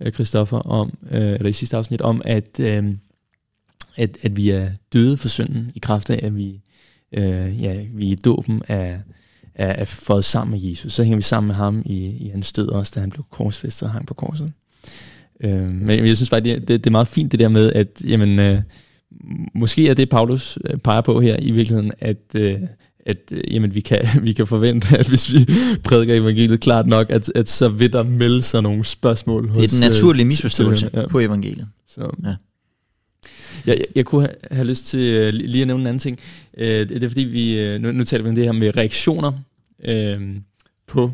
øh, 0.00 0.12
Christoffer, 0.12 0.58
om, 0.58 0.92
øh, 1.10 1.32
eller 1.32 1.48
i 1.48 1.52
sidste 1.52 1.76
afsnit, 1.76 2.00
om 2.00 2.22
at, 2.24 2.60
øh, 2.60 2.84
at, 3.96 4.16
at 4.22 4.36
vi 4.36 4.50
er 4.50 4.68
døde 4.92 5.16
for 5.16 5.28
synden 5.28 5.72
i 5.74 5.78
kraft 5.78 6.10
af, 6.10 6.20
at 6.22 6.36
vi, 6.36 6.60
øh, 7.12 7.62
ja, 7.62 7.84
vi 7.94 8.06
i 8.06 8.14
dåben 8.14 8.60
er, 8.68 8.98
er, 9.54 9.66
er 9.66 9.84
fået 9.84 10.24
sammen 10.24 10.60
med 10.60 10.70
Jesus. 10.70 10.92
Så 10.92 11.02
hænger 11.02 11.16
vi 11.16 11.22
sammen 11.22 11.46
med 11.46 11.54
ham 11.54 11.82
i, 11.86 12.06
i 12.06 12.28
hans 12.28 12.52
død 12.52 12.68
også, 12.68 12.92
da 12.94 13.00
han 13.00 13.10
blev 13.10 13.24
korsfæstet 13.30 13.82
og 13.82 13.92
hang 13.92 14.06
på 14.06 14.14
korset. 14.14 14.52
Øh, 15.44 15.70
men 15.70 16.06
jeg 16.06 16.16
synes 16.16 16.30
bare, 16.30 16.40
det, 16.40 16.68
det, 16.68 16.68
det 16.68 16.86
er 16.86 16.90
meget 16.90 17.08
fint 17.08 17.32
det 17.32 17.40
der 17.40 17.48
med, 17.48 17.72
at 17.72 18.02
jamen, 18.04 18.38
øh, 18.38 18.60
måske 19.54 19.88
er 19.88 19.94
det, 19.94 20.08
Paulus 20.08 20.58
øh, 20.64 20.78
peger 20.78 21.00
på 21.00 21.20
her 21.20 21.36
i 21.38 21.52
virkeligheden, 21.52 21.92
at, 21.98 22.22
øh, 22.34 22.58
at 23.06 23.18
øh, 23.32 23.54
jamen, 23.54 23.74
vi, 23.74 23.80
kan, 23.80 23.98
vi 24.26 24.32
kan 24.32 24.46
forvente, 24.46 24.98
at 24.98 25.08
hvis 25.08 25.32
vi 25.32 25.46
prædiker 25.84 26.14
evangeliet 26.14 26.60
klart 26.60 26.86
nok, 26.86 27.10
at, 27.10 27.32
at 27.34 27.48
så 27.48 27.68
vil 27.68 27.92
der 27.92 28.02
melde 28.02 28.42
sig 28.42 28.62
nogle 28.62 28.84
spørgsmål. 28.84 29.48
Det 29.48 29.64
er 29.64 29.68
den 29.68 29.80
naturlige 29.80 30.26
misforståelse 30.26 30.90
ja. 30.94 31.06
på 31.06 31.20
evangeliet. 31.20 31.68
Så. 31.88 32.10
Ja. 32.24 32.34
Jeg, 33.66 33.76
jeg, 33.78 33.86
jeg 33.94 34.04
kunne 34.04 34.28
have 34.50 34.66
lyst 34.66 34.86
til 34.86 35.28
uh, 35.28 35.34
lige 35.34 35.62
at 35.62 35.66
nævne 35.66 35.80
en 35.80 35.86
anden 35.86 35.98
ting. 35.98 36.18
Uh, 36.52 36.64
det, 36.64 36.88
det 36.88 37.02
er 37.02 37.08
fordi, 37.08 37.24
vi, 37.24 37.74
uh, 37.74 37.80
nu, 37.80 37.92
nu 37.92 38.04
taler 38.04 38.22
vi 38.22 38.28
om 38.28 38.34
det 38.34 38.44
her 38.44 38.52
med 38.52 38.76
reaktioner 38.76 39.32
uh, 39.88 40.36
på 40.86 41.12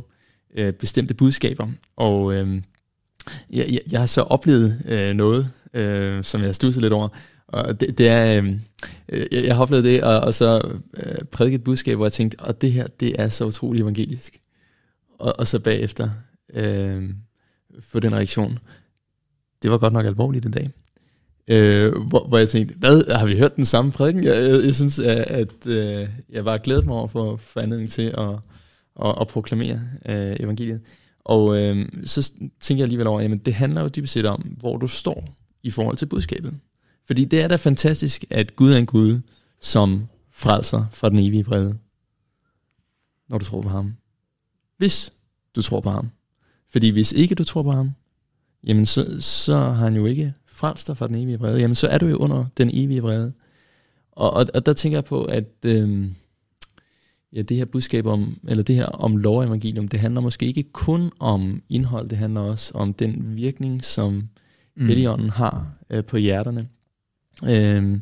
uh, 0.59 0.71
bestemte 0.71 1.15
budskaber. 1.15 1.69
Og 1.97 2.25
uh, 2.25 2.35
jeg, 3.51 3.67
jeg, 3.69 3.81
jeg 3.91 4.01
har 4.01 4.07
så 4.07 4.21
oplevet 4.21 4.83
uh, 4.85 5.17
noget, 5.17 5.51
uh, 5.75 6.25
som 6.25 6.41
jeg 6.41 6.49
har 6.49 6.53
studset 6.53 6.83
lidt 6.83 6.93
over. 6.93 7.09
Og 7.49 7.81
det, 7.81 7.99
det 7.99 8.09
er, 8.09 8.43
øh, 9.09 9.27
jeg 9.45 9.55
har 9.55 9.63
oplevet 9.63 9.85
det, 9.85 10.03
og, 10.03 10.21
og 10.21 10.35
så 10.35 10.79
øh, 10.97 11.25
prædiket 11.33 11.59
et 11.59 11.65
budskab, 11.65 11.97
hvor 11.97 12.05
jeg 12.05 12.13
tænkte, 12.13 12.41
og 12.41 12.61
det 12.61 12.73
her, 12.73 12.87
det 12.87 13.21
er 13.21 13.29
så 13.29 13.45
utroligt 13.45 13.83
evangelisk. 13.83 14.41
Og, 15.19 15.35
og 15.39 15.47
så 15.47 15.59
bagefter 15.59 16.11
øh, 16.55 17.11
få 17.81 18.01
den 18.01 18.15
reaktion, 18.15 18.59
det 19.63 19.71
var 19.71 19.79
godt 19.79 19.93
nok 19.93 20.07
alvorligt 20.07 20.45
i 20.45 20.51
dag. 20.51 20.69
Øh, 21.49 21.93
hvor, 21.93 22.27
hvor 22.29 22.39
jeg 22.39 22.49
tænkte, 22.49 22.75
hvad, 22.75 23.17
har 23.17 23.27
vi 23.27 23.39
hørt 23.39 23.57
den 23.57 23.65
samme 23.65 23.93
prædiken? 23.93 24.25
Jeg, 24.25 24.51
jeg, 24.51 24.65
jeg 24.65 24.75
synes, 24.75 24.99
at, 24.99 25.19
at 25.19 25.67
øh, 25.67 26.09
jeg 26.31 26.45
var 26.45 26.59
glædet 26.59 26.87
mig 26.87 26.95
over 26.95 27.09
for, 27.09 27.37
for 27.37 27.61
anledning 27.61 27.91
til 27.91 28.15
at, 28.19 28.31
at, 29.05 29.15
at 29.21 29.29
proklamere 29.29 29.81
øh, 30.07 30.37
evangeliet. 30.41 30.81
Og 31.25 31.59
øh, 31.59 31.89
så 32.05 32.33
tænker 32.61 32.83
jeg 32.83 32.85
alligevel 32.85 33.07
over, 33.07 33.21
at 33.21 33.47
det 33.47 33.55
handler 33.55 33.83
jo 33.83 33.89
dybest 33.89 34.13
set 34.13 34.27
om, 34.27 34.41
hvor 34.41 34.77
du 34.77 34.87
står 34.87 35.29
i 35.63 35.71
forhold 35.71 35.97
til 35.97 36.07
budskabet. 36.07 36.55
Fordi 37.07 37.25
det 37.25 37.41
er 37.41 37.49
da 37.49 37.57
fantastisk, 37.57 38.25
at 38.31 38.57
Gud 38.57 38.73
er 38.73 38.77
en 38.77 38.87
Gud, 38.87 39.21
som 39.61 40.07
frelser 40.33 40.85
fra 40.93 41.09
den 41.09 41.19
evige 41.19 41.47
vrede. 41.47 41.79
Når 43.29 43.39
du 43.39 43.45
tror 43.45 43.63
på 43.63 43.69
ham. 43.69 43.95
Hvis 44.77 45.13
du 45.57 45.63
tror 45.63 45.81
på 45.81 45.91
ham. 45.91 46.11
Fordi 46.71 46.89
hvis 46.89 47.13
ikke 47.13 47.35
du 47.35 47.45
tror 47.45 47.63
på 47.63 47.73
ham, 47.73 47.91
jamen 48.65 48.87
så, 48.87 49.17
så 49.21 49.59
har 49.59 49.73
han 49.73 49.97
jo 49.97 50.07
ikke 50.07 50.35
frelst 50.59 50.87
dig 50.87 50.97
fra 50.97 51.09
den 51.09 51.15
evige 51.15 51.39
vrede. 51.39 51.61
Jamen 51.61 51.75
så 51.75 51.89
er 51.89 51.99
du 51.99 52.07
jo 52.07 52.17
under 52.17 52.45
den 52.57 52.71
evige 52.73 53.03
vrede. 53.03 53.33
Og, 54.13 54.35
og, 54.35 54.47
og 54.55 54.67
der 54.67 54.73
tænker 54.73 54.99
jeg 54.99 55.05
på, 55.05 55.25
at 55.25 55.45
øhm, 55.67 56.15
ja, 57.33 57.43
det 57.43 57.57
her 57.57 57.65
budskab 57.65 58.07
om, 58.07 58.39
eller 58.49 58.65
det 58.65 58.75
her 58.75 58.87
om 58.87 59.17
lov 59.17 59.43
evangelium, 59.43 59.89
det 59.89 60.01
handler 60.01 60.21
måske 60.21 60.47
ikke 60.47 60.63
kun 60.73 61.11
om 61.19 61.63
indhold, 61.69 62.09
det 62.09 62.19
handler 62.19 62.41
også 62.41 62.75
om 62.75 62.95
den 62.95 63.37
virkning, 63.37 63.85
som 63.85 64.29
mm. 64.77 64.87
Helligånden 64.87 65.31
har 65.31 65.73
øh, 65.91 66.05
på 66.05 66.17
hjerterne. 66.17 66.69
Øh, 67.45 68.01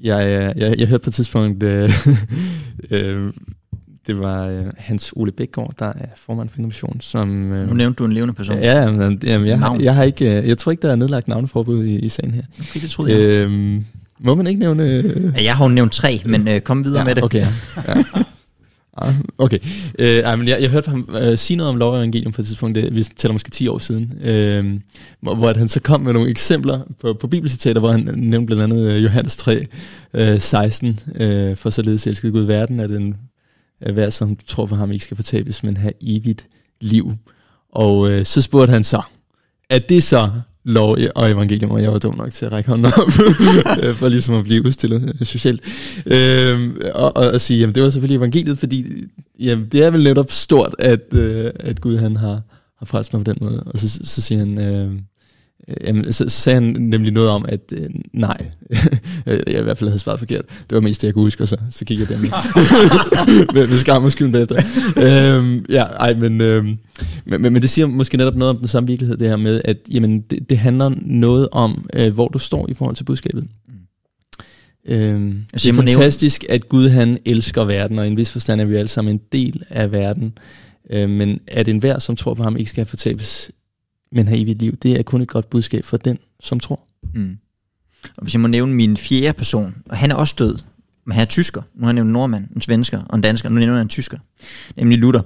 jeg, 0.00 0.54
jeg, 0.56 0.78
jeg 0.78 0.88
hørte 0.88 1.02
på 1.02 1.10
et 1.10 1.14
tidspunkt, 1.14 1.62
øh, 1.62 1.90
øh, 2.90 3.32
det 4.06 4.20
var 4.20 4.46
øh, 4.46 4.64
Hans 4.76 5.12
Ole 5.16 5.32
Bækgaard, 5.32 5.74
der 5.78 5.86
er 5.86 6.06
formand 6.16 6.48
for 6.48 6.58
Innovation. 6.58 7.00
Som, 7.00 7.52
øh, 7.52 7.68
nu 7.68 7.74
nævnte 7.74 7.98
du 7.98 8.04
en 8.04 8.12
levende 8.12 8.34
person. 8.34 8.58
Ja, 8.58 8.90
men, 8.90 9.20
jamen, 9.24 9.48
jeg, 9.48 9.58
har, 9.58 9.76
jeg, 9.80 9.94
har 9.94 10.02
ikke, 10.02 10.38
øh, 10.38 10.48
jeg 10.48 10.58
tror 10.58 10.72
ikke, 10.72 10.82
der 10.82 10.92
er 10.92 10.96
nedlagt 10.96 11.28
navneforbud 11.28 11.84
i, 11.84 11.98
i 11.98 12.08
sagen 12.08 12.30
her. 12.30 12.42
Okay, 12.60 12.80
det 12.80 12.90
troede 12.90 13.12
jeg. 13.12 13.20
Øh, 13.20 13.80
må 14.20 14.34
man 14.34 14.46
ikke 14.46 14.60
nævne... 14.60 14.82
Øh, 14.82 15.32
ja, 15.36 15.42
jeg 15.42 15.56
har 15.56 15.64
jo 15.64 15.74
nævnt 15.74 15.92
tre, 15.92 16.22
men 16.26 16.48
øh, 16.48 16.60
kom 16.60 16.84
videre 16.84 17.00
ja, 17.00 17.06
med 17.06 17.14
det. 17.14 17.24
Okay, 17.24 17.46
ja. 17.88 17.94
Ah, 18.96 19.14
okay. 19.38 19.58
Øh, 19.98 20.18
ej, 20.18 20.36
men 20.36 20.48
jeg, 20.48 20.60
jeg 20.60 20.70
hørte 20.70 20.90
ham 20.90 21.08
øh, 21.22 21.38
sige 21.38 21.56
noget 21.56 21.70
om 21.70 21.76
lov 21.76 21.92
og 21.92 21.98
evangelium 21.98 22.32
på 22.32 22.40
et 22.42 22.46
tidspunkt, 22.46 22.76
det, 22.76 22.94
vi 22.94 23.04
tæller 23.04 23.32
måske 23.32 23.50
10 23.50 23.68
år 23.68 23.78
siden, 23.78 24.12
øh, 24.24 24.80
hvor, 25.20 25.34
hvor 25.34 25.58
han 25.58 25.68
så 25.68 25.80
kom 25.80 26.00
med 26.00 26.12
nogle 26.12 26.30
eksempler 26.30 26.80
på, 27.00 27.14
på 27.14 27.26
bibelcitater, 27.26 27.80
hvor 27.80 27.90
han 27.90 28.10
nævnte 28.16 28.46
blandt 28.46 28.62
andet 28.62 28.92
øh, 28.92 29.04
Johannes 29.04 29.36
3, 29.36 29.66
øh, 30.14 30.40
16, 30.40 31.00
øh, 31.14 31.56
for 31.56 31.70
således 31.70 32.06
elskede 32.06 32.32
Gud 32.32 32.42
verden, 32.42 32.80
at 32.80 32.90
den 32.90 33.14
øh, 33.86 33.94
hver, 33.94 34.10
som 34.10 34.36
tror 34.46 34.66
for 34.66 34.76
ham, 34.76 34.90
ikke 34.90 35.04
skal 35.04 35.16
fortabes, 35.16 35.62
men 35.62 35.76
have 35.76 35.92
evigt 36.00 36.46
liv. 36.80 37.12
Og 37.72 38.10
øh, 38.10 38.26
så 38.26 38.42
spurgte 38.42 38.72
han 38.72 38.84
så, 38.84 39.02
er 39.70 39.78
det 39.78 40.02
så 40.02 40.30
lov 40.64 40.96
og 41.14 41.30
evangelium, 41.30 41.70
og 41.70 41.82
jeg 41.82 41.92
var 41.92 41.98
dum 41.98 42.16
nok 42.16 42.30
til 42.30 42.44
at 42.44 42.52
række 42.52 42.70
hånden 42.70 42.86
op, 42.86 43.08
øh, 43.82 43.94
for 43.94 44.08
ligesom 44.08 44.34
at 44.34 44.44
blive 44.44 44.66
udstillet 44.66 45.14
øh, 45.20 45.26
socialt. 45.26 45.60
Øh, 46.06 46.74
og, 46.94 47.16
og, 47.16 47.30
og 47.30 47.40
sige, 47.40 47.60
jamen 47.60 47.74
det 47.74 47.82
var 47.82 47.90
selvfølgelig 47.90 48.16
evangeliet, 48.16 48.58
fordi 48.58 48.84
jamen, 49.40 49.68
det 49.72 49.82
er 49.82 49.90
vel 49.90 50.04
netop 50.04 50.30
stort, 50.30 50.74
at, 50.78 51.14
øh, 51.14 51.50
at 51.60 51.80
Gud 51.80 51.96
han 51.96 52.16
har, 52.16 52.42
har 52.78 52.86
frelst 52.86 53.12
mig 53.12 53.24
på 53.24 53.32
den 53.32 53.38
måde. 53.40 53.62
Og 53.66 53.78
så, 53.78 54.00
så 54.04 54.22
siger 54.22 54.38
han, 54.38 54.58
Øh, 54.58 54.92
jamen, 55.84 56.12
så, 56.12 56.28
så 56.28 56.40
sagde 56.40 56.60
han 56.60 56.76
nemlig 56.78 57.12
noget 57.12 57.30
om, 57.30 57.44
at 57.48 57.60
øh, 57.72 57.90
nej, 58.12 58.46
jeg 59.26 59.58
i 59.58 59.62
hvert 59.62 59.78
fald 59.78 59.90
havde 59.90 59.98
svaret 59.98 60.18
forkert. 60.18 60.44
Det 60.48 60.74
var 60.74 60.80
mest 60.80 61.00
det, 61.02 61.06
jeg 61.06 61.14
kunne 61.14 61.24
huske, 61.24 61.42
og 61.42 61.48
så, 61.48 61.56
så 61.70 61.84
kiggede 61.84 62.12
jeg 62.12 62.18
dem 62.18 62.30
med, 63.54 63.68
med 63.68 63.78
skam 63.78 64.04
og 64.04 64.12
skylden 64.12 64.32
bagefter. 64.32 64.56
øhm, 65.36 65.64
ja, 65.68 65.82
ej, 65.82 66.14
men, 66.14 66.40
øhm, 66.40 66.76
men, 67.24 67.42
men, 67.42 67.52
men 67.52 67.62
det 67.62 67.70
siger 67.70 67.86
måske 67.86 68.16
netop 68.16 68.34
noget 68.34 68.50
om 68.50 68.56
den 68.56 68.68
samme 68.68 68.86
virkelighed, 68.86 69.16
det 69.16 69.28
her 69.28 69.36
med, 69.36 69.60
at 69.64 69.76
jamen, 69.90 70.20
det, 70.20 70.50
det 70.50 70.58
handler 70.58 70.90
noget 71.02 71.48
om, 71.52 71.86
øh, 71.94 72.14
hvor 72.14 72.28
du 72.28 72.38
står 72.38 72.68
i 72.68 72.74
forhold 72.74 72.96
til 72.96 73.04
budskabet. 73.04 73.44
Øhm, 74.86 75.44
altså, 75.52 75.70
det 75.70 75.78
er 75.78 75.82
fantastisk, 75.82 76.44
at 76.48 76.68
Gud 76.68 76.88
han 76.88 77.18
elsker 77.24 77.64
verden, 77.64 77.98
og 77.98 78.04
i 78.04 78.10
en 78.10 78.16
vis 78.16 78.32
forstand 78.32 78.60
er 78.60 78.64
vi 78.64 78.76
alle 78.76 78.88
sammen 78.88 79.14
en 79.14 79.20
del 79.32 79.62
af 79.70 79.92
verden. 79.92 80.38
Øh, 80.90 81.10
men 81.10 81.40
at 81.48 81.68
enhver, 81.68 81.98
som 81.98 82.16
tror 82.16 82.34
på 82.34 82.42
ham, 82.42 82.56
ikke 82.56 82.70
skal 82.70 82.84
fortabes, 82.86 83.50
men 84.14 84.28
have 84.28 84.40
evigt 84.40 84.58
liv, 84.58 84.76
det 84.76 84.98
er 84.98 85.02
kun 85.02 85.20
et 85.20 85.28
godt 85.28 85.50
budskab 85.50 85.84
for 85.84 85.96
den, 85.96 86.18
som 86.40 86.60
tror. 86.60 86.80
Mm. 87.14 87.36
Og 88.16 88.22
hvis 88.22 88.34
jeg 88.34 88.40
må 88.40 88.48
nævne 88.48 88.74
min 88.74 88.96
fjerde 88.96 89.32
person, 89.32 89.74
og 89.86 89.96
han 89.96 90.10
er 90.10 90.14
også 90.14 90.34
død, 90.38 90.58
men 91.06 91.12
han 91.12 91.22
er 91.22 91.26
tysker. 91.26 91.62
Nu 91.74 91.80
har 91.80 91.88
jeg 91.88 91.94
nævnt 91.94 92.08
en 92.08 92.12
nordmand, 92.12 92.44
en 92.54 92.60
svensker 92.60 93.02
og 93.04 93.16
en 93.16 93.22
dansker, 93.22 93.48
nu 93.48 93.58
nævner 93.58 93.74
jeg 93.74 93.82
en 93.82 93.88
tysker, 93.88 94.18
nemlig 94.76 94.98
Luther. 94.98 95.22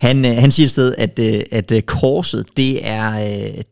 Han, 0.00 0.24
øh, 0.24 0.36
han 0.36 0.50
siger 0.50 0.64
et 0.64 0.70
sted, 0.70 0.94
at, 0.98 1.18
øh, 1.18 1.42
at 1.50 1.72
øh, 1.72 1.82
korset, 1.82 2.46
det 2.56 2.88
er, 2.88 3.12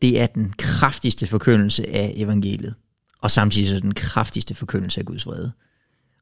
det 0.02 0.20
er 0.20 0.26
den 0.26 0.52
kraftigste 0.58 1.26
forkyndelse 1.26 1.90
af 1.90 2.12
evangeliet, 2.16 2.74
og 3.22 3.30
samtidig 3.30 3.68
så 3.68 3.80
den 3.80 3.94
kraftigste 3.94 4.54
forkyndelse 4.54 5.00
af 5.00 5.06
Guds 5.06 5.26
vrede. 5.26 5.52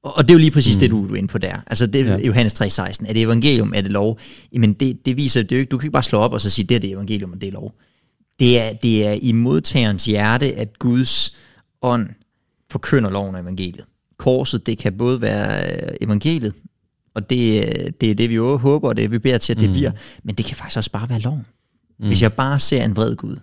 Og, 0.02 0.16
og 0.16 0.28
det 0.28 0.30
er 0.30 0.34
jo 0.34 0.38
lige 0.38 0.50
præcis 0.50 0.76
mm. 0.76 0.80
det, 0.80 0.90
du 0.90 1.12
er 1.12 1.16
inde 1.16 1.28
på 1.28 1.38
der. 1.38 1.56
Altså 1.66 1.86
det 1.86 2.08
er 2.08 2.18
ja. 2.18 2.26
Johannes 2.26 2.60
3,16. 2.62 2.78
Er 2.80 3.12
det 3.12 3.22
evangelium, 3.22 3.72
er 3.76 3.80
det 3.80 3.90
lov? 3.90 4.18
Jamen 4.52 4.72
det, 4.72 5.06
det 5.06 5.16
viser, 5.16 5.42
det 5.42 5.52
er 5.52 5.56
jo 5.56 5.60
ikke, 5.60 5.70
du 5.70 5.78
kan 5.78 5.86
ikke 5.86 5.92
bare 5.92 6.02
slå 6.02 6.18
op 6.18 6.32
og 6.32 6.40
så 6.40 6.50
sige, 6.50 6.66
det 6.66 6.74
er 6.74 6.78
det 6.78 6.90
evangelium, 6.90 7.32
og 7.32 7.40
det 7.40 7.46
er 7.46 7.52
lov. 7.52 7.74
Det 8.38 8.60
er, 8.60 8.72
det 8.72 9.06
er 9.06 9.12
i 9.22 9.32
modtagerens 9.32 10.04
hjerte, 10.04 10.54
at 10.54 10.78
Guds 10.78 11.36
ånd 11.82 12.08
forkynder 12.70 13.10
loven 13.10 13.34
og 13.34 13.40
evangeliet. 13.40 13.84
Korset, 14.16 14.66
det 14.66 14.78
kan 14.78 14.98
både 14.98 15.20
være 15.20 15.72
øh, 15.72 15.96
evangeliet, 16.00 16.54
og 17.14 17.30
det, 17.30 18.00
det 18.00 18.10
er 18.10 18.14
det, 18.14 18.30
vi 18.30 18.36
håber, 18.36 18.88
og 18.88 18.96
det 18.96 19.10
vi 19.10 19.18
beder 19.18 19.38
til, 19.38 19.52
at 19.52 19.60
det 19.60 19.68
mm. 19.68 19.74
bliver, 19.74 19.92
men 20.22 20.34
det 20.34 20.44
kan 20.44 20.56
faktisk 20.56 20.76
også 20.76 20.90
bare 20.90 21.08
være 21.08 21.20
loven. 21.20 21.46
Mm. 21.98 22.06
Hvis 22.06 22.22
jeg 22.22 22.32
bare 22.32 22.58
ser 22.58 22.84
en 22.84 22.96
vred 22.96 23.16
Gud, 23.16 23.36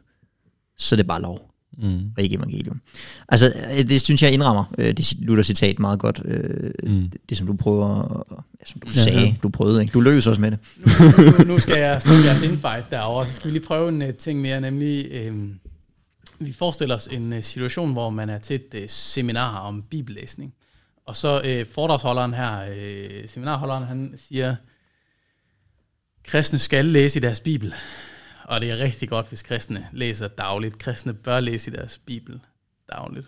så 0.78 0.96
er 0.96 0.98
det 0.98 1.08
bare 1.08 1.22
lov. 1.22 1.55
Mm. 1.78 2.12
og 2.18 2.24
ikke 2.24 2.36
evangelium. 2.36 2.82
Altså, 3.30 3.54
øh, 3.78 3.88
det 3.90 4.02
synes 4.02 4.24
jeg 4.24 4.32
indrammer 4.32 4.74
øh, 4.78 4.98
det 4.98 5.14
Luther-citat 5.20 5.80
meget 5.80 6.00
godt. 6.00 6.22
Øh, 6.26 6.72
mm. 6.84 7.10
det, 7.10 7.22
det, 7.30 7.38
som 7.38 7.48
du 7.48 7.54
prøver, 7.54 8.26
ja, 8.60 8.66
som 8.66 8.82
du 8.82 8.88
ja, 8.88 8.92
sagde, 8.92 9.22
ja. 9.22 9.36
du 9.44 9.50
prøvede, 9.50 9.82
ikke? 9.82 9.92
Du 9.92 10.02
løs 10.02 10.28
også 10.28 10.42
med 10.42 10.52
det. 10.52 10.60
Nu, 11.18 11.38
nu, 11.38 11.44
nu 11.54 11.60
skal 11.60 11.80
jeg 11.80 12.02
snakke 12.02 12.26
jeres 12.26 12.44
infight 12.44 12.92
derovre, 12.92 13.28
så 13.28 13.34
skal 13.34 13.48
vi 13.48 13.58
lige 13.58 13.66
prøve 13.66 13.90
en 13.90 14.02
uh, 14.02 14.10
ting 14.20 14.42
mere, 14.42 14.62
nemlig... 14.62 15.08
Øh, 15.12 15.34
vi 16.40 16.54
forestiller 16.54 16.96
os 16.96 17.08
en 17.08 17.34
uh, 17.34 17.42
situation, 17.42 17.94
hvor 17.94 18.10
man 18.10 18.30
er 18.30 18.40
til 18.40 18.56
et 18.56 18.74
uh, 18.74 18.80
seminar 18.88 19.58
om 19.58 19.84
bibellæsning. 19.90 20.54
Og 21.06 21.16
så 21.16 21.42
øh, 21.46 21.66
foredragsholderen 21.66 22.34
her, 22.34 22.60
øh, 22.78 23.30
seminarholderen, 23.30 23.84
han 23.84 24.14
siger, 24.28 24.56
kristne 26.24 26.60
skal 26.60 26.86
læse 26.86 27.20
i 27.20 27.22
deres 27.22 27.40
bibel. 27.40 27.74
Og 28.46 28.62
det 28.62 28.72
er 28.72 28.78
rigtig 28.78 29.10
godt, 29.10 29.28
hvis 29.28 29.44
kristne 29.44 29.88
læser 29.92 30.28
dagligt. 30.28 30.78
Kristne 30.78 31.14
bør 31.14 31.40
læse 31.40 31.72
i 31.72 31.74
deres 31.74 31.98
bibel 32.06 32.40
dagligt. 32.92 33.28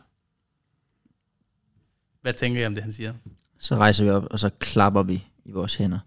Hvad 2.22 2.34
tænker 2.34 2.62
I 2.62 2.66
om 2.66 2.74
det, 2.74 2.84
han 2.84 2.94
siger? 2.94 3.14
Så 3.60 3.76
rejser 3.76 4.04
vi 4.04 4.10
op, 4.10 4.28
og 4.32 4.40
så 4.40 4.50
klapper 4.60 5.04
vi 5.04 5.24
i 5.46 5.52
vores 5.52 5.76
hænder. 5.76 6.00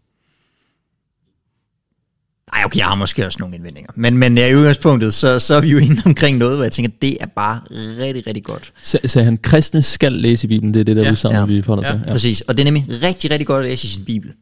Nej, 2.54 2.64
okay, 2.64 2.78
jeg 2.78 2.86
har 2.86 2.94
måske 2.94 3.26
også 3.26 3.38
nogle 3.38 3.54
indvendinger. 3.54 3.92
Men, 3.94 4.18
men 4.18 4.38
i 4.38 4.54
udgangspunktet, 4.54 5.14
så, 5.14 5.38
så 5.38 5.54
er 5.54 5.60
vi 5.60 5.70
jo 5.70 5.78
inde 5.78 6.02
omkring 6.06 6.38
noget, 6.38 6.56
hvor 6.56 6.64
jeg 6.64 6.72
tænker, 6.72 6.92
det 7.02 7.22
er 7.22 7.26
bare 7.26 7.60
rigtig, 7.70 8.26
rigtig 8.26 8.44
godt. 8.44 8.72
Så, 8.82 8.98
så 9.06 9.22
han, 9.22 9.38
kristne 9.38 9.82
skal 9.82 10.12
læse 10.12 10.46
i 10.46 10.48
Bibelen, 10.48 10.74
det 10.74 10.80
er 10.80 10.84
det, 10.84 10.96
der 10.96 11.02
ja. 11.02 11.10
udsagn, 11.10 11.34
ja. 11.34 11.44
vi 11.44 11.62
får 11.62 11.76
dig 11.76 11.82
ja. 11.82 11.92
til. 11.92 12.02
Ja, 12.06 12.12
præcis. 12.12 12.40
Og 12.40 12.56
det 12.56 12.62
er 12.62 12.64
nemlig 12.64 13.02
rigtig, 13.02 13.30
rigtig 13.30 13.46
godt 13.46 13.64
at 13.64 13.70
læse 13.70 13.86
i 13.86 13.90
sin 13.90 14.04
Bibel. 14.04 14.34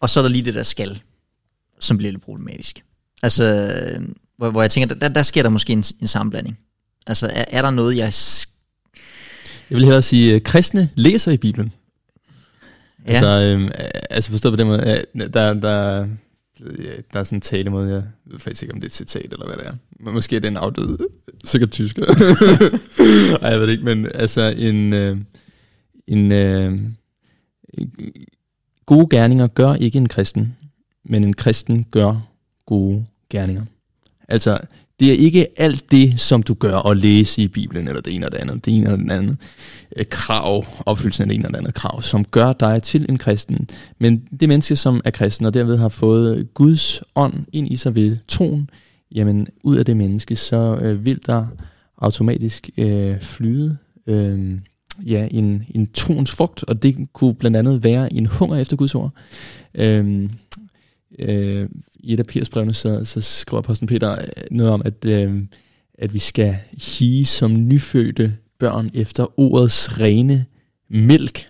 Og 0.00 0.10
så 0.10 0.20
er 0.20 0.22
der 0.22 0.28
lige 0.28 0.44
det, 0.44 0.54
der 0.54 0.62
skal, 0.62 1.02
som 1.80 1.96
bliver 1.96 2.12
lidt 2.12 2.22
problematisk. 2.22 2.84
Altså, 3.22 3.74
hvor, 4.36 4.50
hvor 4.50 4.62
jeg 4.62 4.70
tænker, 4.70 4.94
der, 4.94 5.08
der 5.08 5.22
sker 5.22 5.42
der 5.42 5.50
måske 5.50 5.72
en, 5.72 5.84
en 6.00 6.06
sammenblanding. 6.06 6.58
Altså, 7.06 7.26
er, 7.26 7.44
er 7.48 7.62
der 7.62 7.70
noget, 7.70 7.96
jeg... 7.96 8.12
Jeg 9.70 9.76
vil 9.76 9.84
hellere 9.84 10.02
sige, 10.02 10.34
at 10.34 10.42
kristne 10.42 10.90
læser 10.94 11.32
i 11.32 11.36
Bibelen. 11.36 11.72
Ja. 13.06 13.10
Altså, 13.10 13.26
øhm, 13.26 13.70
altså 14.10 14.30
forstået 14.30 14.52
på 14.52 14.56
den 14.56 14.66
måde, 14.66 15.04
der, 15.14 15.52
der, 15.52 16.06
der 17.12 17.20
er 17.20 17.24
sådan 17.24 17.36
en 17.36 17.40
talemåde, 17.40 17.90
jeg 17.90 18.02
ved 18.26 18.38
faktisk 18.38 18.62
ikke, 18.62 18.74
om 18.74 18.80
det 18.80 18.84
er 18.84 18.88
et 18.88 18.94
citat, 18.94 19.32
eller 19.32 19.46
hvad 19.46 19.56
det 19.56 19.66
er. 19.66 19.74
Men 20.00 20.14
måske 20.14 20.36
er 20.36 20.40
det 20.40 20.48
en 20.48 20.56
afdød, 20.56 20.98
sikkert 21.44 21.70
tysker. 21.70 22.06
Ej, 23.42 23.50
jeg 23.50 23.60
ved 23.60 23.66
det 23.66 23.72
ikke, 23.72 23.84
men 23.84 24.06
altså 24.14 24.54
en, 24.58 24.92
øh, 24.92 25.16
en 26.06 26.32
øh, 26.32 26.78
gode 28.86 29.06
gerninger 29.10 29.46
gør 29.46 29.74
ikke 29.74 29.98
en 29.98 30.08
kristen, 30.08 30.56
men 31.04 31.24
en 31.24 31.34
kristen 31.34 31.84
gør 31.84 32.27
gode 32.68 33.04
gerninger. 33.30 33.62
Altså, 34.28 34.58
det 35.00 35.08
er 35.08 35.16
ikke 35.16 35.60
alt 35.60 35.90
det, 35.90 36.20
som 36.20 36.42
du 36.42 36.54
gør 36.54 36.76
at 36.76 36.96
læse 36.96 37.42
i 37.42 37.48
Bibelen, 37.48 37.88
eller 37.88 38.00
det 38.00 38.14
ene 38.14 38.26
eller 38.26 38.38
det 38.38 38.50
andet, 38.50 38.64
det 38.64 38.76
ene 38.76 38.84
eller 38.84 38.96
det 38.96 39.10
andet 39.10 39.36
øh, 39.96 40.06
krav, 40.10 40.64
opfyldelsen 40.86 41.22
af 41.22 41.28
det 41.28 41.34
ene 41.34 41.44
eller 41.44 41.58
det 41.58 41.58
andet 41.58 41.74
krav, 41.74 42.02
som 42.02 42.24
gør 42.24 42.52
dig 42.52 42.82
til 42.82 43.06
en 43.08 43.18
kristen. 43.18 43.68
Men 43.98 44.22
det 44.40 44.48
menneske, 44.48 44.76
som 44.76 45.00
er 45.04 45.10
kristen, 45.10 45.46
og 45.46 45.54
derved 45.54 45.76
har 45.76 45.88
fået 45.88 46.54
Guds 46.54 47.02
ånd 47.14 47.34
ind 47.52 47.72
i 47.72 47.76
sig 47.76 47.94
ved 47.94 48.16
troen, 48.28 48.70
jamen 49.14 49.46
ud 49.62 49.76
af 49.76 49.84
det 49.84 49.96
menneske, 49.96 50.36
så 50.36 50.78
øh, 50.82 51.04
vil 51.04 51.20
der 51.26 51.46
automatisk 51.98 52.70
øh, 52.76 53.20
flyde 53.20 53.76
øh, 54.06 54.58
ja, 55.06 55.28
en, 55.30 55.64
en 55.74 55.90
troens 55.94 56.30
frugt, 56.30 56.64
og 56.64 56.82
det 56.82 56.96
kunne 57.12 57.34
blandt 57.34 57.56
andet 57.56 57.84
være 57.84 58.12
en 58.12 58.26
hunger 58.26 58.56
efter 58.56 58.76
Guds 58.76 58.94
ord. 58.94 59.12
Øh, 59.74 60.28
øh, 61.18 61.68
i 61.94 62.12
et 62.12 62.20
af 62.20 62.26
Peters 62.26 62.48
brevene, 62.48 62.74
så, 62.74 63.04
så 63.04 63.20
skriver 63.20 63.58
apostlen 63.58 63.88
Peter 63.88 64.12
øh, 64.12 64.26
noget 64.50 64.72
om, 64.72 64.82
at, 64.84 65.04
øh, 65.04 65.42
at 65.98 66.14
vi 66.14 66.18
skal 66.18 66.56
hige 66.72 67.24
som 67.24 67.68
nyfødte 67.68 68.32
børn 68.58 68.90
efter 68.94 69.40
ordets 69.40 70.00
rene 70.00 70.44
mælk. 70.90 71.48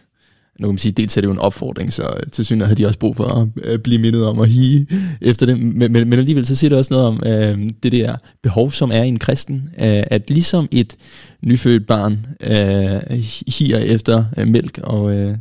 Nu 0.59 0.67
kan 0.67 0.73
man 0.73 0.79
sige, 0.79 0.93
dels 0.93 1.17
er 1.17 1.21
det 1.21 1.29
jo 1.29 1.33
en 1.33 1.39
opfordring, 1.39 1.93
så 1.93 2.03
øh, 2.03 2.31
til 2.33 2.45
synes 2.45 2.65
havde 2.65 2.83
de 2.83 2.87
også 2.87 2.99
brug 2.99 3.17
for 3.17 3.25
at 3.25 3.49
øh, 3.65 3.79
blive 3.79 3.99
mindet 3.99 4.27
om 4.27 4.41
at 4.41 4.49
hige 4.49 4.87
efter 5.21 5.47
det. 5.47 5.61
Men, 5.61 5.93
men, 5.93 6.09
men 6.09 6.13
alligevel 6.13 6.47
så 6.47 6.57
siger 6.57 6.69
det 6.69 6.79
også 6.79 6.95
noget 6.95 7.07
om 7.07 7.23
øh, 7.27 7.71
det 7.83 7.93
der 7.93 8.17
behov, 8.43 8.71
som 8.73 8.91
er 8.91 9.03
i 9.03 9.09
en 9.09 9.19
kristen, 9.19 9.69
øh, 9.75 10.03
at 10.07 10.31
ligesom 10.31 10.69
et 10.73 10.97
nyfødt 11.43 11.87
barn 11.87 12.27
øh, 12.41 13.19
higer 13.59 13.79
efter 13.79 14.25
øh, 14.37 14.49
mælk, 14.49 14.79
og 14.83 15.15
øh, 15.15 15.37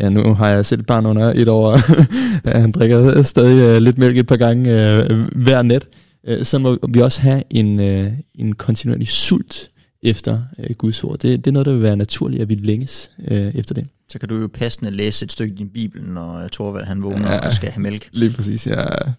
Ja, 0.00 0.08
nu 0.08 0.34
har 0.34 0.48
jeg 0.48 0.66
selv 0.66 0.82
barn 0.82 1.06
under 1.06 1.32
et 1.34 1.48
år, 1.48 1.76
han 2.58 2.72
drikker 2.72 3.22
stadig 3.22 3.76
uh, 3.76 3.82
lidt 3.82 3.98
mælk 3.98 4.18
et 4.18 4.26
par 4.26 4.36
gange 4.36 4.70
uh, 5.10 5.18
hver 5.42 5.62
nat. 5.62 5.88
Uh, 6.28 6.44
så 6.44 6.58
må 6.58 6.78
vi 6.88 7.00
også 7.00 7.20
have 7.20 7.42
en, 7.50 7.80
en 8.34 8.54
kontinuerlig 8.54 9.08
sult 9.08 9.70
efter 10.02 10.38
Guds 10.78 11.04
ord. 11.04 11.18
Det, 11.18 11.44
det 11.44 11.50
er 11.50 11.52
noget, 11.52 11.66
der 11.66 11.72
vil 11.72 11.82
være 11.82 11.96
naturligt, 11.96 12.42
at 12.42 12.48
vi 12.48 12.54
længes 12.54 13.10
efter 13.54 13.74
det. 13.74 13.86
Så 14.08 14.18
kan 14.18 14.28
du 14.28 14.40
jo 14.40 14.48
passende 14.54 14.90
læse 14.90 15.24
et 15.24 15.32
stykke 15.32 15.54
i 15.54 15.56
din 15.56 15.68
bibel, 15.68 16.02
når 16.02 16.48
Torvald 16.48 16.84
han 16.84 17.02
vågner 17.02 17.32
ja, 17.32 17.38
og 17.38 17.52
skal 17.52 17.70
have 17.70 17.82
mælk. 17.82 18.08
Lige 18.12 18.30
præcis, 18.30 18.66
jeg 18.66 19.12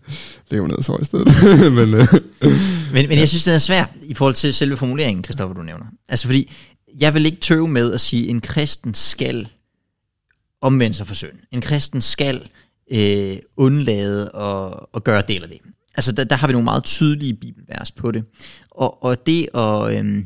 lever 0.51 0.67
ned 0.67 0.83
så 0.83 0.97
i 1.01 1.05
stedet. 1.05 1.27
men, 1.77 1.93
uh, 1.93 2.07
men, 2.93 3.09
men 3.09 3.19
jeg 3.19 3.29
synes, 3.29 3.43
det 3.43 3.53
er 3.53 3.57
svært 3.57 3.89
i 4.03 4.13
forhold 4.13 4.35
til 4.35 4.53
selve 4.53 4.77
formuleringen, 4.77 5.23
Kristoffer, 5.23 5.55
du 5.55 5.61
nævner. 5.61 5.85
Altså 6.09 6.25
fordi, 6.25 6.51
jeg 6.99 7.13
vil 7.13 7.25
ikke 7.25 7.37
tøve 7.37 7.67
med 7.67 7.93
at 7.93 8.01
sige, 8.01 8.23
at 8.23 8.29
en 8.29 8.41
kristen 8.41 8.93
skal 8.93 9.47
omvende 10.63 10.97
sig 10.97 11.07
for 11.07 11.15
synd. 11.15 11.37
En 11.51 11.61
kristen 11.61 12.01
skal 12.01 12.49
øh, 12.91 13.37
undlade 13.57 14.35
at, 14.35 14.79
at 14.95 15.03
gøre 15.03 15.23
del 15.27 15.43
af 15.43 15.49
det. 15.49 15.59
Altså 15.95 16.11
der, 16.11 16.23
der 16.23 16.35
har 16.35 16.47
vi 16.47 16.53
nogle 16.53 16.63
meget 16.63 16.83
tydelige 16.83 17.33
bibelvers 17.33 17.91
på 17.91 18.11
det. 18.11 18.25
Og, 18.71 19.03
og 19.03 19.27
det 19.27 19.49
at, 19.53 20.05
øh, 20.05 20.25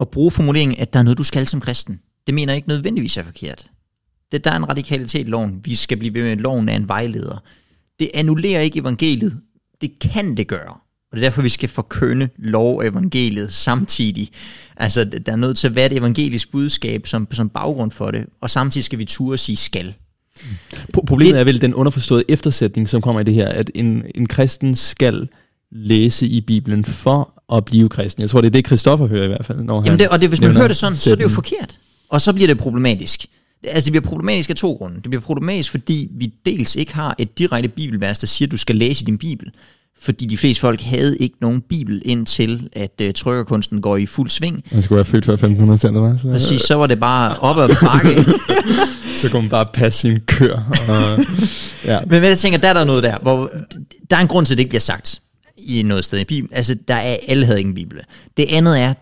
at 0.00 0.08
bruge 0.08 0.30
formuleringen, 0.30 0.80
at 0.80 0.92
der 0.92 0.98
er 0.98 1.02
noget, 1.02 1.18
du 1.18 1.22
skal 1.22 1.46
som 1.46 1.60
kristen, 1.60 2.00
det 2.26 2.34
mener 2.34 2.52
jeg 2.52 2.56
ikke 2.56 2.68
nødvendigvis 2.68 3.16
er 3.16 3.22
forkert. 3.22 3.70
Det, 4.32 4.44
der 4.44 4.50
er 4.50 4.56
en 4.56 4.68
radikalitet 4.68 5.26
i 5.26 5.30
loven. 5.30 5.60
Vi 5.64 5.74
skal 5.74 5.98
blive 5.98 6.14
ved 6.14 6.22
med, 6.22 6.30
at 6.30 6.40
loven 6.40 6.68
er 6.68 6.76
en 6.76 6.88
vejleder. 6.88 7.42
Det 7.98 8.10
annullerer 8.14 8.60
ikke 8.60 8.78
evangeliet. 8.78 9.40
Det 9.80 9.98
kan 10.00 10.36
det 10.36 10.48
gøre. 10.48 10.78
Og 11.12 11.16
det 11.16 11.24
er 11.24 11.26
derfor, 11.28 11.42
vi 11.42 11.48
skal 11.48 11.68
forkynde 11.68 12.28
lov 12.38 12.78
og 12.78 12.86
evangeliet 12.86 13.52
samtidig. 13.52 14.28
Altså, 14.76 15.04
der 15.04 15.32
er 15.32 15.36
nødt 15.36 15.58
til 15.58 15.66
at 15.66 15.76
være 15.76 15.86
et 15.86 15.92
evangelisk 15.92 16.50
budskab 16.50 17.06
som, 17.06 17.28
som 17.32 17.48
baggrund 17.48 17.90
for 17.90 18.10
det, 18.10 18.26
og 18.40 18.50
samtidig 18.50 18.84
skal 18.84 18.98
vi 18.98 19.04
turde 19.04 19.38
sige 19.38 19.56
skal. 19.56 19.94
Problemet 20.92 21.40
er 21.40 21.44
vel 21.44 21.60
den 21.60 21.74
underforståede 21.74 22.24
eftersætning, 22.28 22.88
som 22.88 23.02
kommer 23.02 23.20
i 23.20 23.24
det 23.24 23.34
her, 23.34 23.48
at 23.48 23.70
en, 23.74 24.02
en 24.14 24.26
kristen 24.26 24.76
skal 24.76 25.28
læse 25.72 26.26
i 26.26 26.40
Bibelen 26.40 26.84
for 26.84 27.42
at 27.56 27.64
blive 27.64 27.88
kristen. 27.88 28.20
Jeg 28.20 28.30
tror, 28.30 28.40
det 28.40 28.46
er 28.46 28.50
det, 28.50 28.66
Christoffer 28.66 29.06
hører 29.06 29.24
i 29.24 29.28
hvert 29.28 29.44
fald. 29.44 29.60
Når 29.60 29.84
Jamen 29.84 29.98
det, 29.98 30.08
og 30.08 30.20
det, 30.20 30.28
hvis 30.28 30.40
man 30.40 30.52
hører 30.52 30.68
det 30.68 30.76
sådan, 30.76 30.96
så 30.96 31.12
er 31.12 31.16
det 31.16 31.24
jo 31.24 31.28
forkert. 31.28 31.78
Og 32.08 32.20
så 32.20 32.32
bliver 32.32 32.46
det 32.46 32.58
problematisk. 32.58 33.26
Altså 33.64 33.84
det 33.84 33.92
bliver 33.92 34.02
problematisk 34.02 34.50
af 34.50 34.56
to 34.56 34.72
grunde. 34.72 34.96
Det 34.96 35.10
bliver 35.10 35.20
problematisk, 35.20 35.70
fordi 35.70 36.08
vi 36.10 36.32
dels 36.46 36.76
ikke 36.76 36.94
har 36.94 37.14
et 37.18 37.38
direkte 37.38 37.68
bibelvers, 37.68 38.18
der 38.18 38.26
siger, 38.26 38.46
at 38.46 38.52
du 38.52 38.56
skal 38.56 38.76
læse 38.76 39.04
din 39.04 39.18
bibel 39.18 39.52
fordi 40.00 40.26
de 40.26 40.36
fleste 40.36 40.60
folk 40.60 40.80
havde 40.80 41.18
ikke 41.18 41.36
nogen 41.40 41.60
bibel 41.60 42.02
indtil, 42.04 42.68
at 42.72 43.00
uh, 43.02 43.06
trykkerkunsten 43.14 43.80
går 43.80 43.96
i 43.96 44.06
fuld 44.06 44.30
sving. 44.30 44.64
Man 44.72 44.82
skulle 44.82 44.96
være 44.96 45.04
født 45.04 45.24
før 45.24 45.36
1500-tallet, 45.36 46.02
var 46.02 46.18
så... 46.22 46.28
Præcis, 46.28 46.60
så 46.60 46.74
var 46.74 46.86
det 46.86 47.00
bare 47.00 47.38
op 47.38 47.58
ad 47.58 47.68
bakke. 47.80 48.24
så 49.20 49.28
kunne 49.30 49.42
man 49.42 49.50
bare 49.50 49.66
passe 49.74 50.00
sin 50.00 50.20
kør. 50.20 50.54
Og, 50.88 51.24
ja. 51.84 52.00
Men 52.10 52.24
jeg 52.24 52.38
tænker, 52.38 52.58
der 52.58 52.68
er 52.68 52.72
der 52.72 52.84
noget 52.84 53.02
der, 53.02 53.18
hvor 53.18 53.50
der 54.10 54.16
er 54.16 54.20
en 54.20 54.28
grund 54.28 54.46
til, 54.46 54.54
at 54.54 54.58
det 54.58 54.62
ikke 54.62 54.70
bliver 54.70 54.80
sagt 54.80 55.20
i 55.56 55.82
noget 55.82 56.04
sted 56.04 56.18
i 56.18 56.24
Bibelen. 56.24 56.56
Altså, 56.56 56.76
der 56.88 56.94
er, 56.94 57.16
alle 57.28 57.46
havde 57.46 57.58
ikke 57.58 57.68
en 57.68 57.74
bibel. 57.74 58.00
Det 58.36 58.46
andet 58.48 58.80
er, 58.80 58.94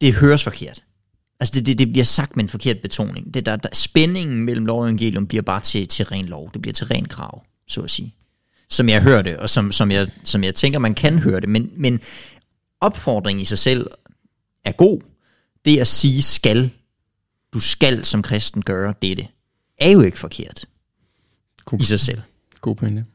det 0.00 0.14
høres 0.14 0.44
forkert. 0.44 0.82
Altså, 1.40 1.52
det, 1.54 1.66
det, 1.66 1.78
det 1.78 1.92
bliver 1.92 2.04
sagt 2.04 2.36
med 2.36 2.44
en 2.44 2.48
forkert 2.48 2.78
betoning. 2.78 3.34
Det 3.34 3.46
der, 3.46 3.56
der, 3.56 3.68
spændingen 3.72 4.44
mellem 4.44 4.66
lov 4.66 4.80
og 4.80 4.86
evangelium 4.86 5.26
bliver 5.26 5.42
bare 5.42 5.60
til, 5.60 5.88
til 5.88 6.04
ren 6.04 6.26
lov. 6.26 6.50
Det 6.52 6.62
bliver 6.62 6.72
til 6.72 6.86
ren 6.86 7.04
krav, 7.04 7.42
så 7.68 7.80
at 7.80 7.90
sige 7.90 8.14
som 8.68 8.88
jeg 8.88 9.02
hørte, 9.02 9.40
og 9.40 9.50
som, 9.50 9.72
som, 9.72 9.90
jeg, 9.90 10.10
som 10.24 10.44
jeg 10.44 10.54
tænker, 10.54 10.78
man 10.78 10.94
kan 10.94 11.18
høre 11.18 11.40
det. 11.40 11.48
Men, 11.48 11.72
men 11.76 12.00
opfordringen 12.80 13.42
i 13.42 13.44
sig 13.44 13.58
selv 13.58 13.86
er 14.64 14.72
god. 14.72 15.00
Det 15.64 15.78
at 15.78 15.86
sige 15.86 16.22
skal, 16.22 16.70
du 17.52 17.60
skal 17.60 18.04
som 18.04 18.22
kristen 18.22 18.62
gøre 18.62 18.94
dette, 19.02 19.28
er 19.78 19.90
jo 19.90 20.00
ikke 20.00 20.18
forkert 20.18 20.64
God. 21.64 21.80
i 21.80 21.84
sig 21.84 22.00
selv. 22.00 22.20
God 22.60 22.76
pointe. 22.76 23.06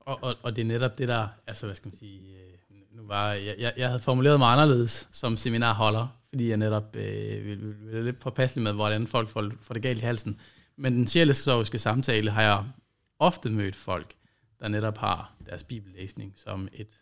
Og, 0.00 0.18
og, 0.22 0.34
og 0.42 0.56
det 0.56 0.62
er 0.62 0.66
netop 0.66 0.98
det 0.98 1.08
der, 1.08 1.28
altså 1.46 1.66
hvad 1.66 1.76
skal 1.76 1.88
man 1.88 1.98
sige, 1.98 2.20
øh, 2.20 2.52
nu 2.96 3.02
var, 3.06 3.32
jeg, 3.32 3.54
jeg, 3.58 3.72
jeg 3.76 3.88
havde 3.88 4.00
formuleret 4.00 4.38
mig 4.38 4.52
anderledes 4.52 5.08
som 5.12 5.36
seminarholder, 5.36 6.06
fordi 6.28 6.48
jeg 6.48 6.56
netop 6.56 6.96
øh, 6.96 7.44
ville, 7.44 7.64
ville, 7.64 7.74
ville 7.80 8.04
lidt 8.04 8.20
påpasselig 8.20 8.62
med, 8.62 8.72
hvordan 8.72 9.06
folk 9.06 9.30
får, 9.30 9.50
får 9.60 9.74
det 9.74 9.82
galt 9.82 9.98
i 9.98 10.04
halsen. 10.04 10.40
Men 10.76 10.92
den 10.92 11.06
sjælesoviske 11.06 11.78
samtale 11.78 12.30
har 12.30 12.42
jeg 12.42 12.64
ofte 13.22 13.50
mødt 13.50 13.76
folk, 13.76 14.14
der 14.60 14.68
netop 14.68 14.98
har 14.98 15.36
deres 15.46 15.64
bibellæsning 15.64 16.32
som 16.36 16.68
et 16.72 17.00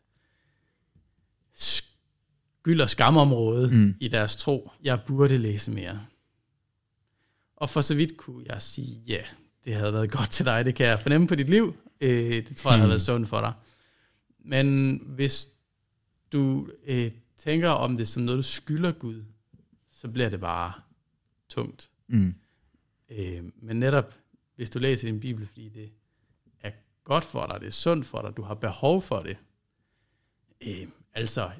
skyld- 1.54 2.80
og 2.80 2.88
skamområde 2.88 3.70
mm. 3.72 3.94
i 4.00 4.08
deres 4.08 4.36
tro. 4.36 4.70
Jeg 4.82 5.00
burde 5.06 5.38
læse 5.38 5.70
mere. 5.70 6.06
Og 7.56 7.70
for 7.70 7.80
så 7.80 7.94
vidt 7.94 8.16
kunne 8.16 8.44
jeg 8.48 8.62
sige, 8.62 9.02
ja, 9.06 9.22
det 9.64 9.74
havde 9.74 9.92
været 9.92 10.10
godt 10.10 10.30
til 10.30 10.44
dig, 10.44 10.64
det 10.64 10.74
kan 10.74 10.86
jeg 10.86 10.98
fornemme 10.98 11.26
på 11.26 11.34
dit 11.34 11.50
liv. 11.50 11.76
Øh, 12.00 12.46
det 12.48 12.56
tror 12.56 12.70
jeg 12.70 12.78
mm. 12.78 12.80
havde 12.80 12.90
været 12.90 13.02
sundt 13.02 13.28
for 13.28 13.40
dig. 13.40 13.52
Men 14.38 14.96
hvis 15.06 15.48
du 16.32 16.68
øh, 16.86 17.12
tænker 17.36 17.68
om 17.68 17.96
det 17.96 18.08
som 18.08 18.22
noget, 18.22 18.38
du 18.38 18.42
skylder 18.42 18.92
Gud, 18.92 19.24
så 19.90 20.08
bliver 20.08 20.28
det 20.28 20.40
bare 20.40 20.72
tungt. 21.48 21.90
Mm. 22.08 22.34
Øh, 23.10 23.42
men 23.62 23.80
netop, 23.80 24.14
hvis 24.56 24.70
du 24.70 24.78
læser 24.78 25.08
din 25.08 25.20
bibel, 25.20 25.46
fordi 25.46 25.68
det 25.68 25.92
godt 27.10 27.24
for 27.24 27.46
dig, 27.46 27.60
det 27.60 27.66
er 27.66 27.70
sundt 27.70 28.06
for 28.06 28.22
dig, 28.22 28.36
du 28.36 28.42
har 28.42 28.54
behov 28.54 29.02
for 29.02 29.20
det. 29.20 29.36
Øh, 30.60 30.86
altså, 31.14 31.50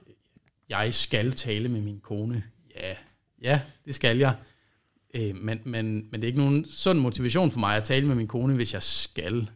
jeg 0.69 0.95
skal 0.95 1.33
tale 1.33 1.69
med 1.69 1.81
min 1.81 2.01
kone. 2.01 2.45
Ja, 2.77 2.95
ja, 3.43 3.61
det 3.85 3.95
skal 3.95 4.19
jeg. 4.19 4.37
Øh, 5.15 5.37
men, 5.37 5.61
men, 5.65 6.09
men 6.11 6.13
det 6.13 6.23
er 6.23 6.27
ikke 6.27 6.39
nogen 6.39 6.65
sund 6.69 6.99
motivation 6.99 7.51
for 7.51 7.61
mig 7.61 7.77
at 7.77 7.85
tale 7.85 8.07
med 8.07 8.15
min 8.15 8.27
kone, 8.27 8.55
hvis 8.55 8.75
jeg 8.75 8.83
skal. 8.83 9.51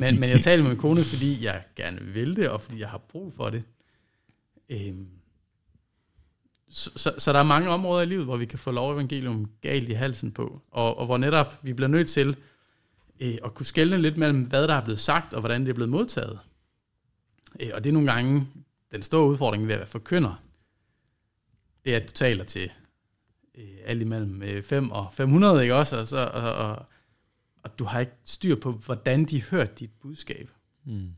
Men, 0.00 0.20
men 0.20 0.30
jeg 0.30 0.40
taler 0.40 0.62
med 0.62 0.70
min 0.70 0.80
kone, 0.80 1.00
fordi 1.00 1.44
jeg 1.44 1.62
gerne 1.76 2.00
vil 2.00 2.36
det, 2.36 2.48
og 2.48 2.60
fordi 2.60 2.80
jeg 2.80 2.88
har 2.88 2.98
brug 2.98 3.32
for 3.36 3.50
det. 3.50 3.62
Øh, 4.68 4.94
så, 6.68 6.90
så, 6.96 7.14
så 7.18 7.32
der 7.32 7.38
er 7.38 7.42
mange 7.42 7.68
områder 7.68 8.02
i 8.02 8.06
livet, 8.06 8.24
hvor 8.24 8.36
vi 8.36 8.46
kan 8.46 8.58
få 8.58 8.70
lov 8.70 8.92
evangelium 8.92 9.50
galt 9.60 9.88
i 9.88 9.92
halsen 9.92 10.32
på, 10.32 10.60
og, 10.70 10.98
og 10.98 11.06
hvor 11.06 11.16
netop 11.16 11.58
vi 11.62 11.72
bliver 11.72 11.88
nødt 11.88 12.08
til 12.08 12.36
øh, 13.20 13.38
at 13.44 13.54
kunne 13.54 13.66
skelne 13.66 13.98
lidt 13.98 14.16
mellem, 14.16 14.42
hvad 14.42 14.68
der 14.68 14.74
er 14.74 14.84
blevet 14.84 15.00
sagt, 15.00 15.34
og 15.34 15.40
hvordan 15.40 15.60
det 15.60 15.68
er 15.68 15.74
blevet 15.74 15.90
modtaget. 15.90 16.38
Øh, 17.60 17.70
og 17.74 17.84
det 17.84 17.90
er 17.90 17.92
nogle 17.92 18.12
gange 18.12 18.48
den 18.92 19.02
store 19.02 19.28
udfordring 19.28 19.66
ved 19.66 19.72
at 19.72 19.78
være 19.78 19.86
forkynder. 19.86 20.42
Det 21.84 21.92
er, 21.92 21.96
at 21.96 22.08
du 22.08 22.12
taler 22.12 22.44
til 22.44 22.70
øh, 23.54 23.76
alt 23.84 24.02
imellem 24.02 24.42
øh, 24.42 24.62
5 24.62 24.90
og 24.90 25.08
500, 25.12 25.62
ikke 25.62 25.74
også? 25.74 26.00
Og, 26.00 26.08
så, 26.08 26.30
og, 26.34 26.52
og, 26.54 26.86
og 27.62 27.78
du 27.78 27.84
har 27.84 28.00
ikke 28.00 28.12
styr 28.24 28.54
på, 28.54 28.72
hvordan 28.72 29.24
de 29.24 29.42
hører 29.42 29.66
dit 29.66 29.90
budskab. 30.00 30.50
Mm. 30.84 31.10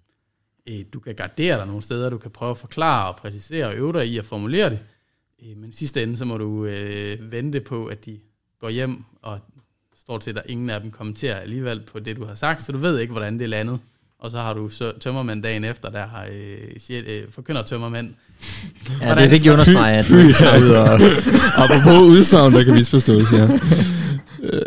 Øh, 0.67 0.85
du 0.93 1.01
kan 1.01 1.15
gardere 1.15 1.59
dig 1.59 1.67
nogle 1.67 1.83
steder, 1.83 2.11
du 2.11 2.19
kan 2.19 2.31
prøve 2.31 2.51
at 2.51 2.59
forklare 2.59 3.09
og 3.09 3.17
præcisere 3.17 3.67
og 3.67 3.75
øve 3.75 3.93
dig 3.93 4.07
i 4.09 4.19
at 4.19 4.25
formulere 4.25 4.71
det, 4.71 4.81
øh, 5.43 5.57
men 5.57 5.71
i 5.71 5.73
sidste 5.73 6.03
ende, 6.03 6.17
så 6.17 6.25
må 6.25 6.39
du 6.39 6.65
øh, 6.65 7.33
vente 7.33 7.61
på, 7.61 7.87
at 7.87 8.05
de 8.05 8.21
går 8.59 8.69
hjem, 8.69 9.05
og 9.23 9.41
står 10.09 10.19
til, 10.19 10.31
at 10.31 10.37
der 10.37 10.43
ingen 10.47 10.71
af 10.71 10.81
dem 10.81 10.91
kommenterer 10.91 11.37
alligevel 11.37 11.81
på 11.81 11.99
det, 11.99 12.17
du 12.17 12.25
har 12.27 12.35
sagt, 12.35 12.63
så 12.63 12.73
du 12.73 12.79
ved 12.79 12.99
ikke, 12.99 13.13
hvordan 13.13 13.39
det 13.39 13.45
er 13.45 13.49
landet. 13.49 13.79
Og 14.19 14.31
så 14.31 14.39
har 14.39 14.53
du 14.55 14.69
så 14.69 14.93
tømmermænd 15.01 15.43
dagen 15.43 15.65
efter, 15.65 15.91
der 15.91 16.07
har 16.07 16.27
øh, 16.33 16.81
shit, 16.81 17.05
øh, 17.07 17.23
forkynder 17.31 17.63
tømmermænd. 17.63 18.15
Ja, 19.01 19.15
det 19.15 19.23
er 19.23 19.29
vigtigt 19.29 19.47
at 19.47 19.53
understrege, 19.53 19.99
at 19.99 20.09
du 20.09 20.15
er 20.15 20.61
ude 20.61 20.79
og... 20.79 21.01
Apropos 21.63 22.03
udsagn, 22.03 22.53
der 22.53 22.65
kan 22.65 22.75
misforstås, 22.75 23.33
ja. 23.33 23.49
Øh, 24.43 24.63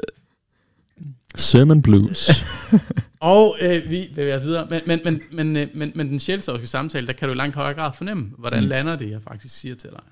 Sermon 1.35 1.81
Blues. 1.81 2.29
Og 3.19 3.57
øh, 3.61 3.89
vi 3.89 4.11
bevæger 4.15 4.35
os 4.35 4.43
videre. 4.43 4.67
Men, 4.69 4.81
men, 4.85 4.99
men, 5.03 5.21
men, 5.31 5.57
øh, 5.57 5.67
men, 5.73 5.91
men 5.95 6.09
den 6.09 6.19
sjælsovske 6.19 6.67
samtale, 6.67 7.07
der 7.07 7.13
kan 7.13 7.27
du 7.27 7.33
i 7.33 7.37
langt 7.37 7.55
højere 7.55 7.73
grad 7.73 7.91
fornemme, 7.93 8.31
hvordan 8.37 8.63
mm. 8.63 8.69
lander 8.69 8.95
det, 8.95 9.09
jeg 9.09 9.21
faktisk 9.21 9.59
siger 9.59 9.75
til 9.75 9.89
dig. 9.89 10.03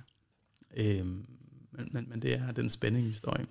Øh, 0.77 1.05
men, 1.05 1.89
men, 1.91 2.05
men 2.09 2.21
det 2.21 2.33
er 2.33 2.51
den 2.55 2.71
spænding, 2.71 3.07
vi 3.07 3.13
står 3.13 3.37
i. 3.39 3.43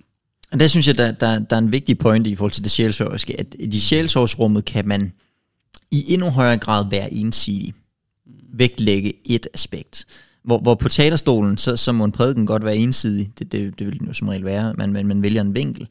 Og 0.52 0.60
der 0.60 0.66
synes 0.66 0.86
jeg, 0.86 0.98
der, 0.98 1.12
der, 1.12 1.38
der 1.38 1.56
er 1.56 1.60
en 1.60 1.72
vigtig 1.72 1.98
point 1.98 2.26
i 2.26 2.34
forhold 2.34 2.52
til 2.52 2.64
det 2.64 2.70
sjælsovske, 2.70 3.40
at 3.40 3.56
i 3.58 3.80
sjælsovsrummet 3.80 4.64
kan 4.64 4.88
man 4.88 5.12
i 5.90 6.12
endnu 6.12 6.30
højere 6.30 6.58
grad 6.58 6.90
være 6.90 7.12
ensidig. 7.12 7.74
Vægtlægge 8.52 9.12
et 9.24 9.46
aspekt. 9.54 10.06
Hvor, 10.44 10.58
hvor 10.58 10.74
på 10.74 10.88
talerstolen, 10.88 11.58
så, 11.58 11.76
så 11.76 11.92
må 11.92 12.04
en 12.04 12.12
prædiken 12.12 12.46
godt 12.46 12.64
være 12.64 12.76
ensidig. 12.76 13.30
Det, 13.38 13.52
det, 13.52 13.78
det 13.78 13.86
vil 13.86 13.98
den 13.98 14.06
jo 14.06 14.12
som 14.12 14.28
regel 14.28 14.44
være. 14.44 14.74
Man, 14.74 14.92
man, 14.92 15.06
man 15.06 15.22
vælger 15.22 15.40
en 15.40 15.54
vinkel. 15.54 15.88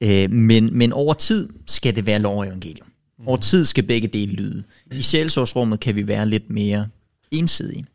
Øh, 0.00 0.30
men, 0.30 0.78
men 0.78 0.92
over 0.92 1.14
tid 1.14 1.48
skal 1.66 1.96
det 1.96 2.06
være 2.06 2.18
lov 2.18 2.38
og 2.38 2.46
evangelium. 2.46 2.86
Over 3.26 3.36
tid 3.36 3.64
skal 3.64 3.84
begge 3.84 4.08
dele 4.08 4.32
lyde. 4.32 4.62
I 4.92 5.02
sjælsårsrummet 5.02 5.80
kan 5.80 5.94
vi 5.94 6.08
være 6.08 6.28
lidt 6.28 6.50
mere 6.50 6.86
ensidige. 7.30 7.86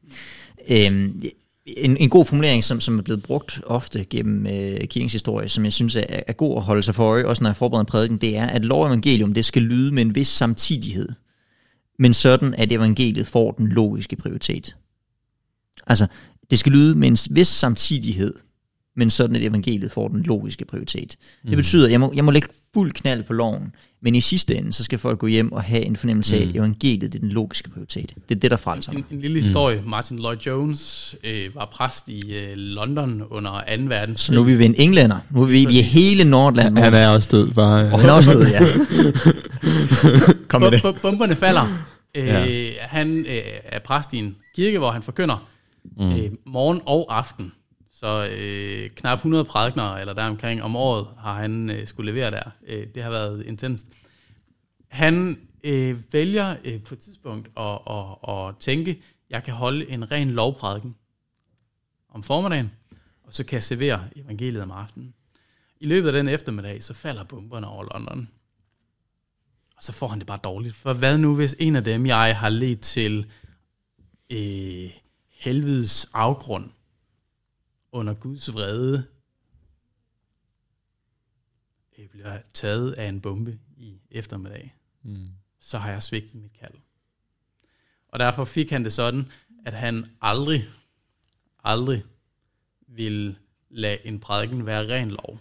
Øhm, 0.70 1.22
en, 1.66 1.98
en 1.98 2.10
god 2.10 2.26
formulering, 2.26 2.64
som, 2.64 2.82
som 2.82 3.00
er 3.00 3.04
blevet 3.04 3.24
brugt 3.24 3.62
ofte 3.66 4.06
gennem 4.06 4.48
øh, 4.48 4.80
kirkens 4.80 5.14
historie, 5.14 5.50
som 5.50 5.64
jeg 5.64 5.74
synes 5.74 5.96
er, 5.96 6.04
er 6.10 6.34
god 6.34 6.58
at 6.58 6.64
holde 6.64 6.84
sig 6.84 6.96
for 6.96 7.04
øje, 7.04 7.26
også 7.26 7.44
når 7.44 7.50
jeg 7.50 7.58
forbereder 7.58 7.82
en 7.82 7.86
prædiken, 7.86 8.18
det 8.18 8.38
er, 8.38 8.48
at 8.48 8.66
lov 8.66 8.82
og 8.82 8.88
evangelium, 8.88 9.34
det 9.34 9.46
skal 9.46 9.62
lyde 9.62 9.92
med 9.92 10.02
en 10.02 10.16
vis 10.16 10.28
samtidighed, 10.28 11.10
men 12.00 12.14
sådan, 12.14 12.54
at 12.54 12.72
evangeliet 12.72 13.28
får 13.28 13.52
den 13.52 13.68
logiske 13.68 14.16
prioritet. 14.16 14.76
Altså, 15.88 16.08
det 16.50 16.60
skal 16.60 16.72
lyde 16.72 16.96
med 16.96 17.08
en 17.08 17.18
vis 17.30 17.48
samtidighed, 17.48 18.34
men 18.96 19.10
sådan, 19.10 19.36
at 19.36 19.42
evangeliet 19.42 19.92
får 19.92 20.08
den 20.08 20.24
logiske 20.24 20.66
prioritet. 20.66 21.16
Mm. 21.44 21.50
Det 21.50 21.58
betyder, 21.58 21.86
at 21.86 21.92
jeg 21.92 22.00
må, 22.00 22.14
jeg 22.16 22.26
må 22.26 22.32
lægge 22.32 22.48
fuld 22.74 22.92
knald 22.92 23.24
på 23.24 23.34
loven, 23.34 23.76
men 24.02 24.16
i 24.16 24.22
sidste 24.22 24.56
ende, 24.56 24.74
så 24.74 24.84
skal 24.84 25.00
folk 25.00 25.20
gå 25.20 25.28
hjem 25.28 25.52
og 25.52 25.64
have 25.64 25.86
en 25.86 25.96
fornemmelse 25.96 26.36
af, 26.36 26.42
at 26.42 26.56
evangeliet 26.56 27.12
det 27.12 27.16
er 27.16 27.20
den 27.20 27.30
logiske 27.30 27.70
prioritet. 27.70 28.14
Det 28.30 28.36
er 28.36 28.40
det, 28.40 28.52
der 28.52 28.58
frelser 28.58 28.92
En, 28.92 29.06
en 29.12 29.22
lille 29.22 29.42
historie. 29.42 29.82
Mm. 29.82 29.90
Martin 29.90 30.18
Lloyd 30.20 30.38
Jones 30.38 31.16
øh, 31.24 31.56
var 31.56 31.70
præst 31.74 32.08
i 32.08 32.36
øh, 32.36 32.58
London 32.58 33.24
under 33.30 33.52
2. 33.52 33.58
verdenskrig. 33.68 34.18
Så 34.18 34.34
nu 34.34 34.42
er 34.42 34.46
vi 34.46 34.60
ved 34.60 34.66
en 34.66 34.76
englænder. 34.78 35.18
Nu 35.30 35.42
er 35.42 35.46
vi 35.46 35.68
i 35.70 35.82
hele 35.82 36.24
Nordland. 36.24 36.78
Han 36.78 36.94
er 36.94 37.08
også 37.08 37.30
død, 37.32 37.52
bare. 37.52 37.86
Og 37.94 38.00
han 38.00 38.10
er 38.10 38.14
også 38.14 38.32
død, 38.32 38.48
ja. 38.48 38.60
Kom 40.50 40.62
med 40.62 40.72
det. 40.72 41.02
Bomberne 41.02 41.36
falder. 41.36 41.88
Øh, 42.16 42.28
ja. 42.28 42.66
Han 42.82 43.18
øh, 43.18 43.42
er 43.64 43.80
præst 43.80 44.14
i 44.14 44.18
en 44.18 44.36
kirke, 44.56 44.78
hvor 44.78 44.92
han 44.92 45.02
forkynder 45.02 45.50
mm. 45.98 46.12
øh, 46.12 46.32
morgen 46.46 46.80
og 46.86 47.18
aften. 47.18 47.52
Så 47.96 48.30
øh, 48.38 48.90
knap 48.90 49.18
100 49.18 49.46
prædikner 49.46 49.96
eller 49.96 50.14
deromkring 50.14 50.64
om 50.64 50.76
året 50.76 51.08
har 51.18 51.42
han 51.42 51.70
øh, 51.70 51.88
skulle 51.88 52.12
levere 52.12 52.32
der. 52.32 52.50
Øh, 52.68 52.88
det 52.96 53.04
har 53.04 53.10
været 53.10 53.46
intenst. 53.46 53.88
Han 54.88 55.48
øh, 55.64 56.14
vælger 56.14 56.56
øh, 56.66 56.84
på 56.84 56.94
et 56.94 57.00
tidspunkt 57.00 57.50
at, 57.58 57.80
at, 57.90 58.30
at 58.30 58.58
tænke, 58.60 59.02
jeg 59.30 59.44
kan 59.44 59.54
holde 59.54 59.90
en 59.90 60.12
ren 60.12 60.32
lovprædiken 60.32 60.96
om 62.10 62.24
formiddagen, 62.24 62.72
og 63.24 63.34
så 63.34 63.44
kan 63.44 63.56
jeg 63.56 63.64
servere 63.64 64.10
evangeliet 64.16 64.64
om 64.64 64.72
aftenen. 64.72 65.14
I 65.80 65.86
løbet 65.86 66.08
af 66.08 66.14
den 66.14 66.28
eftermiddag, 66.28 66.84
så 66.84 66.94
falder 66.94 67.24
bomberne 67.24 67.68
over 67.68 67.84
London. 67.94 68.30
Og 69.78 69.84
så 69.84 69.92
får 69.92 70.08
han 70.08 70.20
det 70.20 70.28
bare 70.28 70.40
dårligt. 70.44 70.76
For 70.76 70.94
hvad 70.94 71.18
nu, 71.18 71.36
hvis 71.36 71.56
en 71.60 71.76
af 71.76 71.84
dem, 71.84 72.06
jeg 72.06 72.38
har 72.38 72.50
let 72.50 72.80
til 72.80 73.32
øh, 74.30 74.90
helvedes 75.30 76.10
afgrund 76.14 76.70
under 77.94 78.14
Guds 78.14 78.54
vrede, 78.54 79.06
øh, 81.98 82.10
bliver 82.10 82.40
taget 82.54 82.92
af 82.92 83.08
en 83.10 83.22
bombe 83.22 83.60
i 83.78 84.02
eftermiddag, 84.12 84.76
Mm. 85.06 85.28
så 85.60 85.78
har 85.78 85.92
jeg 85.92 86.04
svigtet 86.04 86.36
mit 86.42 86.54
kald. 86.60 86.74
Og 88.08 88.20
derfor 88.20 88.44
fik 88.44 88.70
han 88.70 88.84
det 88.84 88.94
sådan, 88.94 89.32
at 89.66 89.74
han 89.74 90.06
aldrig, 90.22 90.64
aldrig 91.64 92.04
ville 92.88 93.36
lade 93.70 94.06
en 94.08 94.20
prædiken 94.20 94.66
være 94.66 94.88
ren 94.96 95.10
lov. 95.12 95.40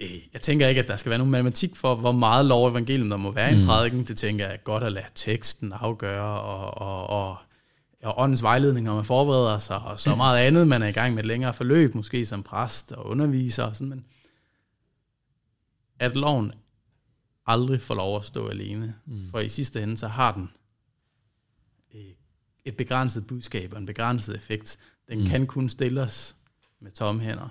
Øh, 0.00 0.28
Jeg 0.32 0.40
tænker 0.42 0.68
ikke, 0.68 0.80
at 0.82 0.88
der 0.88 0.96
skal 0.96 1.10
være 1.10 1.18
nogen 1.18 1.30
matematik 1.32 1.76
for, 1.76 1.94
hvor 1.94 2.12
meget 2.12 2.46
lov 2.46 2.68
evangelium 2.70 3.10
der 3.10 3.16
må 3.16 3.30
være 3.30 3.50
i 3.50 3.54
en 3.54 3.60
Mm. 3.60 3.66
prædiken. 3.66 4.04
Det 4.06 4.16
tænker 4.16 4.44
jeg 4.46 4.54
er 4.54 4.58
godt 4.58 4.82
at 4.84 4.92
lade 4.92 5.06
teksten 5.14 5.72
afgøre, 5.72 6.40
og, 6.40 6.70
og, 6.74 7.06
og, 7.06 7.38
og 8.02 8.14
åndens 8.18 8.42
vejledning, 8.42 8.86
når 8.86 8.94
man 8.94 9.04
forbereder 9.04 9.58
sig, 9.58 9.78
og 9.78 9.98
så 9.98 10.14
meget 10.14 10.38
andet. 10.38 10.68
Man 10.68 10.82
er 10.82 10.86
i 10.86 10.92
gang 10.92 11.14
med 11.14 11.22
et 11.22 11.26
længere 11.26 11.54
forløb, 11.54 11.94
måske 11.94 12.26
som 12.26 12.42
præst 12.42 12.92
og 12.92 13.06
underviser 13.06 13.64
og 13.64 13.76
sådan, 13.76 13.88
men 13.88 14.06
at 15.98 16.16
loven 16.16 16.52
aldrig 17.46 17.80
får 17.80 17.94
lov 17.94 18.16
at 18.16 18.24
stå 18.24 18.48
alene. 18.48 18.94
Mm. 19.06 19.30
For 19.30 19.38
i 19.38 19.48
sidste 19.48 19.82
ende, 19.82 19.96
så 19.96 20.08
har 20.08 20.32
den 20.32 20.50
øh, 21.94 22.10
et 22.64 22.76
begrænset 22.76 23.26
budskab 23.26 23.72
og 23.72 23.78
en 23.78 23.86
begrænset 23.86 24.36
effekt. 24.36 24.78
Den 25.08 25.18
mm. 25.18 25.26
kan 25.26 25.46
kun 25.46 25.68
stille 25.68 26.02
os 26.02 26.36
med 26.80 26.90
tomme 26.90 27.20
hænder 27.20 27.48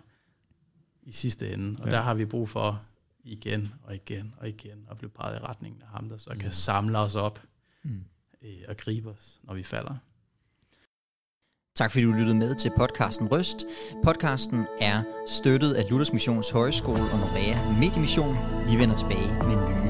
i 1.03 1.11
sidste 1.11 1.53
ende. 1.53 1.79
Og. 1.79 1.85
Ja. 1.85 1.91
der 1.91 2.01
har 2.01 2.13
vi 2.13 2.25
brug 2.25 2.49
for 2.49 2.81
igen 3.23 3.73
og 3.83 3.95
igen 3.95 4.33
og 4.37 4.49
igen 4.49 4.85
at 4.91 4.97
blive 4.97 5.09
peget 5.09 5.35
i 5.35 5.39
retningen 5.39 5.81
af 5.81 5.87
ham, 5.87 6.09
der 6.09 6.17
så 6.17 6.29
mm. 6.33 6.39
kan 6.39 6.51
samle 6.51 6.97
os 6.97 7.15
op 7.15 7.41
Mm. 7.83 8.03
øh, 8.41 8.57
og 8.67 8.77
gribe 8.77 9.09
os, 9.09 9.39
når 9.43 9.53
vi 9.53 9.63
falder. 9.63 9.95
Tak 11.79 11.91
fordi 11.91 12.05
du 12.05 12.11
lyttede 12.11 12.35
med 12.35 12.55
til 12.55 12.71
podcasten 12.77 13.27
Røst. 13.31 13.65
Podcasten 14.03 14.65
er 14.81 15.01
støttet 15.27 15.73
af 15.73 15.89
Luthers 15.89 16.13
Missions 16.13 16.49
Højskole 16.49 17.01
og 17.01 17.19
Norea 17.19 17.79
Mediemission. 17.79 18.37
Vi 18.69 18.79
vender 18.79 18.95
tilbage 18.95 19.33
med 19.43 19.55
nye. 19.55 19.88